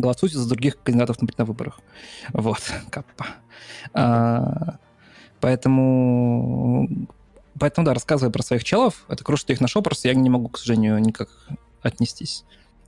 [0.00, 1.80] Голосуйте за других кандидатов на, выборах.
[2.32, 2.60] Вот,
[2.90, 3.26] каппа.
[3.92, 4.78] А,
[5.40, 6.88] поэтому,
[7.58, 9.04] поэтому, да, рассказывай про своих челов.
[9.08, 11.28] Это круто, что ты их нашел, просто я не могу, к сожалению, никак
[11.82, 12.44] отнестись.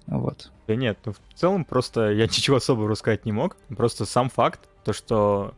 [0.07, 0.51] Вот.
[0.67, 3.57] Да нет, ну в целом просто я ничего особого рассказать не мог.
[3.69, 5.55] Просто сам факт, то что,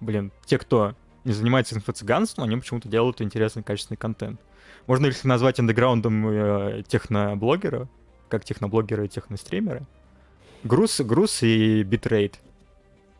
[0.00, 0.94] блин, те, кто
[1.24, 4.40] не занимается инфо-цыганством, они почему-то делают интересный, качественный контент.
[4.86, 7.88] Можно их назвать андеграундом э, техноблогера,
[8.28, 9.86] как техноблогеры и техностримеры.
[10.64, 12.38] Груз, груз и битрейт.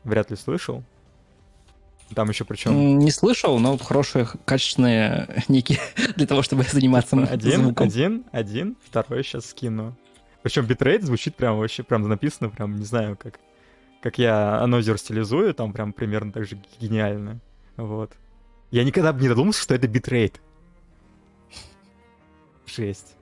[0.05, 0.83] Вряд ли слышал.
[2.15, 2.99] Там еще причем...
[2.99, 5.79] Не слышал, но хорошие, качественные ники
[6.17, 7.87] для того, чтобы заниматься один, звуком.
[7.87, 9.97] Один, один, второй сейчас скину.
[10.43, 13.39] Причем битрейт звучит прям вообще, прям написано, прям не знаю, как,
[14.03, 17.41] как я анозер стилизую, там прям примерно так же гениально.
[17.77, 18.13] Вот.
[18.71, 20.41] Я никогда бы не додумался, что это битрейт.
[22.67, 23.17] Жесть.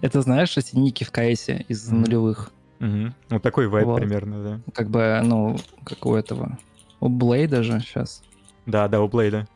[0.00, 2.52] Это, знаешь, эти ники в КСе из нулевых.
[2.78, 3.14] Мгм.
[3.30, 3.96] Вот такой вайб Вот.
[4.00, 4.60] примерно, да.
[4.72, 6.58] Как бы, ну, как у этого.
[7.00, 8.22] У Блейда же сейчас.
[8.66, 9.46] Да, да, у Блейда.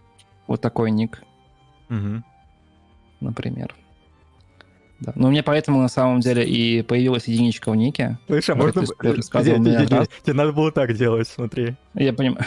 [0.46, 1.22] Вот такой ник,
[1.88, 2.24] Мгм.
[3.20, 3.74] например.
[5.00, 5.12] Да.
[5.16, 8.18] Ну, у меня поэтому на самом деле и появилась единичка в нике.
[8.28, 8.80] Слышь, а можно...
[8.80, 10.06] э, тебе-.
[10.22, 11.74] Тебе надо было так делать, смотри.
[11.94, 12.44] Я понимаю.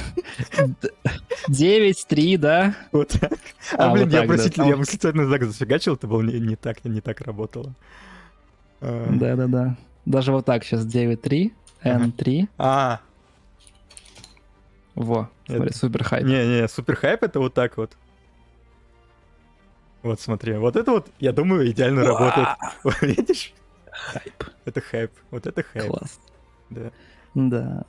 [1.50, 2.76] 9, 3, да?
[2.94, 3.34] Вот так.
[3.78, 7.74] А, А, блин, я так, восклицательный знак зафигачил, это было не, так, не так работало.
[8.80, 9.76] Да-да-да.
[10.06, 12.06] Даже вот так сейчас 9, 3, Ага.
[12.06, 12.48] N3.
[12.58, 13.00] А,
[14.96, 16.26] Во, смотри, Это- супер хайп.
[16.26, 17.98] не-не, супер хайп это вот так вот.
[20.04, 22.48] Вот смотри, вот это вот, я думаю, идеально работает.
[23.02, 23.54] Видишь?
[23.92, 24.44] Хайп.
[24.66, 25.88] Это хайп, вот это хайп.
[25.90, 26.20] Класс.
[26.70, 26.92] Да.
[27.34, 27.84] Да.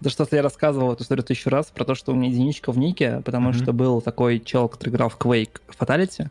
[0.00, 2.78] Да что-то я рассказывал эту историю тысячу раз про то, что у меня единичка в
[2.78, 3.58] нике, потому Мгм.
[3.58, 6.28] что был такой чел, который играл в Quake Fatality,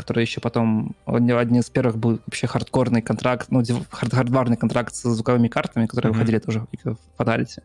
[0.00, 5.02] который еще потом, один из первых был вообще хардкорный контракт, ну, хард- хардварный контракт с
[5.02, 6.18] звуковыми картами, которые Мгм.
[6.18, 7.62] выходили тоже в Fatality.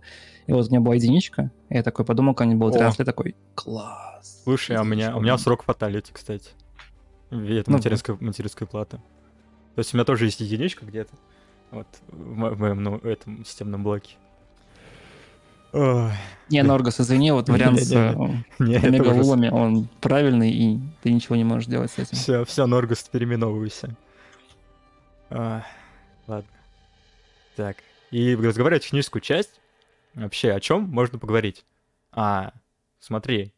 [0.48, 3.02] И вот у меня была единичка, и я такой подумал, когда мне было 13 О.
[3.02, 4.42] лет, такой, класс.
[4.44, 6.50] Слушай, а у меня, у меня срок фаталити, кстати.
[7.32, 8.98] И Это Ну материнская, материнская плата.
[9.76, 11.14] То есть у меня тоже есть единичка где-то.
[11.72, 14.16] Вот, в моем ну, этом системном блоке.
[16.50, 18.14] Не, Норгас, извини, вот вариант с э,
[18.60, 22.16] омега-лулами, он правильный, и ты ничего не можешь делать с этим.
[22.16, 23.96] Все, все, Норгус, переименовывайся.
[25.32, 25.64] А,
[26.28, 26.50] ладно.
[27.56, 27.78] Так,
[28.12, 29.60] и разговаривая техническую часть,
[30.14, 31.66] вообще о чем можно поговорить?
[32.12, 32.52] А,
[33.00, 33.52] смотри,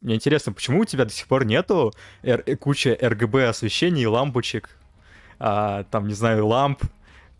[0.00, 1.92] мне интересно, почему у тебя до сих пор нету
[2.60, 4.78] куча RGB освещений, лампочек,
[5.40, 6.84] а, там, не знаю, ламп,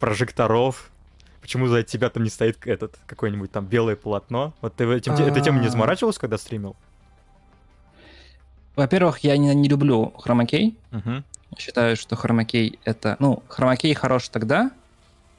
[0.00, 0.90] прожекторов?
[1.48, 4.52] Почему за тебя там не стоит этот какое-нибудь там белое полотно?
[4.60, 5.70] Вот ты этим, этой темой не А.
[5.70, 6.76] заморачивался, когда стримил?
[8.76, 10.76] Во-первых, я не, не люблю хромакей.
[10.92, 11.24] Угу.
[11.56, 13.16] Считаю, что хромакей это...
[13.18, 14.72] Ну, хромакей хорош тогда,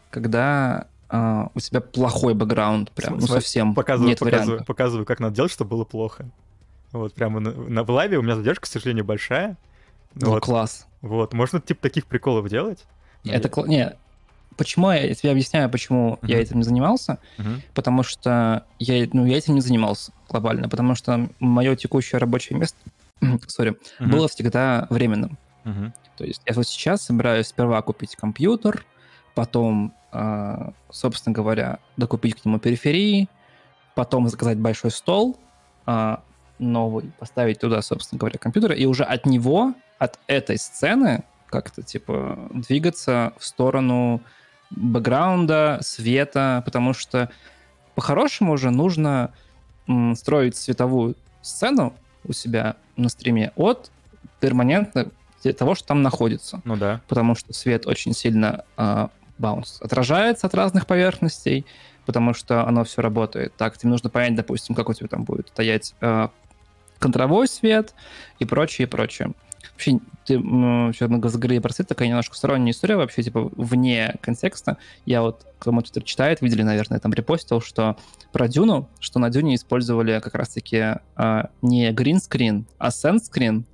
[0.10, 4.66] когда а, у тебя плохой бэкграунд, прям, ну, Смотри, совсем показываю, нет показываю, вариантов.
[4.66, 6.26] показываю, как надо делать, чтобы было плохо.
[6.92, 9.58] Вот, прямо на, на в лайве у меня задержка, к сожалению, большая.
[10.16, 10.88] Ну, вот, класс.
[11.02, 12.84] вот, можно типа таких приколов делать.
[13.26, 13.96] Это я- Не,
[14.60, 16.44] почему я, я тебе объясняю, почему я Мгм.
[16.44, 17.64] этим не занимался, Мгм.
[17.74, 22.78] потому что я, ну, я этим не занимался глобально, потому что мое текущее рабочее место,
[23.48, 24.12] сори, Мгм.
[24.12, 25.38] было всегда временным.
[25.64, 25.94] Мгм.
[26.18, 28.86] То есть я вот сейчас собираюсь сперва купить компьютер,
[29.34, 33.30] потом, а, собственно говоря, докупить к нему периферии,
[33.96, 35.40] потом заказать большой стол
[35.86, 36.22] а,
[36.60, 42.50] новый, поставить туда, собственно говоря, компьютер, и уже от него, от этой сцены как-то, типа,
[42.54, 44.22] двигаться в сторону
[44.72, 47.30] бэкграунда, света, потому что
[47.96, 49.34] по-хорошему уже нужно
[50.16, 51.94] строить световую сцену
[52.24, 53.92] у себя на стриме от
[54.40, 55.12] перманентно
[55.58, 56.62] того, что там находится.
[56.66, 57.02] Ну да.
[57.08, 58.64] Потому что свет очень сильно
[59.38, 61.66] баунс отражается от разных поверхностей,
[62.06, 63.56] потому что оно все работает.
[63.56, 66.30] Так, тебе нужно понять, допустим, как у тебя там будет стоять а,
[67.00, 67.94] контровой свет
[68.40, 69.32] и прочее, и прочее.
[69.74, 74.78] Вообще, ты, сейчас мы заговорили про свет, такая немножко сторонняя история, вообще, типа, вне контекста.
[75.06, 77.98] Я вот, кто мой твиттер читает, видели, наверное, там репостил, что
[78.32, 83.66] про Дюну, что на Дюне использовали как раз-таки а, не гринскрин, а сенскрин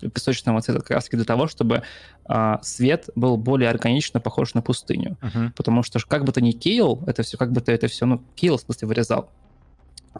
[0.00, 1.82] песочного цвета как раз-таки для того, чтобы
[2.26, 5.16] а, свет был более органично похож на пустыню.
[5.22, 5.52] Мгм.
[5.56, 8.22] Потому что как бы ты ни кейл, это все, как бы ты это все, ну,
[8.34, 9.30] кейл, в смысле, вырезал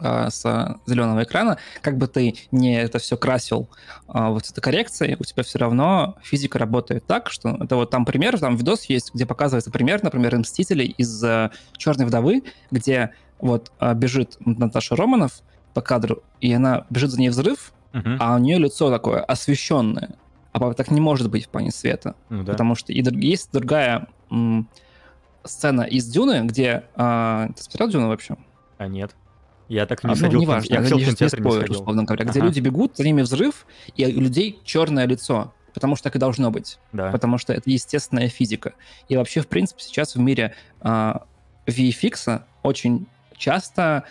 [0.01, 3.69] а, с зеленого экрана, как бы ты не это все красил
[4.07, 8.05] а, вот этой коррекцией, у тебя все равно физика работает так, что это вот там
[8.05, 13.71] пример, там видос есть, где показывается пример, например, Мстителей из а, Черной вдовы, где вот
[13.79, 15.41] а, бежит Наташа Романов
[15.73, 18.17] по кадру, и она бежит за ней взрыв, Мгм.
[18.19, 20.15] а у нее лицо такое освещенное.
[20.51, 22.15] А так не может быть в плане света.
[22.29, 22.51] Ну да.
[22.51, 24.67] Потому что и есть другая м,
[25.43, 26.83] сцена из Дюны, где...
[26.95, 28.35] а, ты смотрел Дюну вообще?
[28.77, 29.15] А нет.
[29.69, 30.39] Я так А, не ну, сходил.
[30.39, 32.47] в неважно, я я хотел в не, спойлер, условно говоря, где Ага.
[32.47, 33.65] люди бегут, за ними взрыв,
[33.95, 35.53] и у людей черное лицо.
[35.73, 36.79] потому что так и должно быть.
[36.91, 37.11] Да.
[37.11, 38.73] Потому что это естественная физика.
[39.09, 41.21] И вообще, в принципе, сейчас в мире а,
[41.67, 44.03] VFX очень часто,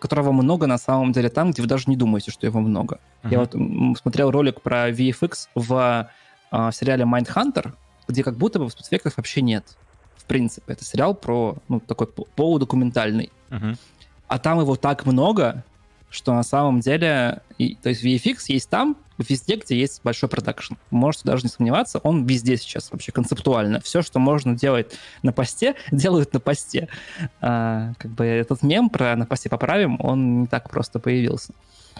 [0.00, 2.98] которого много на самом деле там, где вы даже не думаете, что его много.
[3.22, 3.32] Мгм.
[3.32, 3.54] Я вот
[4.00, 6.10] смотрел ролик про VFX в
[6.50, 7.72] а, сериале Mindhunter,
[8.08, 9.64] где как будто бы спецэффектов вообще нет.
[10.16, 13.30] В принципе, это сериал про, ну, такой по- полудокументальный.
[13.50, 13.76] Мгм.
[14.32, 15.62] А там его так много,
[16.08, 17.42] что на самом деле...
[17.58, 20.72] и- то есть VFX есть там, везде, где есть большой продакшн.
[20.90, 23.82] Можете даже не сомневаться, он везде сейчас вообще концептуально.
[23.82, 26.88] Все, что можно делать на посте, делают на посте.
[27.42, 31.52] А, как бы этот мем про «на посте поправим», он не так просто появился.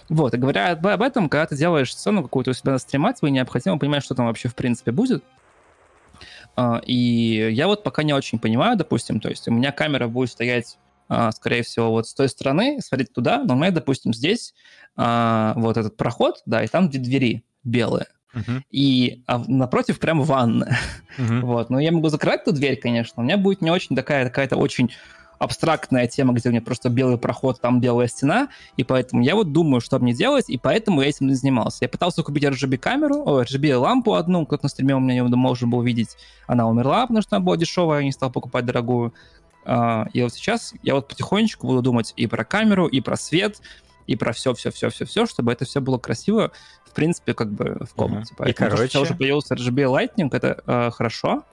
[0.08, 3.30] Вот, и говоря об, этом, когда ты делаешь сцену какую-то у себя на стрима, тебе
[3.30, 5.22] необходимо понимать, что там вообще в принципе будет.
[6.56, 10.30] А, И я вот пока не очень понимаю, допустим, то есть у меня камера будет
[10.30, 10.78] стоять,
[11.32, 14.54] скорее всего, вот с той стороны, смотреть туда, но меня, допустим, здесь
[14.96, 18.06] а, вот этот проход, да, и там две двери белые.
[18.34, 18.64] Мгм.
[18.70, 20.78] И а напротив прям ванна.
[21.18, 21.40] Мгм.
[21.46, 21.70] Вот.
[21.70, 23.22] Но я могу закрыть эту дверь, конечно.
[23.22, 24.90] У меня будет не очень такая какая-то очень
[25.42, 29.50] абстрактная тема, где у меня просто белый проход, там белая стена, и поэтому я вот
[29.50, 31.78] думаю, что мне делать, и поэтому я этим и занимался.
[31.80, 36.16] Я пытался купить RGB-камеру, RGB-лампу одну, кто-то на стриме у меня ее можно был видеть,
[36.46, 39.14] она умерла, потому что она была дешевая, я не стал покупать дорогую.
[39.64, 43.60] А, И вот сейчас я вот потихонечку буду думать и про камеру, и про свет,
[44.06, 46.50] и про все-все-все-все-все, чтобы это все было красиво,
[46.84, 48.34] в принципе, как бы в комнате.
[48.34, 51.44] И, Поэтому то, что у тебя короче- уже появился RGB Lightning, это э, хорошо.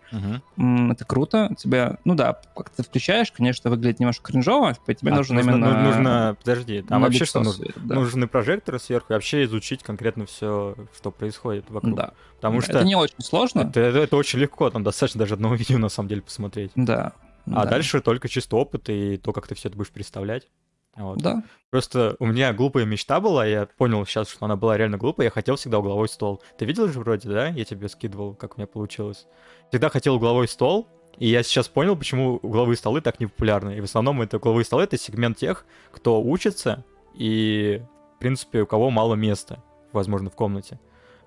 [0.57, 1.53] М, это круто.
[1.57, 5.52] Тебя, ну да, как ты включаешь, конечно, выглядит немножко кринжово, типа, тебе А, нужно, нужно,
[5.52, 5.72] именно...
[5.77, 7.64] ну- нужно, подожди, на вообще что нужно?
[7.65, 7.95] свет, да.
[7.95, 11.95] Нужны прожекторы сверху и вообще изучить конкретно все, что происходит вокруг.
[11.95, 12.11] Да.
[12.38, 13.61] Потому Да, что Это не очень сложно.
[13.61, 16.72] это, это- это очень легко, там достаточно даже одного видео на самом деле посмотреть.
[16.76, 17.14] Да.
[17.48, 17.72] А да.
[17.72, 20.48] дальше только чисто опыт и то, как ты все это будешь представлять.
[20.95, 21.20] Вот.
[21.20, 21.44] Да.
[21.70, 25.32] Просто у меня глупая мечта была, я понял сейчас, что она была реально глупая, я
[25.32, 26.41] хотел всегда угловой стол.
[26.57, 27.48] Ты видел же вроде, да?
[27.48, 29.28] Я тебе скидывал, как у меня получилось.
[29.70, 30.88] Всегда хотел угловой стол,
[31.18, 33.78] и я сейчас понял, почему угловые столы так не популярны.
[33.78, 36.84] И в основном это угловые столы— это сегмент тех, кто учится,
[37.14, 37.82] и,
[38.16, 40.80] в принципе, у кого мало места, возможно, в комнате.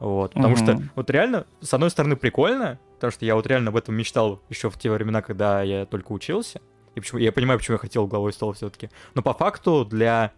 [0.03, 0.91] Вот, потому что Мгм.
[0.97, 4.69] вот реально, с одной стороны, прикольно, потому что я вот реально об этом мечтал еще
[4.69, 6.61] в те времена, когда я только учился.
[6.97, 8.91] И почему, я понимаю, почему я хотел угловой стол все-таки.
[9.15, 10.33] Но по факту для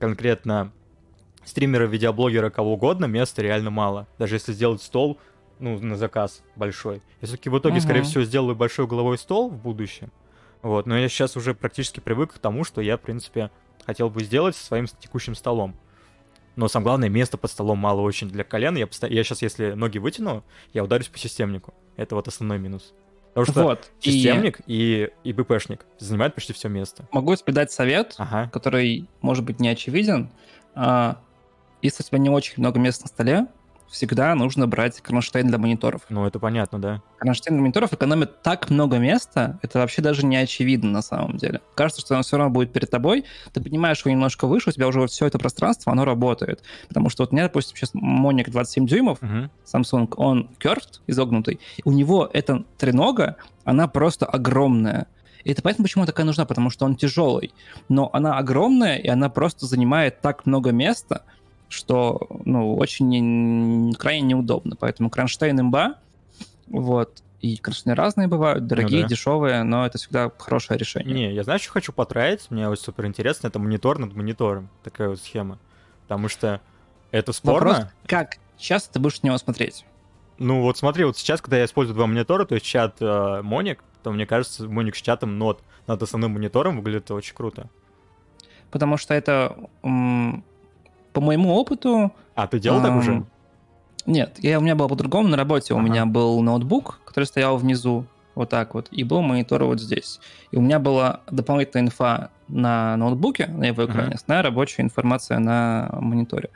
[0.00, 0.72] конкретно
[1.44, 4.08] стримера, видеоблогера, кого угодно, места реально мало.
[4.18, 5.20] Даже если сделать стол,
[5.60, 7.00] ну, на заказ большой.
[7.20, 8.08] Я все-таки в итоге, скорее Мгм.
[8.08, 10.10] всего, сделаю большой угловой стол в будущем.
[10.62, 13.52] Вот, но я сейчас уже практически привык к тому, что я, в принципе,
[13.86, 15.76] хотел бы сделать со своим текущим столом.
[16.56, 18.78] Но самое главное, места под столом мало очень для колена.
[18.78, 20.42] Я, я сейчас, если ноги вытяну,
[20.72, 21.74] я ударюсь по системнику.
[21.96, 22.94] Это вот основной минус.
[23.34, 23.90] Потому что Вот.
[24.00, 27.06] И системник и, и БПшник занимают почти все место.
[27.12, 28.48] могу тебе дать совет, Ага.
[28.50, 30.30] который, может быть, не очевиден.
[30.74, 31.18] А,
[31.82, 33.46] Если у тебя не очень много места на столе,
[33.88, 36.02] всегда нужно брать кронштейн для мониторов.
[36.08, 37.02] Ну, это понятно, да.
[37.18, 41.60] Кронштейн для мониторов экономит так много места, это вообще даже не очевидно на самом деле.
[41.74, 44.88] Кажется, что он все равно будет перед тобой, ты поднимаешь его немножко выше, у тебя
[44.88, 46.62] уже вот все это пространство, оно работает.
[46.88, 49.50] Потому что вот у меня, допустим, сейчас Моник 27 дюймов, Мгм.
[49.64, 51.60] Samsung, он curved, изогнутый.
[51.84, 55.06] У него эта тренога, она просто огромная.
[55.44, 57.54] И это поэтому почему она такая нужна, потому что он тяжелый.
[57.88, 61.22] Но она огромная, и она просто занимает так много места,
[61.68, 64.76] что, ну, очень не- крайне неудобно.
[64.76, 65.96] Поэтому кронштейн имба,
[66.66, 67.22] вот.
[67.40, 69.08] И кронштейны разные бывают, дорогие, да.
[69.08, 71.14] дешевые, но это всегда хорошее решение.
[71.14, 72.50] Не, я знаю, что хочу потратить.
[72.50, 73.48] Мне вот супер интересно.
[73.48, 74.68] Это монитор над монитором.
[74.82, 75.58] Такая вот схема.
[76.02, 76.60] Потому что
[77.10, 77.68] это спорно.
[77.70, 79.84] Вопрос, как часто ты будешь на него смотреть?
[80.38, 83.82] Ну вот смотри, вот сейчас, когда я использую два монитора, то есть чат э, Моник,
[84.02, 87.68] то мне кажется, Моник с чатом над, над основным монитором выглядит очень круто.
[88.70, 90.44] Потому что это, м,
[91.16, 93.24] по моему опыту, А ты делал так уже?
[94.04, 95.72] Нет, я, у меня было по-другому на работе.
[95.72, 95.86] У Ага.
[95.86, 100.20] меня был ноутбук, который стоял внизу, вот так вот, и был монитор вот здесь.
[100.50, 105.88] И у меня была дополнительная инфа на ноутбуке, на его экране, основная рабочая информация на
[106.02, 106.50] мониторе.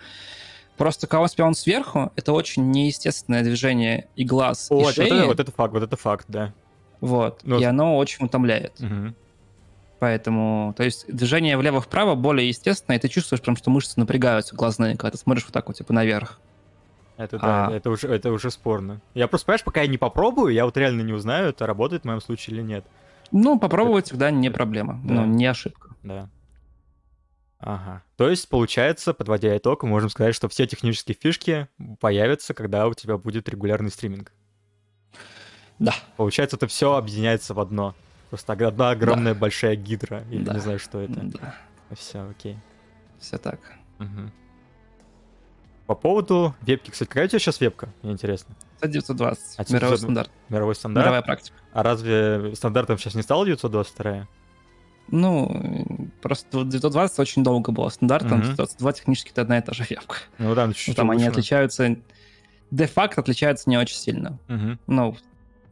[0.77, 5.07] Просто когда у он сверху, это очень неестественное движение и глаз, О, и вот, шеи.
[5.07, 6.53] это, вот это факт, вот это факт, да.
[7.01, 7.41] Вот.
[7.45, 8.79] Ну, и оно очень утомляет.
[8.79, 9.17] Мгм.
[10.01, 14.97] Поэтому, то есть движение влево-вправо более естественное, и ты чувствуешь прям, что мышцы напрягаются глазные,
[14.97, 16.41] когда ты смотришь вот так вот, типа, наверх.
[17.19, 17.71] Это да, А.
[17.71, 19.03] это уже, это уже спорно.
[19.13, 22.07] Я просто, понимаешь, пока я не попробую, я вот реально не узнаю, это работает в
[22.07, 22.87] моем случае или нет.
[23.31, 25.15] Ну, попробовать всегда не проблема, Да.
[25.15, 25.91] ну, не ошибка.
[26.03, 26.31] Да.
[27.59, 28.03] Ага.
[28.17, 31.69] То есть, получается, подводя итог, мы можем сказать, что все технические фишки
[32.01, 34.33] появятся, когда у тебя будет регулярный стриминг.
[35.79, 35.95] Да.
[36.17, 37.95] Получается, это все объединяется в одно.
[38.31, 40.23] Просто одна огромная большая гидра.
[40.31, 40.55] Или Да.
[40.55, 41.21] не знаю, что это.
[41.21, 41.55] Да,
[41.95, 42.57] Все, окей.
[43.19, 43.59] все так.
[43.99, 44.31] Мгм.
[45.87, 47.89] По поводу вебки, кстати, какая у тебя сейчас вебка?
[48.03, 48.55] Мне интересно.
[48.79, 49.59] Это 920.
[49.59, 50.31] А мировой 900 стандарт.
[50.49, 51.05] Мировой стандарт?
[51.05, 51.57] Мировая практика.
[51.73, 54.29] А разве стандартом сейчас не стала 922?
[55.09, 58.43] Ну, просто 920 очень долго было стандартом, Мгм.
[58.43, 60.17] 922 технически это одна и та же вебка.
[60.39, 61.97] Ну там Ну, чуть-чуть Там они отличаются,
[62.71, 64.39] де-факто отличаются не очень сильно.
[64.47, 64.79] Мгм.
[64.87, 65.17] Ну,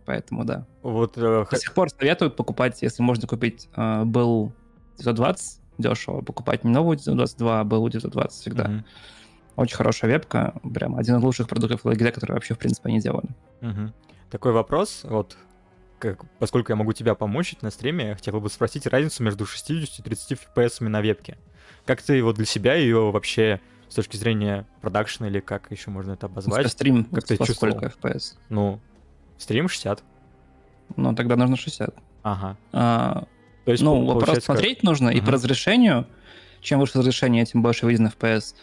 [0.09, 0.67] поэтому да.
[0.83, 4.53] Вот э, До сих пор советую покупать, если можно купить э, был
[4.97, 8.65] 920 дешево, покупать не новую 922, а был 920 всегда.
[8.69, 8.85] Мгм.
[9.57, 13.29] Очень хорошая вебка, прям один из лучших продуктов Logitech, которые вообще, в принципе, они делали.
[13.61, 13.93] Мгм.
[14.31, 15.37] Такой вопрос, вот,
[15.99, 19.99] как, поскольку я могу тебя помочь на стриме, я хотел бы спросить разницу между 60
[19.99, 21.37] и 30 FPS на вебке.
[21.85, 23.61] Как ты вот для себя ее вообще
[23.91, 26.73] с точки зрения продакшена или как еще можно это У тебя обозвать?
[26.73, 27.77] стрим Как ты во чувствовал?
[27.77, 28.37] сколько FPS?
[28.49, 28.81] Ну,
[29.39, 30.03] стрим 60.
[30.97, 31.95] Ну, тогда нужно 60.
[32.23, 32.57] Ага.
[32.73, 33.25] А,
[33.65, 35.27] То есть, ну, вопрос получается, как- смотреть нужно, и Мгм.
[35.27, 36.07] по разрешению,
[36.61, 38.55] чем выше разрешение, тем больше виден FPS.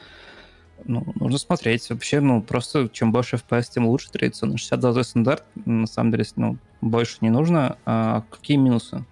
[0.83, 1.89] Ну, нужно смотреть.
[1.89, 4.57] Вообще, ну, просто чем больше FPS, тем лучше традиционно.
[4.57, 7.77] 60 золотой стандарт, на самом деле, ну, больше не нужно.
[7.85, 9.05] А какие минусы,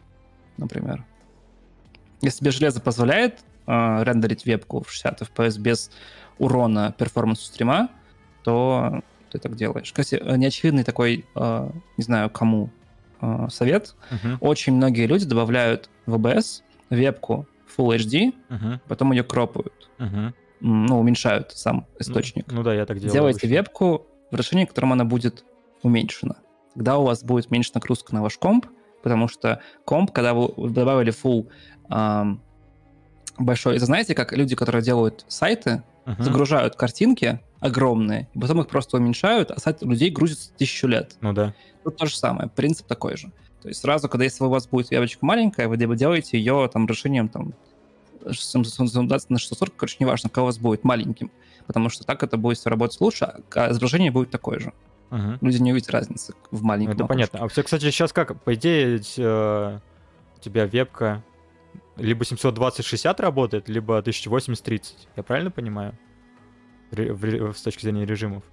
[0.58, 1.06] например?
[2.22, 5.90] Если тебе железо позволяет а, рендерить вебку в 60 FPS без
[6.38, 7.90] урона перформансу стрима,
[8.44, 9.02] то
[9.34, 9.92] ты так делаешь.
[9.92, 12.70] Кстати, неочевидный такой, а, не знаю, кому
[13.20, 13.96] а, совет.
[14.12, 20.34] Мгм, Очень многие люди добавляют в OBS вебку Full HD, мгм, потом ее кропают, м,
[20.86, 22.46] ну, уменьшают сам источник.
[22.48, 23.14] Ну, ну да, я так делаю.
[23.14, 23.56] Делайте обычно.
[23.56, 25.44] вебку в решении, которым она будет
[25.82, 26.36] уменьшена.
[26.76, 28.68] Тогда у вас будет меньше нагрузка на ваш комп,
[29.02, 31.50] потому что комп, когда вы добавили full
[33.38, 33.76] большой...
[33.78, 36.24] Это знаете, как люди, которые делают сайты, Мгм.
[36.24, 41.16] загружают картинки огромные, и потом их просто уменьшают, а сайт людей грузится тысячу лет.
[41.22, 41.54] Ну да.
[41.84, 43.32] Тут то же самое, принцип такой же.
[43.62, 46.86] То есть сразу, когда если у вас будет вебочка маленькая, вы либо делаете ее там
[46.88, 47.54] решением там
[48.30, 51.32] 720 на 640, короче, неважно, какой у вас будет маленьким,
[51.68, 54.74] потому что так это будет все работать лучше, а изображение будет такое же.
[55.10, 55.38] Мгм.
[55.42, 56.96] Люди не увидят разницы в маленьком.
[56.96, 57.14] Это окошке.
[57.14, 57.40] понятно.
[57.44, 58.42] А все, кстати, сейчас как?
[58.42, 59.80] По идее, э,
[60.38, 61.24] у тебя вебка
[61.98, 64.82] либо 720-60 работает, либо 1080-30.
[65.16, 65.98] Я правильно понимаю?
[66.92, 68.44] Ре- в с точки зрения режимов.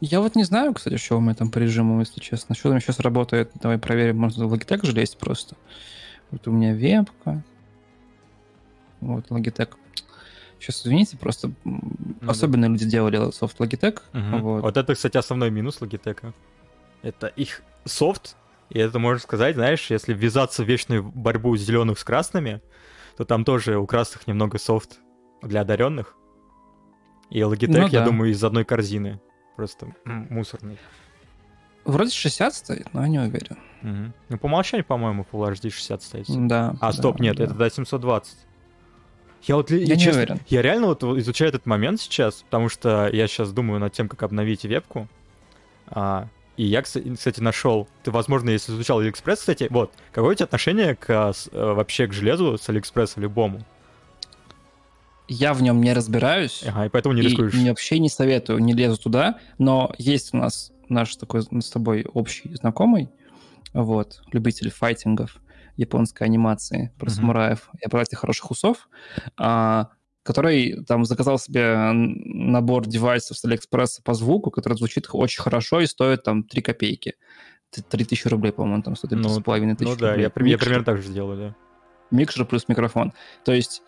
[0.00, 2.54] Я вот не знаю, кстати, что у меня там по режиму, если честно.
[2.54, 3.50] Что там сейчас работает?
[3.54, 5.56] Давай проверим, может, Logitech же лезть просто.
[6.30, 7.42] Вот у меня вебка.
[9.00, 9.70] Вот, Logitech.
[10.58, 11.80] Сейчас, извините, просто Ну
[12.20, 12.30] да.
[12.30, 14.00] особенно люди делали софт Logitech.
[14.12, 14.42] Мгм.
[14.42, 14.62] Вот.
[14.62, 16.32] Вот это, кстати, основной минус Logitech.
[17.02, 18.36] Это их софт,
[18.72, 22.60] и это можно сказать, знаешь, если ввязаться в вечную борьбу зеленых с красными,
[23.16, 24.98] то там тоже у красных немного софт
[25.42, 26.14] для одаренных.
[27.30, 28.04] И Logitech, Ну я да.
[28.06, 29.20] думаю, из одной корзины.
[29.56, 30.78] Просто мусорный.
[31.84, 33.58] Вроде 60 стоит, но я не уверен.
[33.82, 34.14] Мгм.
[34.28, 36.26] Ну, по умолчанию, по-моему, Full HD 60 стоит.
[36.28, 36.74] Да.
[36.80, 37.44] А, да, стоп, нет, да.
[37.44, 38.36] это до 720.
[39.42, 40.40] Я вот, Я не честно, уверен.
[40.46, 44.22] я реально вот изучаю этот момент сейчас, потому что я сейчас думаю над тем, как
[44.22, 45.08] обновить вебку.
[45.88, 50.44] А, и я, кстати, нашел, ты, возможно, если изучал Алиэкспресс, кстати, вот, какое у тебя
[50.44, 53.62] отношение к, с- э, вообще к железу с Алиэкспресса любому?
[55.28, 56.62] Я в нем не разбираюсь.
[56.66, 57.54] Ага, и поэтому не и рискуешь.
[57.54, 59.38] не- вообще не советую, не лезу туда.
[59.58, 63.08] Но есть у нас наш такой с тобой общий знакомый,
[63.72, 65.36] вот, любитель файтингов,
[65.78, 67.14] японской анимации про Мгм.
[67.14, 68.88] самураев и обладатель хороших усов,
[69.38, 69.88] а,
[70.22, 75.86] который там заказал себе набор девайсов с Алиэкспресса по звуку, который звучит очень хорошо и
[75.86, 77.14] стоит там 3 копейки.
[77.70, 80.22] Т- 3000 рублей, по-моему, там стоит, Ну, 3,5 Ну тысячи да, рублей.
[80.24, 81.54] я, при- я примерно так же сделал, да.
[82.10, 83.12] микшер плюс микрофон.
[83.44, 83.82] То есть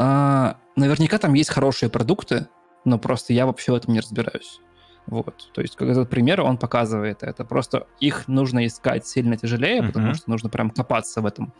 [0.00, 2.48] а, наверняка там есть хорошие продукты,
[2.84, 4.60] но просто я вообще в этом не разбираюсь.
[5.06, 5.50] Вот.
[5.52, 7.44] То есть как этот пример, он показывает это.
[7.44, 10.14] Просто их нужно искать сильно тяжелее, потому Мгм.
[10.14, 11.52] что нужно прям копаться в этом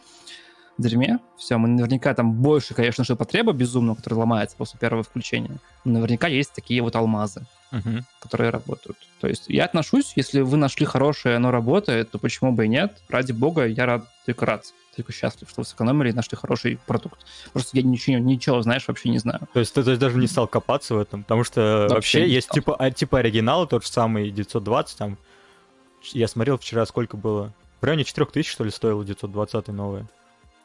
[0.78, 1.18] дерьме.
[1.36, 5.56] Все, мы наверняка там больше, конечно же, потреба безумно, которая ломается после первого включения.
[5.84, 8.06] Но наверняка есть такие вот алмазы Мгм.
[8.20, 8.96] которые работают.
[9.20, 12.96] То есть я отношусь, если вы нашли хорошее, оно работает, то почему бы и нет?
[13.10, 14.64] Ради бога, я рад, только рад,
[14.96, 17.26] только счастлив, что вы сэкономили и нашли хороший продукт.
[17.52, 19.40] Просто я ничего, ничего, знаешь, вообще не знаю.
[19.52, 22.28] То есть ты, то есть, даже не стал копаться в этом, потому что Вообще вообще,
[22.28, 25.18] есть типа, а, типа оригинала, тот же самый 920, там,
[26.12, 30.06] я смотрел вчера, сколько было, в районе 4000, что ли, стоило 920 новое.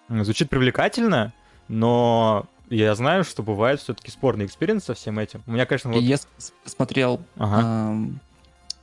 [0.09, 1.33] Звучит привлекательно,
[1.67, 5.41] но я знаю, что бывает все-таки спорный experience со всем этим.
[5.47, 6.01] У меня, конечно, вот...
[6.01, 6.17] Я
[6.65, 7.97] смотрел Ага.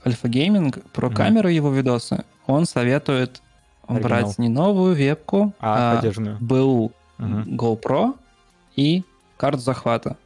[0.06, 1.16] Alpha Gaming про Мгм.
[1.16, 2.24] камеры его видосы.
[2.46, 3.42] Он советует
[3.86, 4.08] Оригинал.
[4.08, 6.38] брать не новую вебку, А, а, поддержанную.
[6.40, 7.42] был Мгм.
[7.56, 8.16] GoPro
[8.76, 9.04] и
[9.36, 10.16] карту захвата.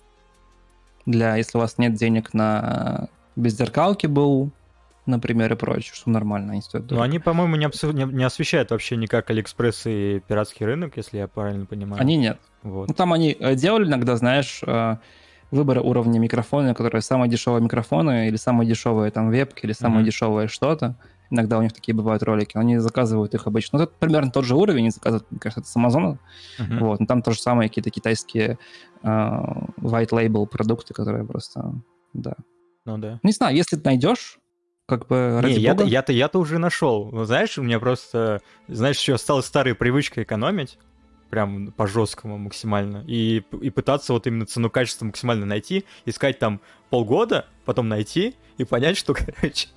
[1.06, 4.50] Для, если у вас нет денег на беззеркалки был,
[5.06, 7.04] например, и прочее, что нормально, они стоят Но дорого.
[7.04, 11.28] они, по-моему, не, обсу- не- не освещают вообще никак Алиэкспресс и пиратский рынок, если я
[11.28, 12.00] правильно понимаю.
[12.00, 12.38] Они нет.
[12.62, 12.88] Вот.
[12.88, 14.96] Ну, там они э, делали иногда, знаешь, э,
[15.50, 20.06] выбора уровня микрофона, которые самые дешевые микрофоны или самые дешевые там вебки или самые mm-hmm.
[20.06, 20.96] дешевые что-то.
[21.30, 22.56] Иногда у них такие бывают ролики.
[22.56, 23.78] Они заказывают их обычно.
[23.78, 26.18] Ну, это примерно тот же уровень, они заказывают, мне кажется, это с Амазона.
[26.58, 26.78] Uh-huh.
[26.80, 27.00] Вот.
[27.00, 28.58] Но там то же самое, какие-то китайские
[29.02, 31.74] uh, white label продукты, которые просто,
[32.12, 32.34] да.
[32.84, 33.18] Ну да.
[33.22, 34.38] Не знаю, если ты найдешь,
[34.86, 35.90] как бы ради Не, я-то, бога.
[35.90, 37.10] я-то, я-то уже нашел.
[37.10, 40.78] Ну, знаешь, у меня просто, знаешь, еще осталась старая привычка экономить
[41.30, 43.02] прям по жесткому максимально.
[43.06, 48.96] И, и пытаться вот именно цену-качество максимально найти, искать там полгода, потом найти и понять,
[48.96, 49.68] что, короче,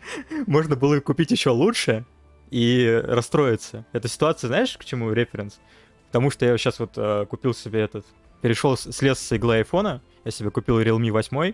[0.45, 2.05] можно было купить еще лучше
[2.51, 3.85] и расстроиться.
[3.93, 5.59] Эта ситуация, знаешь, к чему референс?
[6.07, 8.05] Потому что я сейчас вот э, купил себе этот...
[8.41, 11.53] Перешел, слез с иглы айфона, я себе купил Realme 8,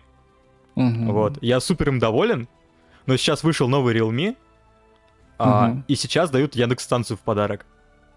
[0.75, 1.13] Мгм.
[1.13, 1.37] вот.
[1.41, 2.49] Я супер им доволен,
[3.05, 4.35] но сейчас вышел новый Realme,
[5.37, 5.85] а, Мгм.
[5.87, 7.65] и сейчас дают Яндекс-станцию в подарок.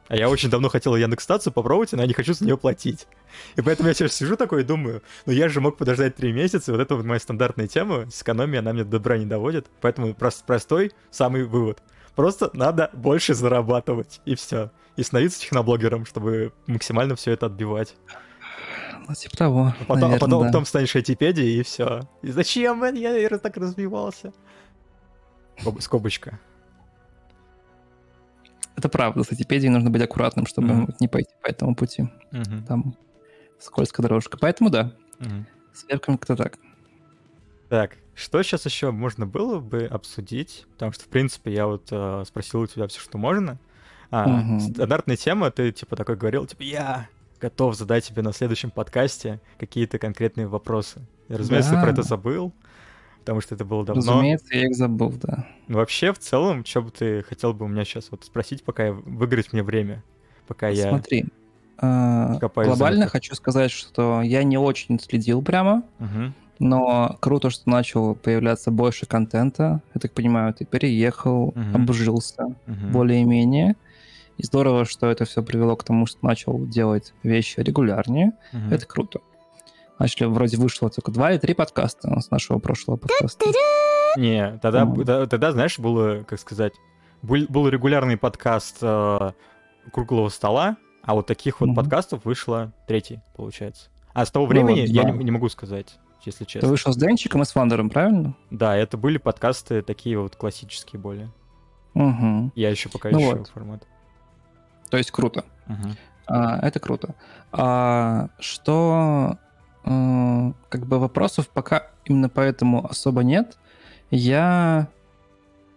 [0.08, 3.08] А я очень давно хотел Яндекс-станцию попробовать, но я не хочу за нее платить.
[3.56, 6.70] И поэтому я сейчас сижу такой и думаю, ну я же мог подождать три месяца,
[6.70, 9.66] и вот это вот моя стандартная тема, с экономией она мне до добра не доводит,
[9.80, 11.82] поэтому прос- простой самый вывод.
[12.14, 14.70] Просто надо больше зарабатывать, и все.
[14.94, 17.94] И становиться техноблогером, чтобы максимально все это отбивать.
[19.08, 20.46] Ну, типа того, А потом, а наверно, потом, да.
[20.46, 22.08] потом станешь айтипедией, и все.
[22.22, 24.32] И зачем я я так развивался?
[25.58, 26.38] Скоб- Скобочка.
[28.76, 32.08] Это правда, с Википедией нужно быть аккуратным, чтобы вот не пойти по этому пути.
[32.30, 32.96] Мгм, Там
[33.58, 34.36] скользкая дорожка.
[34.38, 35.46] Поэтому да, мгм.
[35.72, 36.58] с верками как-то так.
[37.70, 40.66] Так, что сейчас еще можно было бы обсудить?
[40.72, 43.58] Потому что, в принципе, я вот э, спросил у тебя все, что можно.
[44.10, 44.60] А, Мгм.
[44.60, 47.08] стандартная тема, ты типа такой говорил, типа, я
[47.40, 51.00] готов задать тебе на следующем подкасте какие-то конкретные вопросы.
[51.28, 52.02] И, разумеется, ты про это Да.
[52.02, 52.52] забыл,
[53.26, 54.00] потому что это было давно.
[54.00, 55.48] Разумеется, я их забыл, да.
[55.66, 58.86] Но вообще, в целом, что бы ты хотел бы у меня сейчас вот спросить, пока
[58.86, 60.04] я выиграть мне время,
[60.46, 60.90] пока я...
[60.90, 61.24] Смотри,
[61.78, 65.82] а, копаюсь глобально хочу сказать, что я не очень следил прямо,
[66.60, 69.82] но круто, что начал появляться больше контента.
[69.92, 71.74] Я так понимаю, ты переехал, Мгм.
[71.82, 73.74] обжился более-менее.
[74.38, 78.32] И здорово, что это все привело к тому, что начал делать вещи регулярнее.
[78.70, 79.18] Это круто.
[79.98, 83.46] Начали, вроде вышло только два или три подкаста с нашего прошлого подкаста.
[84.18, 86.72] Не, тогда, да- тогда, знаешь, было, как сказать,
[87.22, 89.32] был, был регулярный подкаст э,
[89.92, 91.76] круглого стола, а вот таких вот Мгм.
[91.76, 93.88] подкастов вышло третий, получается.
[94.12, 95.10] А с того Ну времени вот, я да.
[95.10, 96.68] не, не могу сказать, если Ты честно.
[96.68, 98.34] вышел с Денчиком и с Вандером, правильно?
[98.50, 101.30] Да, это были подкасты такие вот классические более.
[101.94, 102.52] Угу.
[102.54, 103.48] Я еще пока Ну ищу вот.
[103.48, 103.86] формат.
[104.90, 105.44] То есть круто.
[105.66, 105.96] Мгм.
[106.26, 107.14] А, это круто.
[107.52, 109.38] А, что
[109.86, 113.56] э, как бы вопросов пока именно поэтому особо нет.
[114.10, 114.88] Я,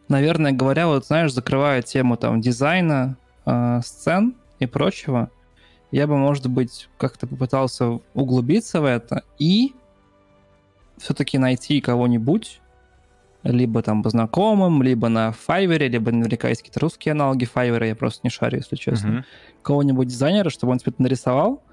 [0.07, 5.29] наверное, говоря, вот знаешь, закрывая тему там дизайна, э, сцен и прочего,
[5.91, 9.73] я бы, может быть, как-то попытался углубиться в это и
[10.97, 12.61] все-таки найти кого-нибудь,
[13.43, 17.95] либо там по знакомым, либо на Fiverr, либо наверняка есть какие-то русские аналоги Fiverr, я
[17.95, 19.25] просто не шарю, если честно Мгм.
[19.61, 21.63] кого-нибудь дизайнера, чтобы он тебе это нарисовал,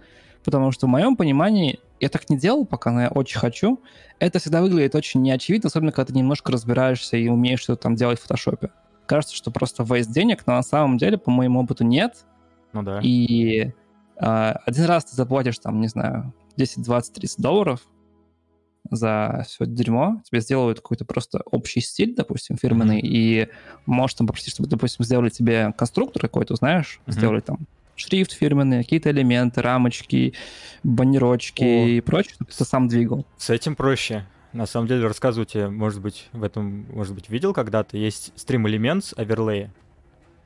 [0.44, 3.80] потому что в моем понимании, я так не делал пока, но я очень хочу,
[4.18, 8.18] это всегда выглядит очень неочевидно, особенно когда ты немножко разбираешься и умеешь что-то там делать
[8.18, 8.70] в фотошопе.
[9.06, 12.24] Кажется, что просто waste денег, но на самом деле, по моему опыту, нет.
[12.72, 13.00] Ну да.
[13.00, 13.72] И
[14.18, 17.80] а, один раз ты заплатишь там, не знаю, 10, 20, 30 долларов
[18.90, 23.48] за все это дерьмо, тебе сделают какой-то просто общий стиль, допустим, фирменный, и
[23.84, 27.12] можешь там попросить, чтобы, допустим, сделали тебе конструктор какой-то, знаешь, Мгм.
[27.12, 27.66] сделали там
[27.96, 30.34] шрифт фирменный, какие-то элементы, рамочки,
[30.84, 31.86] баннерочки О.
[31.88, 33.26] и прочее, чтобы ты сам двигал.
[33.36, 34.26] С этим проще.
[34.52, 38.64] На самом деле, рассказываю тебе, может быть, в этом, может быть, видел когда-то, есть Stream
[38.64, 39.72] Elements оверлея.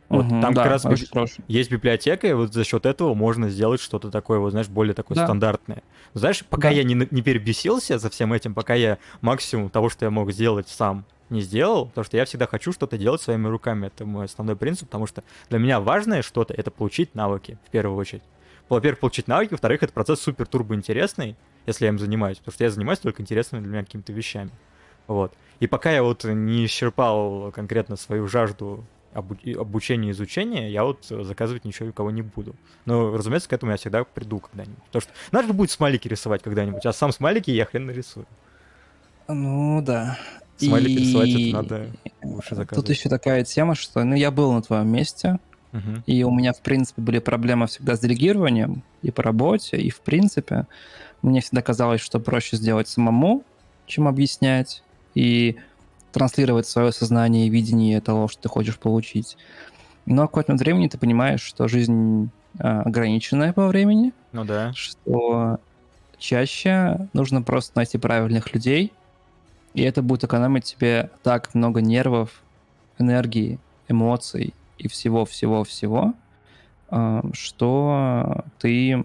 [0.08, 1.06] Вот Мгм, там да, как раз библи-
[1.46, 5.14] есть библиотека, и вот за счет этого можно сделать что-то такое, вот знаешь, более такое
[5.14, 5.24] Да.
[5.24, 5.84] стандартное.
[6.14, 6.74] Знаешь, пока Да.
[6.74, 10.68] я не, не перебесился за всем этим, пока я максимум того, что я мог сделать
[10.68, 13.86] сам, не сделал, потому что я всегда хочу что-то делать своими руками.
[13.86, 17.96] Это мой основной принцип, потому что для меня важное что-то— это получить навыки, в первую
[17.96, 18.22] очередь.
[18.68, 21.36] Во-первых, получить навыки, во-вторых, это процесс супер-турбо интересный,
[21.66, 24.50] если я им занимаюсь, потому что я занимаюсь только интересными для меня какими-то вещами.
[25.06, 25.32] Вот.
[25.58, 31.64] И пока я вот не исчерпал конкретно свою жажду обучения и изучения, я вот заказывать
[31.64, 32.54] ничего у кого не буду.
[32.84, 34.84] Но, разумеется, к этому я всегда приду когда-нибудь.
[34.84, 38.26] Потому что надо же будет смайлики рисовать когда-нибудь, а сам смайлики я хрен нарисую.
[39.26, 40.16] Ну да.
[40.60, 41.86] Смайлики И- это надо
[42.22, 42.88] лучше Тут заказывать.
[42.90, 45.38] еще такая тема, что ну, я был на твоем месте.
[46.06, 50.00] И у меня, в принципе, были проблемы всегда с делегированием и по работе, и в
[50.00, 50.66] принципе
[51.22, 53.44] мне всегда казалось, что проще сделать самому,
[53.86, 54.82] чем объяснять,
[55.14, 55.56] и
[56.10, 59.36] транслировать свое сознание и видение того, что ты хочешь получить.
[60.06, 64.72] Но в момент времени ты понимаешь, что жизнь а, ограниченная по времени, Ну да.
[64.74, 65.58] что
[66.18, 68.92] чаще, нужно просто найти правильных людей,
[69.74, 72.42] и это будет экономить тебе так много нервов,
[72.98, 76.14] энергии, эмоций и всего-всего-всего,
[76.88, 79.04] а, что ты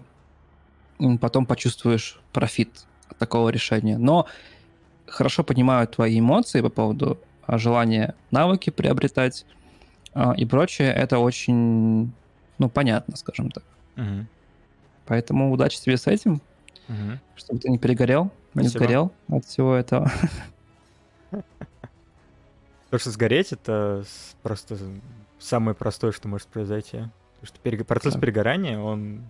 [1.20, 3.98] потом почувствуешь профит от такого решения.
[3.98, 4.26] Но
[5.06, 9.46] хорошо понимаю твои эмоции по поводу а, желания навыки приобретать
[10.14, 10.92] а, и прочее.
[10.92, 12.12] Это очень,
[12.58, 13.64] ну, понятно, скажем так.
[13.96, 14.26] Угу.
[15.06, 16.40] Поэтому удачи тебе с этим,
[16.88, 17.18] Угу.
[17.36, 18.84] чтобы ты не перегорел, не Спасибо.
[18.84, 20.10] сгорел от всего этого.
[22.90, 24.04] То, что сгореть, это
[24.42, 24.76] просто
[25.38, 27.04] самое простое, что может произойти.
[27.40, 28.20] Потому что процесс Да.
[28.20, 29.22] перегорания, он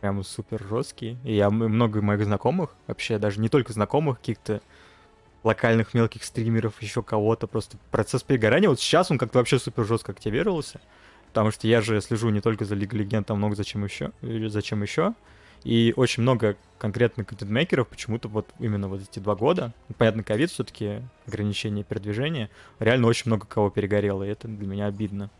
[0.00, 1.18] прям супер жесткий.
[1.24, 4.60] И я много моих знакомых, вообще даже не только знакомых, каких-то
[5.44, 10.12] локальных мелких стримеров, еще кого-то, просто процесс перегорания, вот сейчас он как-то вообще супер жестко
[10.12, 10.80] активировался.
[11.28, 14.48] Потому что я же слежу не только за Лигой Легенд, а много зачем еще, или
[14.48, 15.14] зачем еще.
[15.64, 21.00] И очень много конкретных контент-мейкеров почему-то вот именно вот эти два года, понятно, ковид все-таки,
[21.26, 25.30] ограничение передвижения, реально очень много кого перегорело, и это для меня обидно.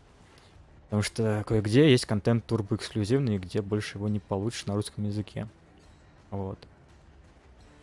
[0.85, 5.47] Потому что кое-где есть контент турбо-эксклюзивный, где больше его не получишь на русском языке.
[6.29, 6.59] Вот.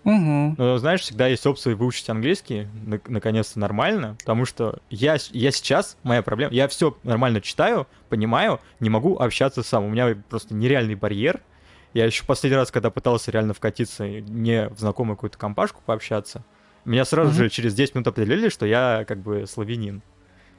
[0.05, 0.55] Угу.
[0.57, 5.99] Но знаешь, всегда есть опция выучить английский, на- наконец-то нормально, потому что я, я сейчас,
[6.03, 10.95] моя проблема, я все нормально читаю, понимаю, не могу общаться сам, у меня просто нереальный
[10.95, 11.41] барьер.
[11.93, 16.45] Я еще последний раз, когда пытался реально вкатиться не в знакомую какую-то компашку пообщаться,
[16.85, 17.39] меня сразу Мгм.
[17.39, 20.03] же через 10 минут определили, что я как бы славянин.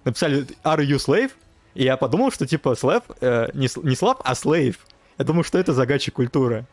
[0.04, 1.32] Написали «Are you slave?»
[1.74, 4.86] И я подумал, что типа слав, э, не, не слав, а слейв.
[5.18, 6.66] Я думал, что это загадчик культуры.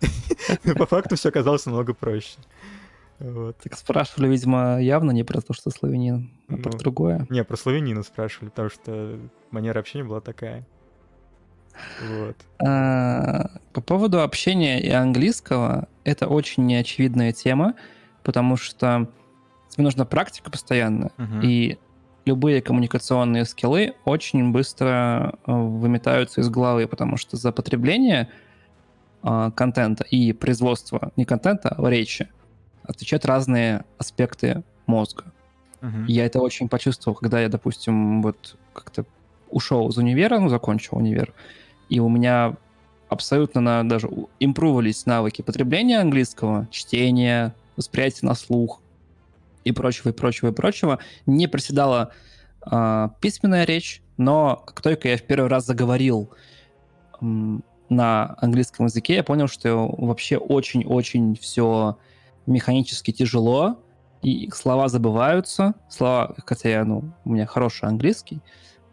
[0.78, 2.38] По факту все оказалось намного проще.
[3.18, 3.58] Вот.
[3.58, 7.26] Так спрашивали, видимо, явно не про то, что славянин, а про Ну, другое.
[7.28, 9.18] Не, про славянина спрашивали, потому что
[9.50, 10.64] манера общения была такая.
[12.00, 12.36] Вот.
[12.58, 17.74] А, По поводу общения и английского, это очень неочевидная тема,
[18.22, 19.08] потому что
[19.68, 21.40] тебе нужна практика постоянная, Мгм.
[21.42, 21.78] и
[22.24, 28.28] любые коммуникационные скиллы очень быстро э, выметаются из головы, потому что за потребление
[29.22, 32.28] а, контента и производство не контента, а речи
[32.84, 35.24] отвечают разные аспекты мозга.
[35.80, 36.06] Мгм.
[36.06, 39.04] Я это очень почувствовал, когда я, допустим, вот как-то
[39.50, 41.32] ушел из универа, ну, закончил универ,
[41.88, 42.56] и у меня
[43.08, 44.08] абсолютно на, даже
[44.38, 48.80] импрувались навыки потребления английского, чтения, восприятия на слух
[49.64, 50.98] и прочего, и прочего, и прочего.
[51.26, 52.12] Не проседала
[52.62, 56.30] а, письменная речь, но как только я в первый раз заговорил
[57.20, 61.98] м, на английском языке, я понял, что вообще очень-очень все
[62.46, 63.78] механически тяжело,
[64.22, 68.40] и слова забываются, слова, хотя я, ну, у меня хороший английский,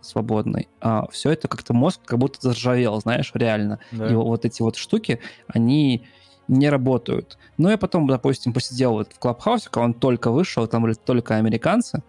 [0.08, 3.80] свободный, а все это как-то мозг как будто заржавел, знаешь, реально.
[3.92, 4.08] Да.
[4.08, 6.04] И вот эти вот штуки, они
[6.48, 7.38] не работают.
[7.58, 11.36] Но я потом, допустим, посидел вот в Клабхаусе, когда он только вышел, там были только
[11.36, 12.04] американцы,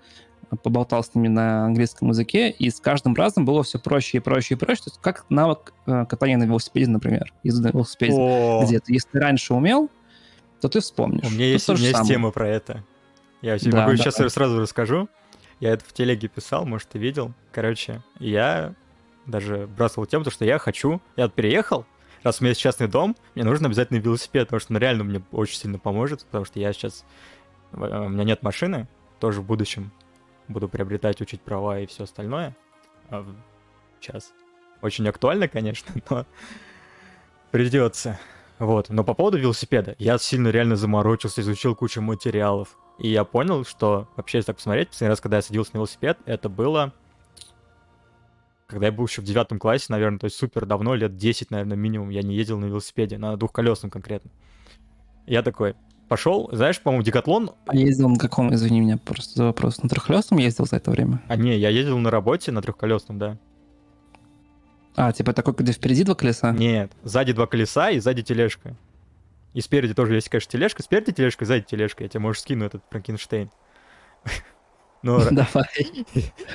[0.62, 4.54] поболтал с ними на английском языке, и с каждым разом было все проще и проще
[4.54, 4.82] и проще.
[4.84, 8.14] То есть как навык э, катания на велосипеде, например, езды на велосипеде.
[8.16, 9.90] О, Где ты, если ты раньше умел,
[10.60, 11.24] то ты вспомнишь.
[11.24, 12.84] У меня Тут есть, у меня есть тема про это.
[13.42, 14.12] Я тебе Да, могу давай.
[14.12, 15.08] сейчас сразу расскажу.
[15.60, 17.32] Я это в телеге писал, может, ты видел.
[17.52, 18.74] Короче, я
[19.26, 21.00] даже бросил тему, то, что я хочу...
[21.16, 21.84] Я переехал,
[22.22, 25.22] раз у меня есть частный дом, мне нужен обязательно велосипед, потому что он реально мне
[25.32, 27.04] очень сильно поможет, потому что я сейчас...
[27.72, 28.88] У меня нет машины,
[29.20, 29.92] тоже в будущем
[30.46, 32.56] буду приобретать, учить права и все остальное.
[33.10, 33.26] А
[34.00, 34.32] Сейчас.
[34.80, 36.26] Очень актуально, конечно, но
[37.50, 38.18] придется.
[38.58, 38.88] Вот.
[38.88, 42.76] Но по поводу велосипеда, я сильно реально заморочился, изучил кучу материалов.
[42.98, 46.18] И я понял, что вообще, если так посмотреть, последний раз, когда я садился на велосипед,
[46.26, 46.92] это было...
[48.66, 51.76] Когда я был еще в девятом классе, наверное, то есть супер давно, лет 10, наверное,
[51.76, 54.30] минимум, я не ездил на велосипеде, на двухколесном конкретно.
[55.26, 55.74] Я такой,
[56.08, 57.52] пошел, знаешь, по-моему, Декатлон...
[57.66, 61.22] А ездил на каком, извини меня, просто за вопрос, на трехлесном ездил за это время?
[61.28, 63.38] А не, я ездил на работе на трехколесном, да.
[64.96, 66.50] А, типа такой, где впереди два колеса?
[66.52, 68.76] Нет, сзади два колеса и сзади тележка.
[69.54, 70.82] И спереди тоже есть, конечно, тележка.
[70.82, 72.04] Спереди тележка, сзади тележка.
[72.04, 73.50] Я тебе, может, скину этот Франкенштейн.
[75.00, 76.04] Ну, ра- Давай.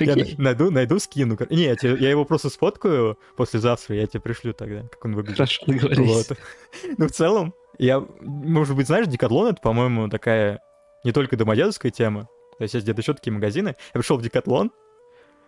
[0.00, 1.34] я найду, найду, скину.
[1.48, 5.38] Не, я, тебе- я его просто сфоткаю послезавтра, я тебе пришлю тогда, как он выглядит.
[5.38, 6.28] Хорошо, договорились.
[6.28, 6.38] Вот.
[6.98, 10.60] Ну, в целом, я, может быть, знаешь, Декатлон это, по-моему, такая
[11.04, 12.28] не только домодедовская тема.
[12.58, 13.76] То есть есть где-то еще такие магазины.
[13.94, 14.70] Я пришел в Декатлон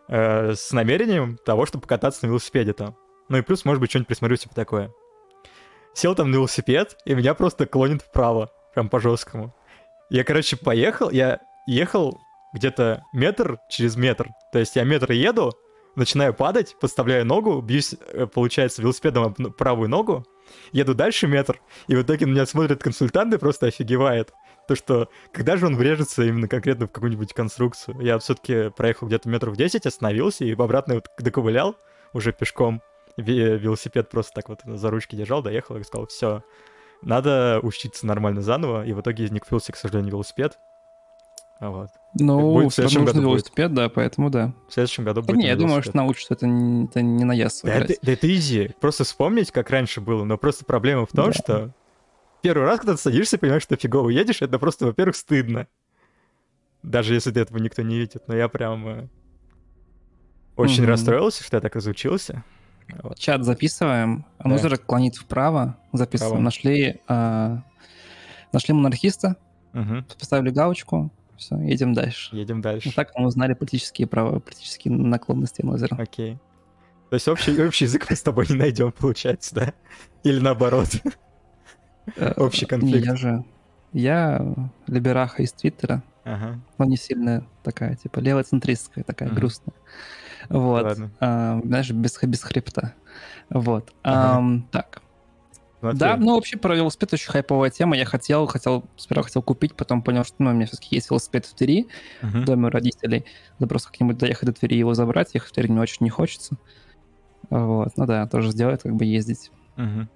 [0.08, 2.96] э, с намерением того, чтобы покататься на велосипеде там.
[3.28, 4.90] Ну и плюс, может быть, что-нибудь присмотрю себе такое.
[5.96, 9.56] Сел там на велосипед, и меня просто клонит вправо, прям по-жесткому.
[10.10, 12.20] Я, короче, поехал, я ехал
[12.52, 14.28] где-то метр через метр.
[14.52, 15.54] То есть я метр еду,
[15.94, 20.26] начинаю падать, подставляю ногу, бьюсь, э, получается, велосипедом правую ногу,
[20.70, 24.34] еду дальше метр, и в итоге на меня смотрят консультанты, просто офигевает.
[24.68, 27.98] То, что когда же он врежется именно конкретно в какую-нибудь конструкцию.
[28.02, 31.74] Я все-таки проехал где-то метров 10, остановился и обратно вот доковылял
[32.12, 32.82] уже пешком.
[33.16, 36.42] Велосипед просто так вот за ручки держал, доехал и сказал, все,
[37.02, 38.84] надо учиться нормально заново.
[38.84, 40.58] И в итоге не купился, к сожалению, велосипед.
[41.60, 41.88] Вот.
[42.18, 43.76] Ну, будет в следующем году велосипед, будет.
[43.76, 44.52] да, поэтому да.
[44.68, 45.36] В следующем году будет.
[45.36, 48.34] Не, я думаю, что научишься это, не, это не на яс да, это, да это
[48.34, 48.72] изи.
[48.80, 50.24] Просто вспомнить, как раньше было.
[50.24, 51.32] Но просто проблема в том, да.
[51.32, 51.74] что
[52.42, 55.66] первый раз, когда ты садишься, понимаешь, что фигово едешь, это просто, во-первых, стыдно.
[56.82, 58.28] Даже если ты этого никто не видит.
[58.28, 59.08] Но я прям
[60.56, 60.86] очень mm-hmm.
[60.86, 62.44] расстроился, что я так изучился.
[63.02, 63.18] Вот.
[63.18, 64.24] Чат записываем.
[64.38, 64.48] Да.
[64.48, 65.76] Музыка клонит вправо.
[65.92, 66.34] Записываем.
[66.34, 66.44] Право.
[66.44, 67.56] Нашли, э,
[68.52, 69.36] нашли монархиста.
[69.74, 70.04] Угу.
[70.18, 71.10] Поставили галочку.
[71.36, 72.34] Все, едем дальше.
[72.34, 72.88] Едем дальше.
[72.88, 75.94] Вот так мы узнали политические права, политические наклонности Мозера.
[75.96, 76.38] Окей.
[77.10, 79.72] То есть общий, общий язык мы с тобой не найдем, получается, да?
[80.24, 80.88] Или наоборот?
[82.16, 83.04] Э, общий конфликт.
[83.04, 83.44] Я же...
[83.92, 84.54] Я
[84.86, 86.60] либераха из Твиттера, ага.
[86.76, 89.74] но не сильно такая, типа, левоцентристская, такая грустная.
[90.48, 90.98] Вот.
[91.20, 92.94] А, знаешь, без, без хребта.
[93.50, 93.92] Вот.
[94.02, 94.38] Ага.
[94.38, 95.02] А, так.
[95.80, 95.98] Смотри.
[95.98, 97.96] Да, ну вообще про велосипед очень хайповая тема.
[97.96, 101.44] Я хотел, хотел, сперва хотел купить, потом понял, что ну, у меня все-таки есть велосипед
[101.44, 101.86] в Твери,
[102.22, 102.42] uh-huh.
[102.42, 103.26] в доме у родителей.
[103.58, 106.10] Да просто как-нибудь доехать до Твери и его забрать, ехать в Твери мне очень не
[106.10, 106.56] хочется.
[107.50, 109.52] Вот, ну да, тоже сделать, как бы ездить.
[109.76, 110.06] Uh-huh.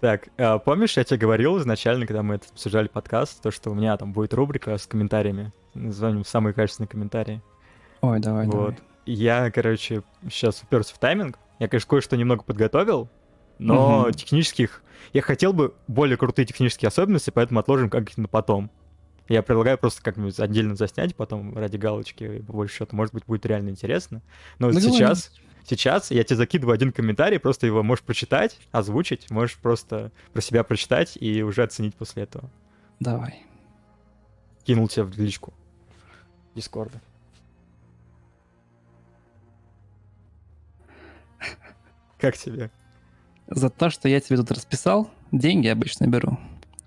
[0.00, 3.74] Так, а, помнишь, я тебе говорил изначально, когда мы это обсуждали подкаст, то, что у
[3.74, 7.42] меня там будет рубрика с комментариями, назовем самые качественные комментарии.
[8.02, 8.52] Ой, давай, вот.
[8.52, 8.78] давай.
[9.06, 11.38] Я, короче, сейчас уперся в тайминг.
[11.58, 13.08] Я, конечно, кое-что немного подготовил,
[13.58, 14.10] но угу.
[14.10, 14.82] технических...
[15.12, 18.70] Я хотел бы более крутые технические особенности, поэтому отложим как-нибудь на потом.
[19.28, 23.46] Я предлагаю просто как-нибудь отдельно заснять потом ради галочки, по больше счету, может быть, будет
[23.46, 24.22] реально интересно.
[24.58, 25.32] Но вот сейчас,
[25.64, 30.62] сейчас я тебе закидываю один комментарий, просто его можешь прочитать, озвучить, можешь просто про себя
[30.62, 32.50] прочитать и уже оценить после этого.
[33.00, 33.44] Давай.
[34.64, 35.54] Кинул тебе в личку
[36.54, 37.00] Дискорда.
[42.18, 42.70] Как тебе?
[43.48, 46.38] За то, что я тебе тут расписал, деньги обычно беру.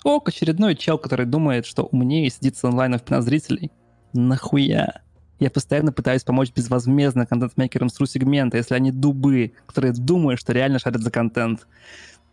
[0.03, 3.71] Ок, очередной чел, который думает, что умнее сидит с онлайном в зрителей.
[4.13, 5.01] Нахуя?
[5.39, 10.79] Я постоянно пытаюсь помочь безвозмездно контент-мейкерам с ру-сегмента, если они дубы, которые думают, что реально
[10.79, 11.65] шарят за контент.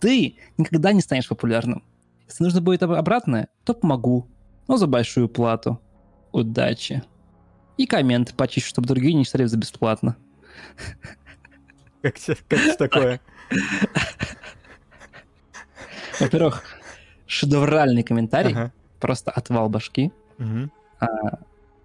[0.01, 1.85] Ты никогда не станешь популярным.
[2.29, 4.29] Если нужно будет обратное, то помогу,
[4.67, 5.81] но за большую плату.
[6.33, 7.05] Удачи.
[7.77, 10.17] И комменты почищу, чтобы другие не читали за бесплатно.
[12.07, 12.37] Как тебе
[12.79, 13.21] такое?
[16.21, 16.63] Во-первых,
[17.27, 18.73] шедевральный комментарий, ага.
[19.01, 20.13] просто отвал башки.
[20.39, 20.71] Угу.
[21.01, 21.07] А,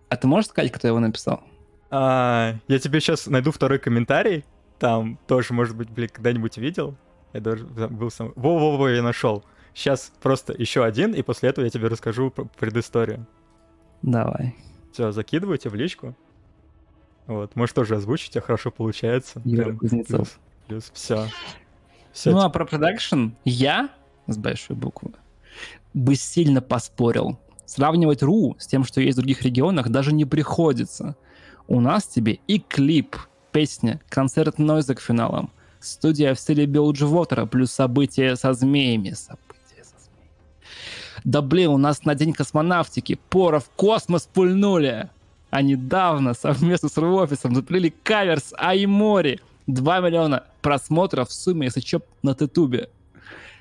[0.09, 1.43] а ты можешь сказать, кто его написал?
[1.89, 4.45] А, я тебе сейчас найду второй комментарий.
[4.77, 6.95] Там тоже, может быть, блин, когда-нибудь видел.
[7.33, 8.31] Я даже был сам.
[8.35, 9.43] Во-во-во, я нашел.
[9.73, 12.29] Сейчас просто еще один, и после этого я тебе расскажу
[12.59, 13.25] предысторию.
[14.03, 14.55] Давай.
[14.93, 16.15] Все, закидывайте в личку.
[17.27, 19.41] Вот, может тоже озвучить, тебя хорошо получается.
[19.45, 20.39] Юра Кузнецов.
[20.67, 21.27] Плюс, плюс все.
[22.11, 22.31] все.
[22.31, 23.89] Ну а про продакшн я
[24.27, 25.11] с большой буквы
[25.93, 27.37] бы сильно поспорил.
[27.65, 31.15] Сравнивать РУ с тем, что есть в других регионах, даже не приходится.
[31.67, 33.15] У нас тебе и клип,
[33.51, 39.11] песня, концерт Нойза к финалам, студия в стиле Bilgewater а, плюс события со змеями.
[39.11, 40.31] События со змеями.
[41.23, 45.09] Да блин, у нас на день космонавтики пора в космос пульнули
[45.51, 49.39] а недавно совместно с офисом запилили кавер с Аймори.
[49.67, 52.89] 2 миллиона просмотров в сумме, если что, на Тутубе.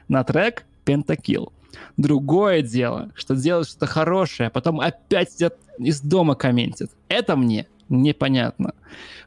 [0.08, 1.52] На трек Пентакил.
[1.96, 6.90] Другое дело, что делают что-то хорошее, а потом опять сидят из дома комментят.
[7.08, 8.74] Это мне непонятно.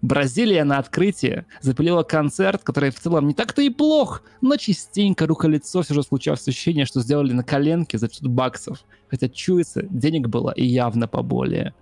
[0.01, 5.81] Бразилия на открытии запилила концерт, который в целом не так-то и плох, но частенько рука-лицо
[5.81, 8.79] все же случалось ощущение, что сделали на коленке за 500 баксов.
[9.09, 11.73] Хотя чуется, денег было и явно поболее.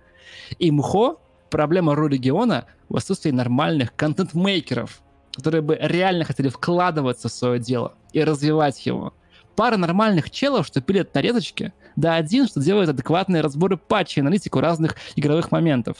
[0.58, 1.16] И МХО,
[1.50, 5.02] проблема ру-региона в отсутствии нормальных контент-мейкеров,
[5.34, 9.14] которые бы реально хотели вкладываться в свое дело и развивать его.
[9.56, 14.96] Пара нормальных челов, что пилят нарезочки, да один, что делает адекватные разборы патчей аналитику разных
[15.14, 15.98] игровых моментов.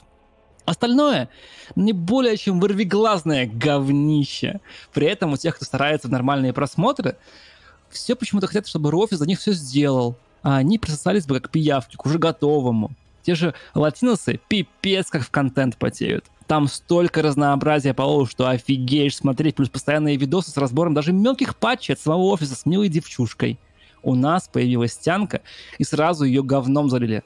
[0.64, 1.28] Остальное
[1.74, 4.60] не более чем вырвиглазное говнище.
[4.94, 7.16] При этом у тех, кто старается в нормальные просмотры,
[7.90, 11.96] все почему-то хотят, чтобы Рофи за них все сделал, а они присосались бы как пиявки
[11.96, 12.92] к уже готовому.
[13.22, 16.24] Те же латиносы пипец как в контент потеют.
[16.46, 21.94] Там столько разнообразия полов, что офигеешь смотреть, плюс постоянные видосы с разбором даже мелких патчей
[21.94, 23.58] от самого офиса с милой девчушкой.
[24.02, 25.42] У нас появилась стянка,
[25.78, 27.22] и сразу ее говном залили.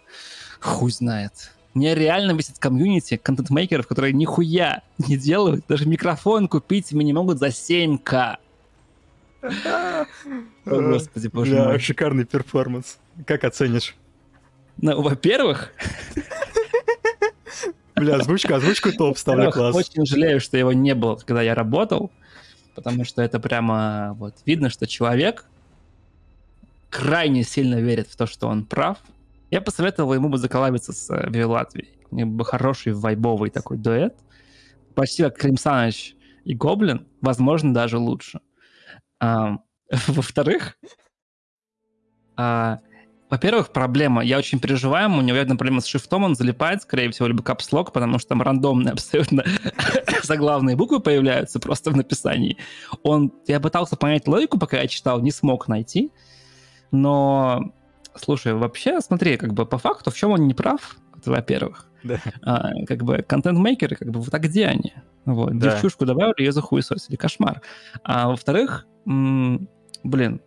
[0.61, 1.53] Хуй знает.
[1.73, 5.65] Мне реально бесит комьюнити контент-мейкеров, которые нихуя не делают.
[5.69, 8.37] Даже микрофон купить мне не могут за 7к.
[9.43, 10.07] О,
[10.65, 11.79] Господи, боже мой.
[11.79, 12.99] Шикарный перформанс.
[13.27, 13.95] Как оценишь?
[14.79, 15.73] Ну, во-первых,
[17.97, 19.75] Бля, озвучка, озвучку топ ставлю класс.
[19.75, 22.11] очень жалею, что его не было, когда я работал,
[22.75, 25.47] потому что это прямо вот видно, что человек
[26.91, 28.99] крайне сильно верит в то, что он прав.
[29.51, 31.89] Я посоветовал ему бы заколабиться с э, Латвией.
[32.11, 34.15] У них бы хороший вайбовый такой дуэт.
[34.95, 38.41] Почти как Клим Саныч и Гоблин, возможно, даже лучше.
[39.21, 39.59] А,
[40.07, 40.79] во-вторых,
[42.37, 42.81] а,
[43.29, 44.23] во-первых, проблема.
[44.23, 47.93] Я очень переживаем, у него явно проблема с шрифтом, он залипает, скорее всего, либо капслок,
[47.93, 49.45] потому что там рандомные абсолютно
[50.23, 52.57] заглавные буквы появляются просто в написании.
[53.03, 56.13] Он, я пытался понять логику, пока я читал, не смог найти,
[56.93, 57.73] но,
[58.15, 61.89] слушай, вообще, смотри, как бы по факту, в чем он не прав, во-первых.
[62.05, 62.21] Да.
[62.43, 64.95] А, как бы контент-мейкеры, как бы вот а где они?
[65.25, 65.73] Вот, Да.
[65.73, 67.61] девчушку добавили, ее захуесосили, кошмар.
[68.05, 70.41] А во-вторых, блин,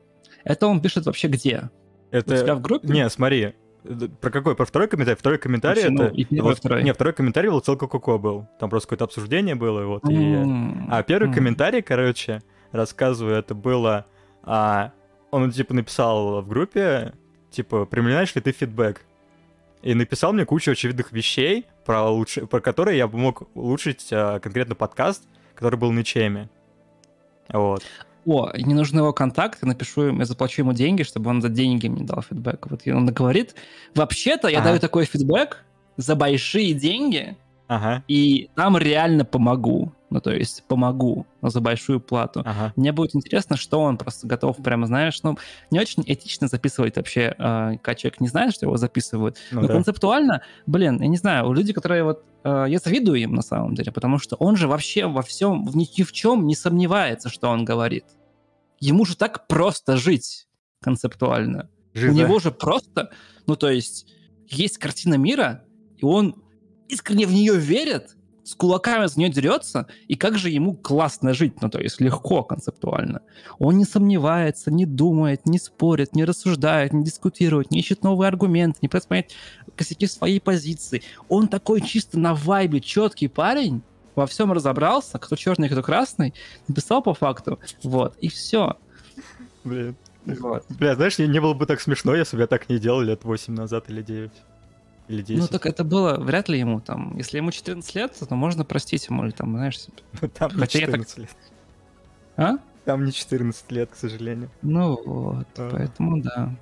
[0.45, 1.69] это он пишет вообще где?
[2.11, 2.56] У тебя Это...
[2.56, 2.88] в группе?
[2.88, 3.53] Не, смотри.
[3.84, 4.56] э, Про какой?
[4.56, 5.18] Про второй комментарий?
[5.18, 6.14] Второй комментарий ну, это...
[6.15, 6.84] и первый, вот- и второй.
[6.84, 8.48] Не, второй комментарий был целка Коко был.
[8.60, 10.15] Там просто какое-то обсуждение было, вот, и...
[10.15, 11.34] М, А первый м.
[11.34, 12.41] комментарий, короче,
[12.72, 14.06] рассказываю, это было...
[14.44, 14.91] а,
[15.31, 17.14] он, типа, написал в группе,
[17.52, 19.02] типа, применяешь ли ты фидбэк?
[19.84, 24.40] И написал мне кучу очевидных вещей, про, улучш- про которые я бы мог улучшить а,
[24.40, 25.23] конкретно подкаст,
[25.56, 26.49] который был на Чеме.
[27.52, 27.84] Вот.
[28.30, 31.88] О, не нужны его контакты, напишу ему, я заплачу ему деньги, чтобы он за деньги
[31.88, 32.68] мне дал фидбэк.
[32.69, 33.56] Вот и он говорит,
[33.95, 34.68] вообще-то я Ага.
[34.69, 35.65] даю такой фидбэк
[35.97, 37.35] за большие деньги,
[37.68, 39.91] Ага, и там реально помогу.
[40.11, 42.41] Ну, то есть помогу, но за большую плату.
[42.43, 42.73] ага.
[42.76, 45.38] Мне будет интересно, что он просто готов прямо, знаешь, ну,
[45.69, 49.38] не очень этично записывать вообще, э, когда человек не знает, что его записывают.
[49.51, 49.73] Ну Но да.
[49.76, 52.23] концептуально, блин, я не знаю, у людей, которые вот...
[52.43, 56.01] э, я завидую им на самом деле, потому что он же вообще во всем, ни
[56.03, 58.06] в чем не сомневается, что он говорит.
[58.80, 60.47] Ему же так просто жить
[60.81, 61.69] концептуально.
[61.93, 62.11] Жиза.
[62.11, 63.11] У него же просто,
[63.47, 64.07] ну то есть,
[64.47, 65.64] есть картина мира,
[65.97, 66.43] и он
[66.88, 71.61] искренне в нее верит, с кулаками за нее дерется, и как же ему классно жить,
[71.61, 73.22] ну то есть легко концептуально.
[73.60, 78.80] Он не сомневается, не думает, не спорит, не рассуждает, не дискутирует, не ищет новые аргументы,
[78.81, 79.35] не понять
[79.76, 81.03] косяки своей позиции.
[81.27, 83.84] Он такой чисто на вайбе четкий парень,
[84.20, 86.34] во всем разобрался, кто черный, кто красный,
[86.68, 88.78] написал по факту, вот, и все.
[89.64, 89.96] Блин.
[90.26, 90.66] Вот.
[90.70, 93.24] Бля, знаешь, не, не было бы так смешно, если бы я так не делал лет
[93.24, 94.32] 8 назад или 9.
[95.08, 95.41] Или 10.
[95.41, 97.16] Ну, так это было вряд ли ему там.
[97.18, 99.94] Если ему 14 лет, то можно простить ему, или там, знаешь, себе.
[100.38, 101.30] Там не хотя так- 14 лет.
[102.36, 102.58] А?
[102.86, 104.50] Там не 14 лет, к сожалению.
[104.62, 105.70] Ну вот, А.
[105.72, 106.56] поэтому да.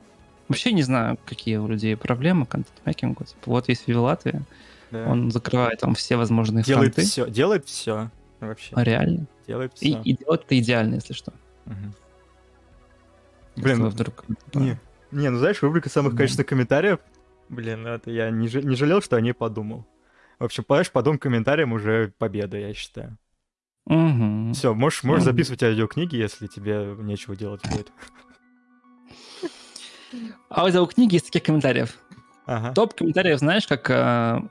[0.48, 3.26] Вообще не знаю, какие у людей проблемы контент-мейкингу.
[3.26, 4.44] Типа, вот есть Виви Латвия,
[4.92, 5.06] Да.
[5.08, 7.10] он закрывает там все возможные делает фронты.
[7.10, 8.10] все, делает все.
[8.40, 8.74] Вообще.
[8.76, 9.28] А реально.
[9.48, 10.02] Делает И, все.
[10.04, 11.34] и делает это идеально, если что.
[11.66, 11.94] Блин,
[13.56, 14.24] Если ну, вдруг...
[14.54, 14.78] не,
[15.12, 16.20] не, ну знаешь, рубрика самых Да.
[16.20, 17.00] качественных комментариев,
[17.50, 19.86] блин, это я не, не жалел, что о ней подумал.
[20.38, 23.18] В общем, понимаешь, по двум комментариям уже победа, я считаю.
[23.88, 24.54] Мгм.
[24.54, 25.32] Все, можешь, можешь Мгм.
[25.34, 27.92] записывать аудиокниги, если тебе нечего делать будет.
[30.50, 31.98] Аудиокниги из таких комментариев.
[32.46, 32.74] Ага.
[32.74, 34.42] Топ комментариев, знаешь, как э,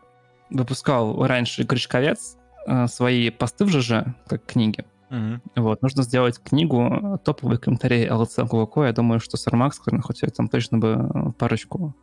[0.50, 2.36] выпускал раньше Гришковец
[2.66, 4.84] э, свои посты в ЖЖ, как книги.
[5.10, 5.40] Мгм.
[5.54, 8.78] Вот, нужно сделать книгу топовые комментарии ЛЦ КВК.
[8.78, 11.94] Я думаю, что Сармакс, который находится там точно бы э, парочку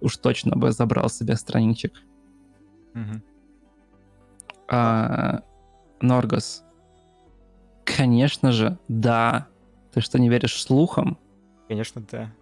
[0.00, 1.92] уж точно бы забрал себе страничек.
[2.94, 3.22] Мгм.
[4.68, 5.42] А,
[6.00, 6.64] Норгас.
[7.84, 9.48] Конечно же, да.
[9.92, 11.18] Ты что, не веришь слухам?
[11.68, 12.32] Конечно, да.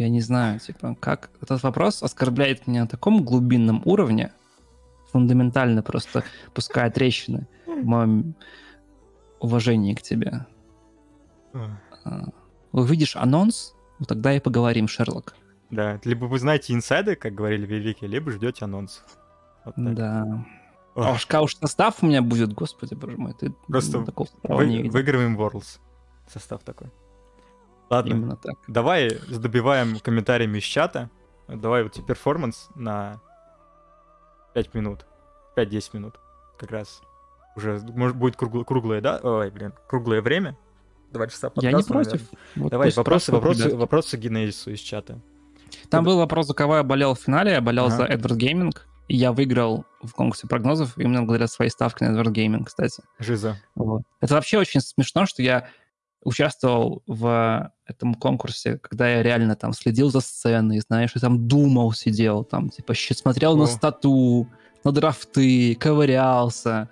[0.00, 4.32] Я не знаю, типа, как этот вопрос оскорбляет меня на таком глубинном уровне,
[5.12, 6.24] фундаментально просто
[6.54, 8.34] пуская трещины в моем
[9.40, 10.46] уважении к тебе.
[11.52, 11.68] Ой.
[12.04, 12.28] А,
[12.72, 15.34] Увидишь анонс, вот тогда и поговорим, Шерлок.
[15.70, 19.02] Да, либо вы знаете инсайды, как говорили великие, либо ждете анонс.
[19.66, 19.94] Вот так.
[19.94, 20.46] Да.
[20.94, 21.04] Ох.
[21.06, 24.76] А уж, уж состав у меня будет, господи, боже мой, ты Просто такого состава не
[24.78, 24.92] Вы, видел.
[24.92, 25.78] выигрываем Worlds.
[26.26, 26.88] Состав такой.
[27.90, 28.54] Ладно, Именно так.
[28.68, 31.10] давай добиваем комментариями из чата.
[31.48, 33.20] Давай вот тебе перформанс на
[34.54, 35.06] 5 минут.
[35.56, 36.14] 5-10 минут.
[36.58, 37.02] Как раз.
[37.56, 39.18] Уже может будет круглое, круглое, да?
[39.22, 40.56] Ой, блин, круглое время.
[41.10, 42.28] Два часа Я не подкаста, против.
[42.54, 45.20] Вот Давай, вопросы, вопросы, вопросы Генезису из чата.
[45.88, 47.52] Там был вопрос, за кого я болел в финале.
[47.52, 47.96] Я болел Ага.
[47.96, 48.86] за Edward Gaming.
[49.08, 53.02] И я выиграл в конкурсе прогнозов именно благодаря своей ставке на Edward Gaming, кстати.
[53.18, 53.56] Жиза.
[53.74, 54.02] Вот.
[54.20, 55.68] Это вообще очень смешно, что я
[56.22, 61.92] участвовал в этом конкурсе, когда я реально там следил за сценой, знаешь, и там думал,
[61.92, 63.56] сидел, там, типа, смотрел О.
[63.56, 64.46] на стату,
[64.84, 66.88] на драфты, ковырялся.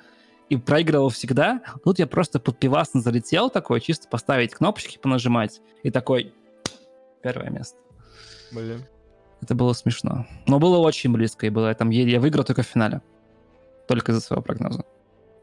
[0.49, 1.61] и проигрывал всегда.
[1.85, 6.33] Тут я просто подпивасно залетел такой, чисто поставить кнопочки, понажимать, и такой
[7.23, 7.77] первое место.
[8.53, 8.87] Блин.
[9.41, 10.27] Это было смешно.
[10.47, 13.03] Но было очень близко, и было там еле я выиграл только в финале.
[13.87, 14.85] Только из-за своего прогноза.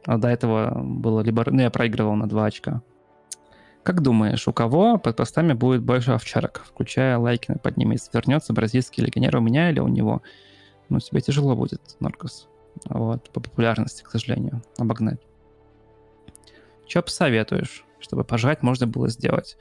[0.06, 1.44] А до этого было либо...
[1.48, 2.82] Ну, я проигрывал на 2 очка.
[3.86, 8.00] Как думаешь, у кого под постами будет больше овчарок, включая лайки под ними?
[8.12, 10.24] Вернется бразильский легионер у меня или у него?
[10.90, 12.48] Ну, тебе тяжело будет, Норкос.
[12.86, 15.22] Вот, по популярности, к сожалению, обогнать.
[16.88, 19.56] Что посоветуешь, чтобы пожать можно было сделать?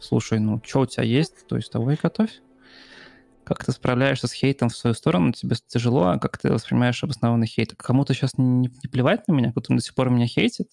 [0.00, 2.42] Слушай, ну, что у тебя есть, то есть того и готовь.
[3.44, 5.30] Как ты справляешься с хейтом в свою сторону?
[5.30, 7.74] Тебе тяжело, а как ты воспринимаешь обоснованный хейт?
[7.76, 8.44] Кому-то сейчас не,
[8.82, 10.68] не плевать на меня, кто-то до сих пор меня хейтит?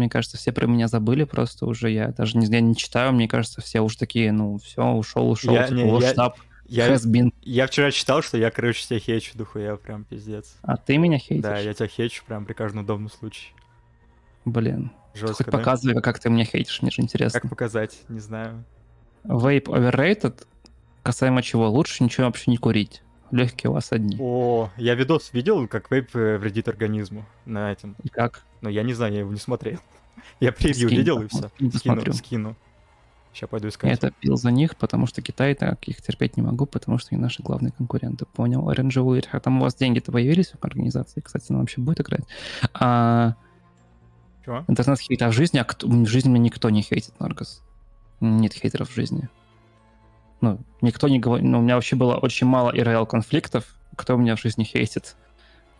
[0.00, 1.90] Мне кажется, все про меня забыли просто уже.
[1.90, 5.52] Я даже не, я не читаю, мне кажется, все уже такие, ну, все, ушел, ушел,
[5.52, 6.98] Я- типа, не, я- штаб, Я,
[7.42, 10.56] я вчера читал, что я, короче, тебя хейчу, дохуя, прям пиздец.
[10.62, 11.42] А ты меня хейтишь?
[11.42, 13.52] Да, я тебя хейчу прям при каждом удобном случае.
[14.46, 15.58] Блин, Жестко, хоть да?
[15.58, 17.40] показывай, как ты меня хейтишь, мне же интересно.
[17.40, 18.00] Как показать?
[18.08, 18.64] Не знаю.
[19.24, 20.46] Вейп overrated,
[21.02, 21.68] касаемо чего?
[21.68, 23.02] Лучше ничего вообще не курить.
[23.30, 24.16] Легкие у вас одни.
[24.18, 27.94] О, я видос видел, как вейп э, вредит организму на этом.
[28.02, 28.42] И как?
[28.60, 29.78] Но я не знаю, я его не смотрел.
[30.40, 31.50] Я превью Скинь, видел и все.
[31.78, 32.56] Скину, скину.
[33.32, 33.92] Сейчас пойду Я искать.
[33.92, 37.22] это пил за них, потому что Китай так их терпеть не могу, потому что они
[37.22, 38.26] наши главные конкуренты.
[38.26, 38.68] Понял?
[38.68, 39.24] Оранжевый.
[39.32, 41.20] А там у вас деньги-то появились в организации?
[41.20, 42.24] Кстати, она вообще будет играть?
[42.74, 43.34] А,
[44.44, 44.64] Чего?
[44.66, 45.22] интернет-хейт.
[45.22, 47.62] А в жизни, а кто- в жизни никто не хейтит, Норгас.
[48.20, 49.28] Нет хейтеров в жизни.
[50.40, 51.46] Ну, никто не говорит...
[51.46, 53.64] Ну, у меня вообще было очень мало ИРЛ конфликтов.
[53.96, 55.16] Кто меня в жизни хейтит?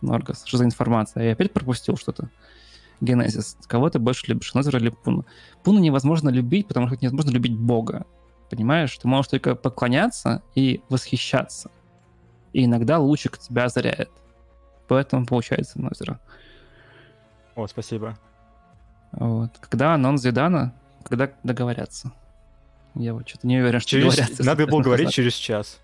[0.01, 0.43] Норгас.
[0.45, 1.23] Что за информация?
[1.25, 2.29] Я опять пропустил что-то.
[3.01, 3.57] Генезис.
[3.67, 5.25] Кого ты больше любишь, Нозера или Пуну?
[5.63, 8.05] Пуну невозможно любить, потому что невозможно любить Бога.
[8.49, 8.95] Понимаешь?
[8.97, 11.71] Ты можешь только поклоняться и восхищаться.
[12.53, 14.09] И иногда лучик тебя озаряет.
[14.87, 16.19] Поэтому получается Нозера.
[17.55, 18.17] О, спасибо.
[19.13, 19.51] Вот.
[19.59, 20.73] Когда анонс Зидана,
[21.03, 22.11] когда договорятся.
[22.95, 24.15] Я вот что-то не уверен, что Через...
[24.15, 24.45] договорятся.
[24.45, 25.79] Надо было говорить через час.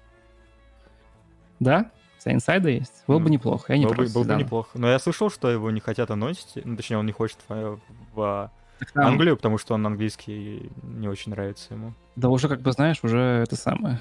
[1.60, 1.90] Да?
[2.28, 3.04] У тебя инсайды есть?
[3.08, 3.72] Было бы неплохо.
[3.72, 4.70] Я не было, бы, против было бы неплохо.
[4.74, 6.58] Но я слышал, что его не хотят анонсить.
[6.66, 7.80] Ну, точнее, он не хочет в,
[8.14, 11.94] в Так там- Англию, потому что он английский не очень нравится ему.
[12.18, 14.00] Да уже, как бы, знаешь, уже это самое.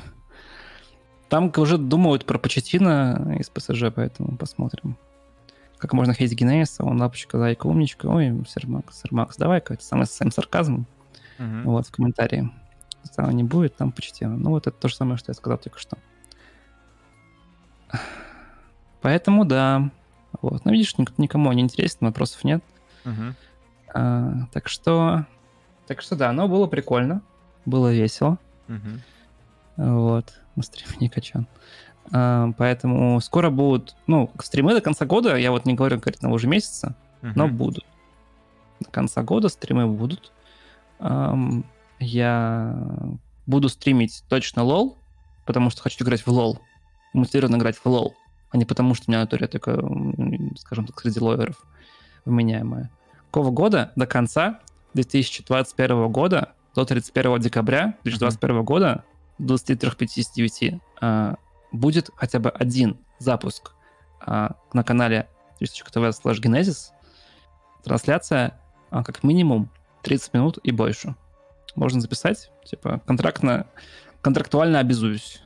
[1.29, 4.97] Там уже думают про Почетина из ПСЖ, поэтому посмотрим.
[5.79, 8.09] Как можно хейтить Генеса, он лапочка, зайка, умничка.
[8.09, 10.87] Ой, Сермакс, Сермакс, давай-ка это самое с своим сарказмом.
[11.39, 11.63] Мгм.
[11.65, 12.51] Вот, в комментарии.
[13.15, 14.37] Там не будет, там Почетина.
[14.37, 15.97] Ну, вот это то же самое, что я сказал только что.
[19.01, 19.91] Поэтому да.
[20.43, 20.65] Вот.
[20.65, 22.63] Ну, видишь, ник- никому не интересно, вопросов нет.
[23.05, 23.35] Мгм.
[23.95, 25.27] А, так что...
[25.87, 27.23] Так что да, но было прикольно.
[27.65, 28.39] Было весело.
[28.69, 29.03] Мгм.
[29.77, 30.35] Вот.
[30.57, 31.47] На стриме не качан.
[32.13, 33.97] А, поэтому скоро будут...
[34.07, 37.57] Ну, стримы до конца года, я вот не говорю конкретно уже месяца, но Мгм.
[37.57, 37.85] будут.
[38.81, 40.33] До конца года стримы будут.
[40.99, 41.65] Ам,
[41.99, 42.77] я
[43.47, 44.99] буду стримить точно лол,
[45.47, 46.59] потому что хочу играть в лол.
[47.17, 48.15] Мотивированно играть в лол.
[48.51, 49.79] А не потому, что у меня аудитория такая,
[50.57, 51.65] скажем так, среди лоеров
[52.25, 52.91] вменяемая.
[53.27, 54.61] Какого года до конца
[54.95, 59.05] 2021 года до 31 декабря 2021 года
[59.39, 61.37] до 23.59 а,
[61.73, 63.73] будет хотя бы один запуск
[64.21, 65.29] а, на канале
[65.61, 66.93] twitch.tv slash genesis.
[67.83, 68.59] Трансляция
[68.91, 69.71] а, как минимум
[70.03, 71.15] 30 минут и больше.
[71.75, 73.67] Можно записать, типа, контрактно,
[74.23, 75.43] контрактуально обязуюсь.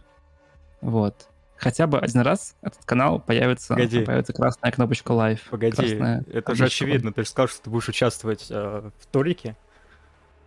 [0.81, 1.30] Вот.
[1.61, 4.03] Хотя бы один раз этот канал появится, Погоди.
[4.03, 5.41] появится красная кнопочка live.
[5.51, 7.13] Погоди, красная это же очевидно.
[7.13, 9.57] Ты же сказал, что ты будешь участвовать э, в турике.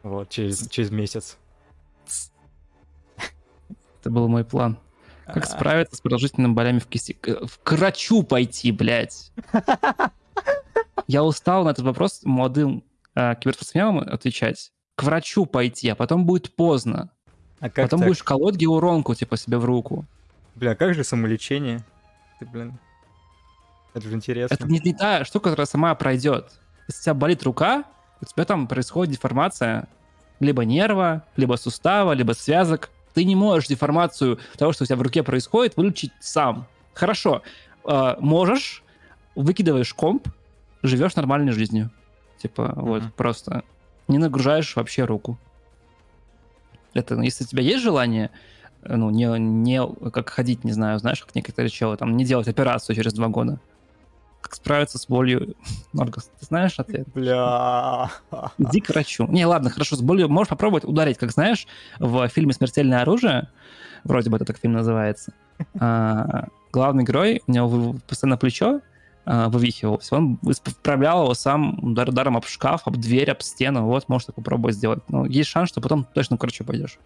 [0.02, 1.38] Вот, через, через месяц.
[4.02, 4.80] Это был мой план.
[5.27, 7.14] Как А, справиться с продолжительными болями в кисти?
[7.14, 9.31] К к врачу пойти, блядь.
[11.06, 12.84] Я устал на этот вопрос молодым
[13.14, 14.72] э, киберспортсменам отвечать.
[14.95, 17.11] К врачу пойти, а потом будет поздно.
[17.60, 18.10] А как потом так?
[18.10, 20.07] будешь колоть геуронку, типа, себе в руку.
[20.55, 21.84] Бля, как же самолечение?
[22.39, 22.80] Ты, блин...
[23.93, 24.55] Это же интересно.
[24.55, 26.51] Это не, не та штука, которая сама пройдет.
[26.88, 27.84] Если у тебя болит рука,
[28.21, 29.88] у тебя там происходит деформация
[30.39, 32.89] либо нерва, либо сустава, либо связок.
[33.13, 36.65] Ты не можешь деформацию того, что у тебя в руке происходит, вылечить сам.
[36.95, 37.43] Хорошо,
[37.85, 38.84] э, можешь,
[39.35, 40.27] выкидываешь комп,
[40.81, 41.91] живешь нормальной жизнью.
[42.39, 43.11] Типа, вот, Мгм.
[43.15, 43.63] просто
[44.07, 45.38] не нагружаешь вообще руку.
[46.93, 48.31] Это, если у тебя есть желание,
[48.88, 52.95] ну, не, не как ходить, не знаю, знаешь, как некоторые челы, там, не делать операцию
[52.95, 53.60] через два года.
[54.41, 55.55] Как справиться с болью?
[55.93, 57.07] Норгас, ты знаешь ответ?
[57.14, 58.11] Бля.
[58.57, 59.26] Иди к врачу.
[59.27, 61.68] Не, ладно, хорошо, с болью можешь попробовать ударить, как знаешь,
[61.99, 63.49] в фильме «Смертельное оружие»,
[64.03, 65.34] вроде бы это так фильм называется,
[65.80, 68.81] а, главный герой, у него постоянно плечо
[69.26, 70.15] а, вывихивался.
[70.15, 73.85] Он вправлял его сам удар, ударом об шкаф, об дверь, об стену.
[73.85, 74.99] Вот, можешь так попробовать сделать.
[75.07, 76.99] Но есть шанс, что потом точно короче пойдешь.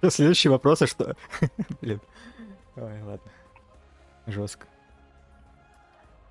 [0.08, 1.16] Следующий вопрос, а что...
[1.80, 2.00] Блин.
[2.76, 3.30] Ой, ладно.
[4.26, 4.66] Жестко.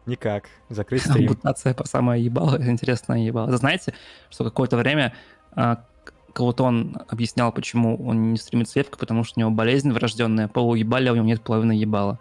[0.05, 0.45] Никак.
[0.69, 1.29] Закрыть стрим.
[1.29, 3.47] Ампутация по самое ебало, интересно ебало.
[3.47, 3.93] Вы знаете,
[4.29, 5.13] что какое-то время
[5.51, 5.85] а,
[6.33, 10.47] кого-то он объяснял, почему он не стримит с вебкой, потому что у него болезнь врожденная,
[10.47, 12.19] полуебали, а у него нет половины ебала.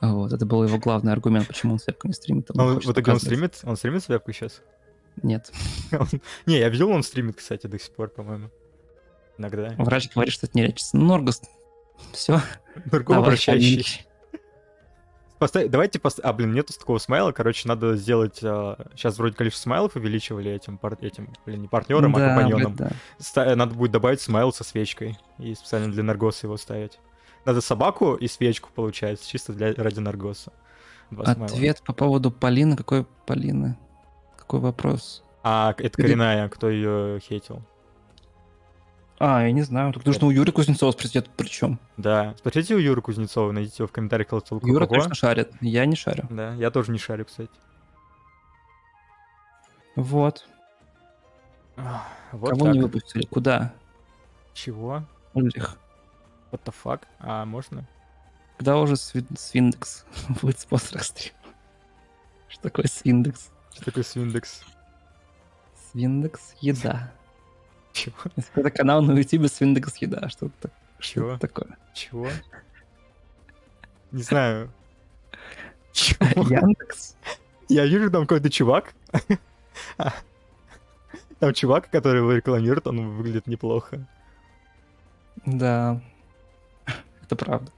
[0.00, 2.50] Вот, это был его главный аргумент, почему он с вебкой не стримит.
[2.50, 3.60] Он, он в итоге он стримит?
[3.62, 4.62] Он стримит с вебкой сейчас?
[5.22, 5.52] Нет.
[6.46, 8.50] не, я видел, он стримит, кстати, до сих пор, по-моему.
[9.42, 9.74] Иногда.
[9.76, 10.96] Врач говорит, что это не лечится.
[10.96, 11.42] Ну, Норгас,
[12.12, 12.40] все.
[12.90, 14.06] Нургу обращающий.
[15.40, 16.30] Поставь, давайте поставим...
[16.30, 17.32] А, блин, нету такого смайла.
[17.32, 18.38] Короче, надо сделать...
[18.44, 18.76] А...
[18.94, 20.96] Сейчас вроде количество смайлов увеличивали этим, пар...
[21.00, 22.74] этим блин, не партнером, а да, а компаньоном.
[22.74, 22.96] Блин, да.
[23.18, 23.56] Ста...
[23.56, 25.18] Надо будет добавить смайл со свечкой.
[25.40, 27.00] И специально для Наргоса его ставить.
[27.44, 29.74] Надо собаку и свечку, получается, чисто для...
[29.74, 30.52] ради Наргоса.
[31.10, 31.74] Два Ответ смайла.
[31.86, 32.76] по поводу Полины.
[32.76, 33.76] Какой Полины?
[34.38, 35.24] Какой вопрос?
[35.42, 37.62] А, это коренная, кто ее хейтил.
[39.24, 39.92] А, я не знаю.
[39.92, 41.78] Тут нужно у Юры Кузнецова спросить, при чем.
[41.96, 42.34] Да.
[42.38, 44.30] Спросите у Юры Кузнецова, найдите его в комментариях.
[44.30, 45.52] Ссылку Юра точно шарит.
[45.60, 46.26] Я не шарю.
[46.28, 47.48] Да, я тоже не шарю, кстати.
[49.94, 50.44] Вот.
[52.32, 52.74] вот Кого так.
[52.74, 53.24] не выпустили?
[53.26, 53.72] Куда?
[54.54, 55.04] Чего?
[55.34, 55.78] Ульрих.
[56.50, 57.02] What the fuck?
[57.20, 57.86] А, можно?
[58.56, 60.04] Когда уже Свиндекс
[60.42, 61.36] будет спонсор стрима?
[62.48, 63.52] Что такое Свиндекс?
[63.72, 64.64] Что такое Свиндекс?
[65.92, 67.12] Свиндекс— еда.
[67.92, 68.16] Чего?
[68.54, 71.38] Это канал на YouTube с Windows еда, что-то Чего?
[71.38, 71.76] такое.
[71.94, 72.28] Чего?
[74.10, 74.70] Не знаю.
[75.92, 76.48] Чего?
[76.48, 77.16] Яндекс?
[77.68, 78.94] Я вижу там какой-то чувак.
[81.38, 84.06] Там чувак, который его рекламирует, он выглядит неплохо.
[85.44, 86.00] Да.
[87.22, 87.72] Это правда.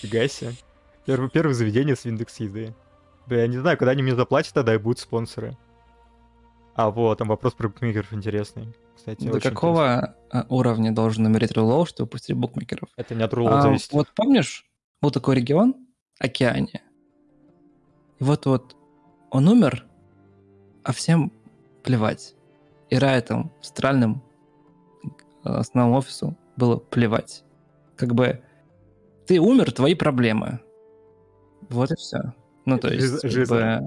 [0.00, 0.52] Фига себе.
[1.04, 2.74] Первое, первое заведение с Windows еды.
[3.26, 5.56] Я не знаю, когда они мне заплатят, тогда и будут спонсоры.
[6.74, 8.72] А вот, там вопрос про букмекеров интересный.
[8.98, 10.14] Кстати, До какого интересно.
[10.30, 12.88] А, уровня должен умереть рулоу, чтобы выпустить букмекеров?
[12.96, 13.92] Это не от рулоу а, зависит.
[13.92, 14.66] Вот помнишь,
[15.00, 15.76] был такой регион,
[16.18, 16.82] Океане.
[18.18, 18.76] И вот-вот
[19.30, 19.86] он умер,
[20.82, 21.32] а всем
[21.84, 22.34] плевать.
[22.90, 24.20] И Райтом, центральным
[25.44, 27.44] э, основному офису было плевать.
[27.94, 28.42] Как бы
[29.28, 30.58] ты умер, твои проблемы.
[31.68, 32.34] Вот и все.
[32.64, 33.48] Ну, то есть, Жизнь.
[33.48, 33.82] как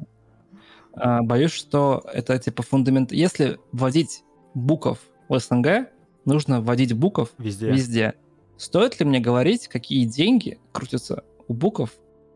[0.95, 3.11] бы, боюсь, что это типа фундамент.
[3.11, 4.23] Если вводить
[4.53, 4.99] буков
[5.29, 5.89] в СНГ,
[6.25, 7.71] нужно вводить буков везде.
[7.71, 8.13] везде.
[8.57, 11.91] Стоит ли мне говорить, какие деньги крутятся у буков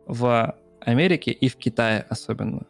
[0.07, 2.65] в Америке и в Китае особенно?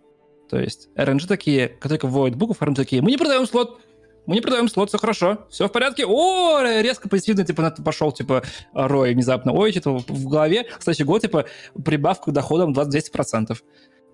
[0.49, 3.79] То есть RNG такие, которые вводят букв, RNG такие, мы не продаем слот,
[4.25, 6.05] мы не продаем слот, все хорошо, все в порядке.
[6.05, 8.43] О, резко позитивно, типа, пошел, типа,
[8.73, 9.53] рой внезапно.
[9.53, 11.45] Ой, что-то в голове, следующий год, типа,
[11.83, 13.55] прибавка к доходам 20-200%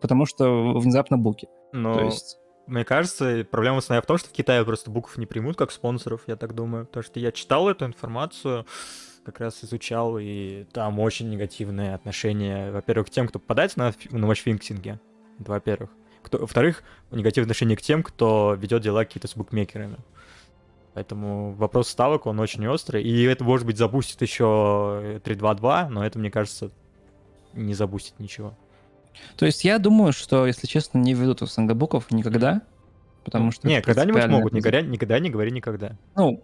[0.01, 1.47] потому что внезапно буки.
[1.71, 1.93] Но...
[1.93, 2.37] То есть...
[2.67, 6.21] Мне кажется, проблема основная в том, что в Китае просто букв не примут как спонсоров,
[6.27, 6.85] я так думаю.
[6.85, 8.65] Потому что я читал эту информацию,
[9.25, 14.27] как раз изучал, и там очень негативные отношения, во-первых, к тем, кто попадает на, на
[14.27, 14.99] матчфиксинге,
[15.39, 15.89] это во-первых.
[16.31, 19.97] Во-вторых, негативное отношение к тем, кто ведет дела какие-то с букмекерами.
[20.93, 23.03] Поэтому вопрос ставок, он очень острый.
[23.03, 26.71] И это, может быть, запустит еще 3-2-2, но это, мне кажется,
[27.53, 28.57] не запустит ничего.
[29.35, 32.61] То есть я думаю, что, если честно, не ведут СНГ буков никогда,
[33.23, 33.67] потому что...
[33.67, 35.97] Не, когда-нибудь могут, никогда, никогда не говори никогда.
[36.15, 36.43] Ну,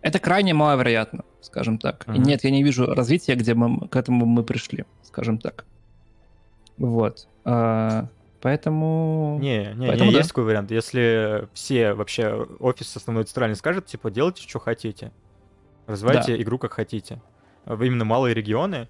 [0.00, 2.04] это крайне маловероятно, скажем так.
[2.06, 2.16] Uh-huh.
[2.16, 5.64] И нет, я не вижу развития, где мы к этому мы пришли, скажем так.
[6.76, 7.26] Вот.
[7.44, 8.06] А,
[8.40, 9.38] поэтому...
[9.40, 10.18] Не, не, поэтому не да.
[10.18, 10.70] есть такой вариант.
[10.70, 15.12] Если все вообще офис основной центральный скажет, типа, делайте, что хотите.
[15.86, 16.42] Развивайте да.
[16.42, 17.20] игру как хотите.
[17.66, 18.88] Именно малые регионы,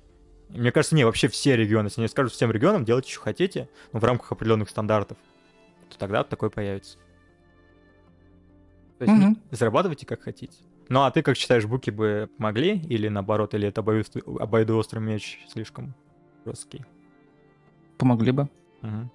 [0.48, 4.00] мне кажется, не, вообще все регионы, если они скажут всем регионам, делайте, что хотите, но
[4.00, 5.18] в рамках определенных стандартов,
[5.90, 6.98] то тогда такой появится.
[8.98, 9.36] То есть mm-hmm.
[9.50, 10.56] зарабатывайте как хотите.
[10.88, 15.94] Ну а ты как считаешь, буки бы помогли или наоборот, или это обоюдоострый меч слишком
[16.44, 16.84] жесткий?
[17.98, 18.48] Помогли бы.
[18.82, 19.10] Угу.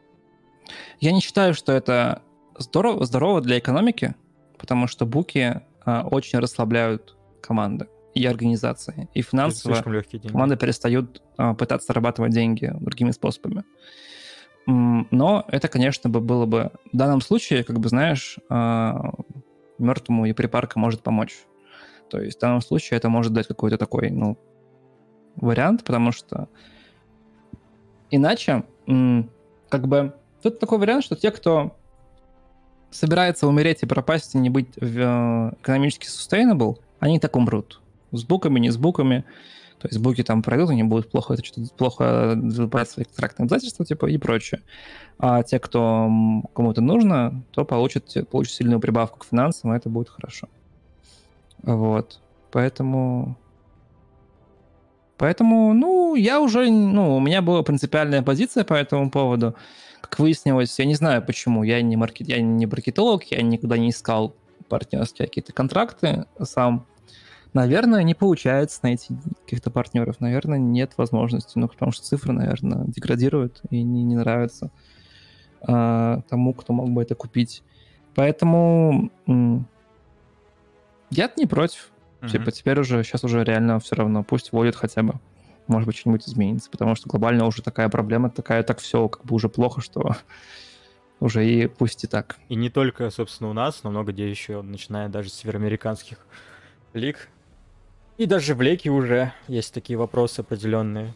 [0.99, 2.22] Я не считаю, что это
[2.57, 4.14] здорово, здорово для экономики,
[4.57, 9.10] потому что буки а, очень расслабляют команды и организации.
[9.14, 9.81] И финансово
[10.31, 13.64] команды перестают а, пытаться зарабатывать деньги другими способами.
[14.65, 16.72] Но это, конечно, бы было бы...
[16.91, 19.11] В данном случае, как бы, знаешь, а,
[19.77, 21.38] мертвому и припарка может помочь.
[22.10, 24.38] То есть в данном случае это может дать какой-то такой, ну,
[25.35, 26.48] вариант, потому что
[28.11, 28.64] иначе,
[29.69, 30.14] как бы,
[30.44, 31.76] тут такой вариант, что те, кто
[32.91, 37.81] собирается умереть и пропасть и не быть э, экономически sustainable, они так умрут
[38.18, 39.26] с буками, не с буками.
[39.80, 43.85] То есть буки там пройдут, они будут плохо, это что-то плохо выполнять свои контрактные обязательства,
[43.85, 44.61] типа, и прочее.
[45.19, 46.10] А те, кто
[46.53, 50.48] кому это нужно, то получат, получат сильную прибавку к финансам, и это будет хорошо.
[51.64, 52.22] Вот.
[52.52, 53.38] Поэтому...
[55.18, 59.56] Поэтому, ну, я уже, ну, у меня была принципиальная позиция по этому поводу.
[60.02, 63.90] Как выяснилось, я не знаю почему, я не, маркет, я не маркетолог, я никуда не
[63.90, 64.34] искал
[64.69, 66.85] партнерские какие-то контракты сам.
[67.53, 70.19] Наверное, не получается найти каких-то партнеров.
[70.19, 71.59] Наверное, нет возможности.
[71.59, 74.71] Ну, потому что цифры, наверное, деградируют и не, не нравятся
[75.67, 77.61] э, тому, кто мог бы это купить.
[78.15, 81.91] Поэтому я не против.
[82.21, 82.30] Mm-hmm.
[82.30, 84.23] Типа теперь уже, сейчас уже реально все равно.
[84.23, 85.19] Пусть вводят хотя бы.
[85.67, 86.71] Может быть, что-нибудь изменится.
[86.71, 90.15] Потому что глобально уже такая проблема, такая так все как бы уже плохо, что
[91.19, 92.38] уже и пусть и так.
[92.49, 96.25] И не только, собственно, у нас, но много где еще, начиная даже с североамериканских
[96.93, 97.30] лиг,
[98.18, 101.14] и даже в Леке уже есть такие вопросы определенные.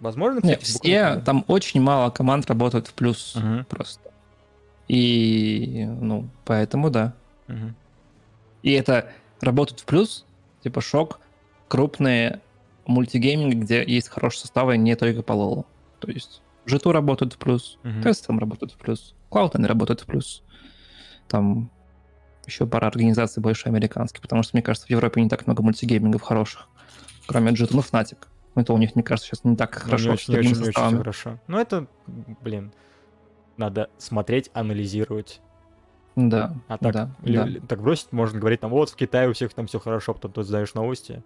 [0.00, 3.64] Возможно, кстати, Нет, все, там очень мало команд работают в плюс угу.
[3.68, 4.10] просто.
[4.88, 7.14] И, ну, поэтому да.
[7.48, 7.74] Угу.
[8.62, 10.24] И это работают в плюс,
[10.62, 11.20] типа шок,
[11.68, 12.40] крупные
[12.86, 15.66] мультигейминг, где есть хорошие составы не только по лолу.
[16.00, 18.02] То есть G2 работают в плюс, uh-huh.
[18.02, 20.42] Test работают в плюс, Cloud работают в плюс.
[21.28, 21.70] Там
[22.46, 26.22] еще пара организаций больше американских, потому что, мне кажется, в Европе не так много мультигеймингов
[26.22, 26.68] хороших,
[27.26, 28.18] кроме G2, ну, Fnatic.
[28.54, 30.08] Это у них, мне кажется, сейчас не так ну, хорошо.
[30.08, 31.38] Не очень, не очень, не очень хорошо.
[31.46, 32.72] Ну, это, блин,
[33.56, 35.40] надо смотреть, анализировать.
[36.14, 37.66] Да, а так, да, ли, да.
[37.66, 40.42] так бросить, можно говорить, там, вот в Китае у всех там все хорошо, потом ты
[40.42, 41.22] знаешь новости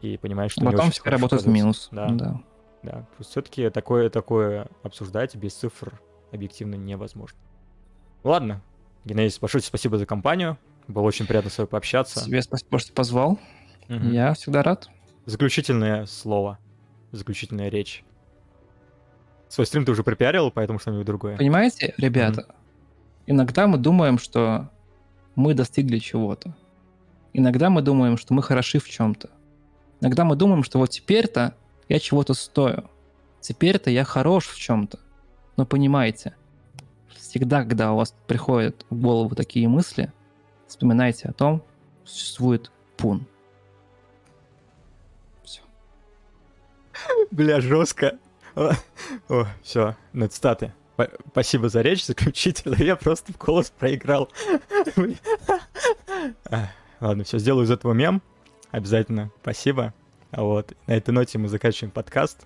[0.00, 1.88] и понимаешь, что Потом все работают в минус.
[1.92, 2.08] Да.
[2.08, 2.40] да.
[2.82, 6.00] Да, все-таки такое, такое обсуждать без цифр
[6.32, 7.38] объективно невозможно.
[8.24, 8.62] Ладно,
[9.04, 10.58] Геннадий, большое спасибо за компанию.
[10.88, 12.24] Было очень приятно с вами пообщаться.
[12.24, 13.38] Тебе спасибо, что позвал.
[13.88, 14.08] Угу.
[14.08, 14.88] Я всегда рад.
[15.26, 16.58] Заключительное слово,
[17.12, 18.04] заключительная речь.
[19.48, 21.36] Свой стрим ты уже припиарил, поэтому что-нибудь другое.
[21.36, 22.54] Понимаете, ребята, угу.
[23.26, 24.70] иногда мы думаем, что
[25.34, 26.54] мы достигли чего-то.
[27.32, 29.30] Иногда мы думаем, что мы хороши в чем-то.
[30.00, 31.54] Иногда мы думаем, что вот теперь-то
[31.88, 32.90] я чего-то стою.
[33.40, 34.98] Теперь-то я хорош в чем-то.
[35.56, 36.34] Но понимаете,
[37.30, 40.12] всегда, когда у вас приходят в голову такие мысли,
[40.66, 41.62] вспоминайте о том,
[42.04, 43.24] что существует пун.
[45.44, 45.60] Все.
[47.30, 48.18] Бля, жестко.
[48.56, 50.74] О, все, на цитаты.
[51.30, 52.74] Спасибо за речь, заключительно.
[52.82, 54.28] Я просто в голос проиграл.
[57.00, 58.22] Ладно, все, сделаю из этого мем.
[58.72, 59.30] Обязательно.
[59.40, 59.94] Спасибо.
[60.32, 60.74] Вот.
[60.88, 62.44] На этой ноте мы заканчиваем подкаст.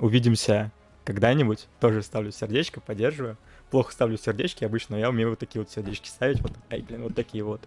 [0.00, 0.72] Увидимся
[1.04, 1.68] когда-нибудь.
[1.80, 3.38] Тоже ставлю сердечко, поддерживаю
[3.70, 6.40] плохо ставлю сердечки обычно, я умею вот такие вот сердечки ставить.
[6.40, 7.60] Вот, ай, блин, вот такие вот.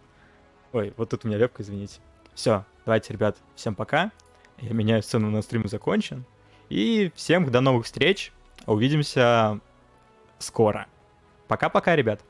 [0.72, 2.00] Ой, вот тут у меня вебка, извините.
[2.34, 4.12] Все, давайте, ребят, всем пока.
[4.60, 6.26] Я меняю сцену на стрим закончен.
[6.70, 8.32] И всем до новых встреч.
[8.66, 9.60] Увидимся
[10.38, 10.88] скоро.
[11.48, 12.22] Пока-пока, ребят.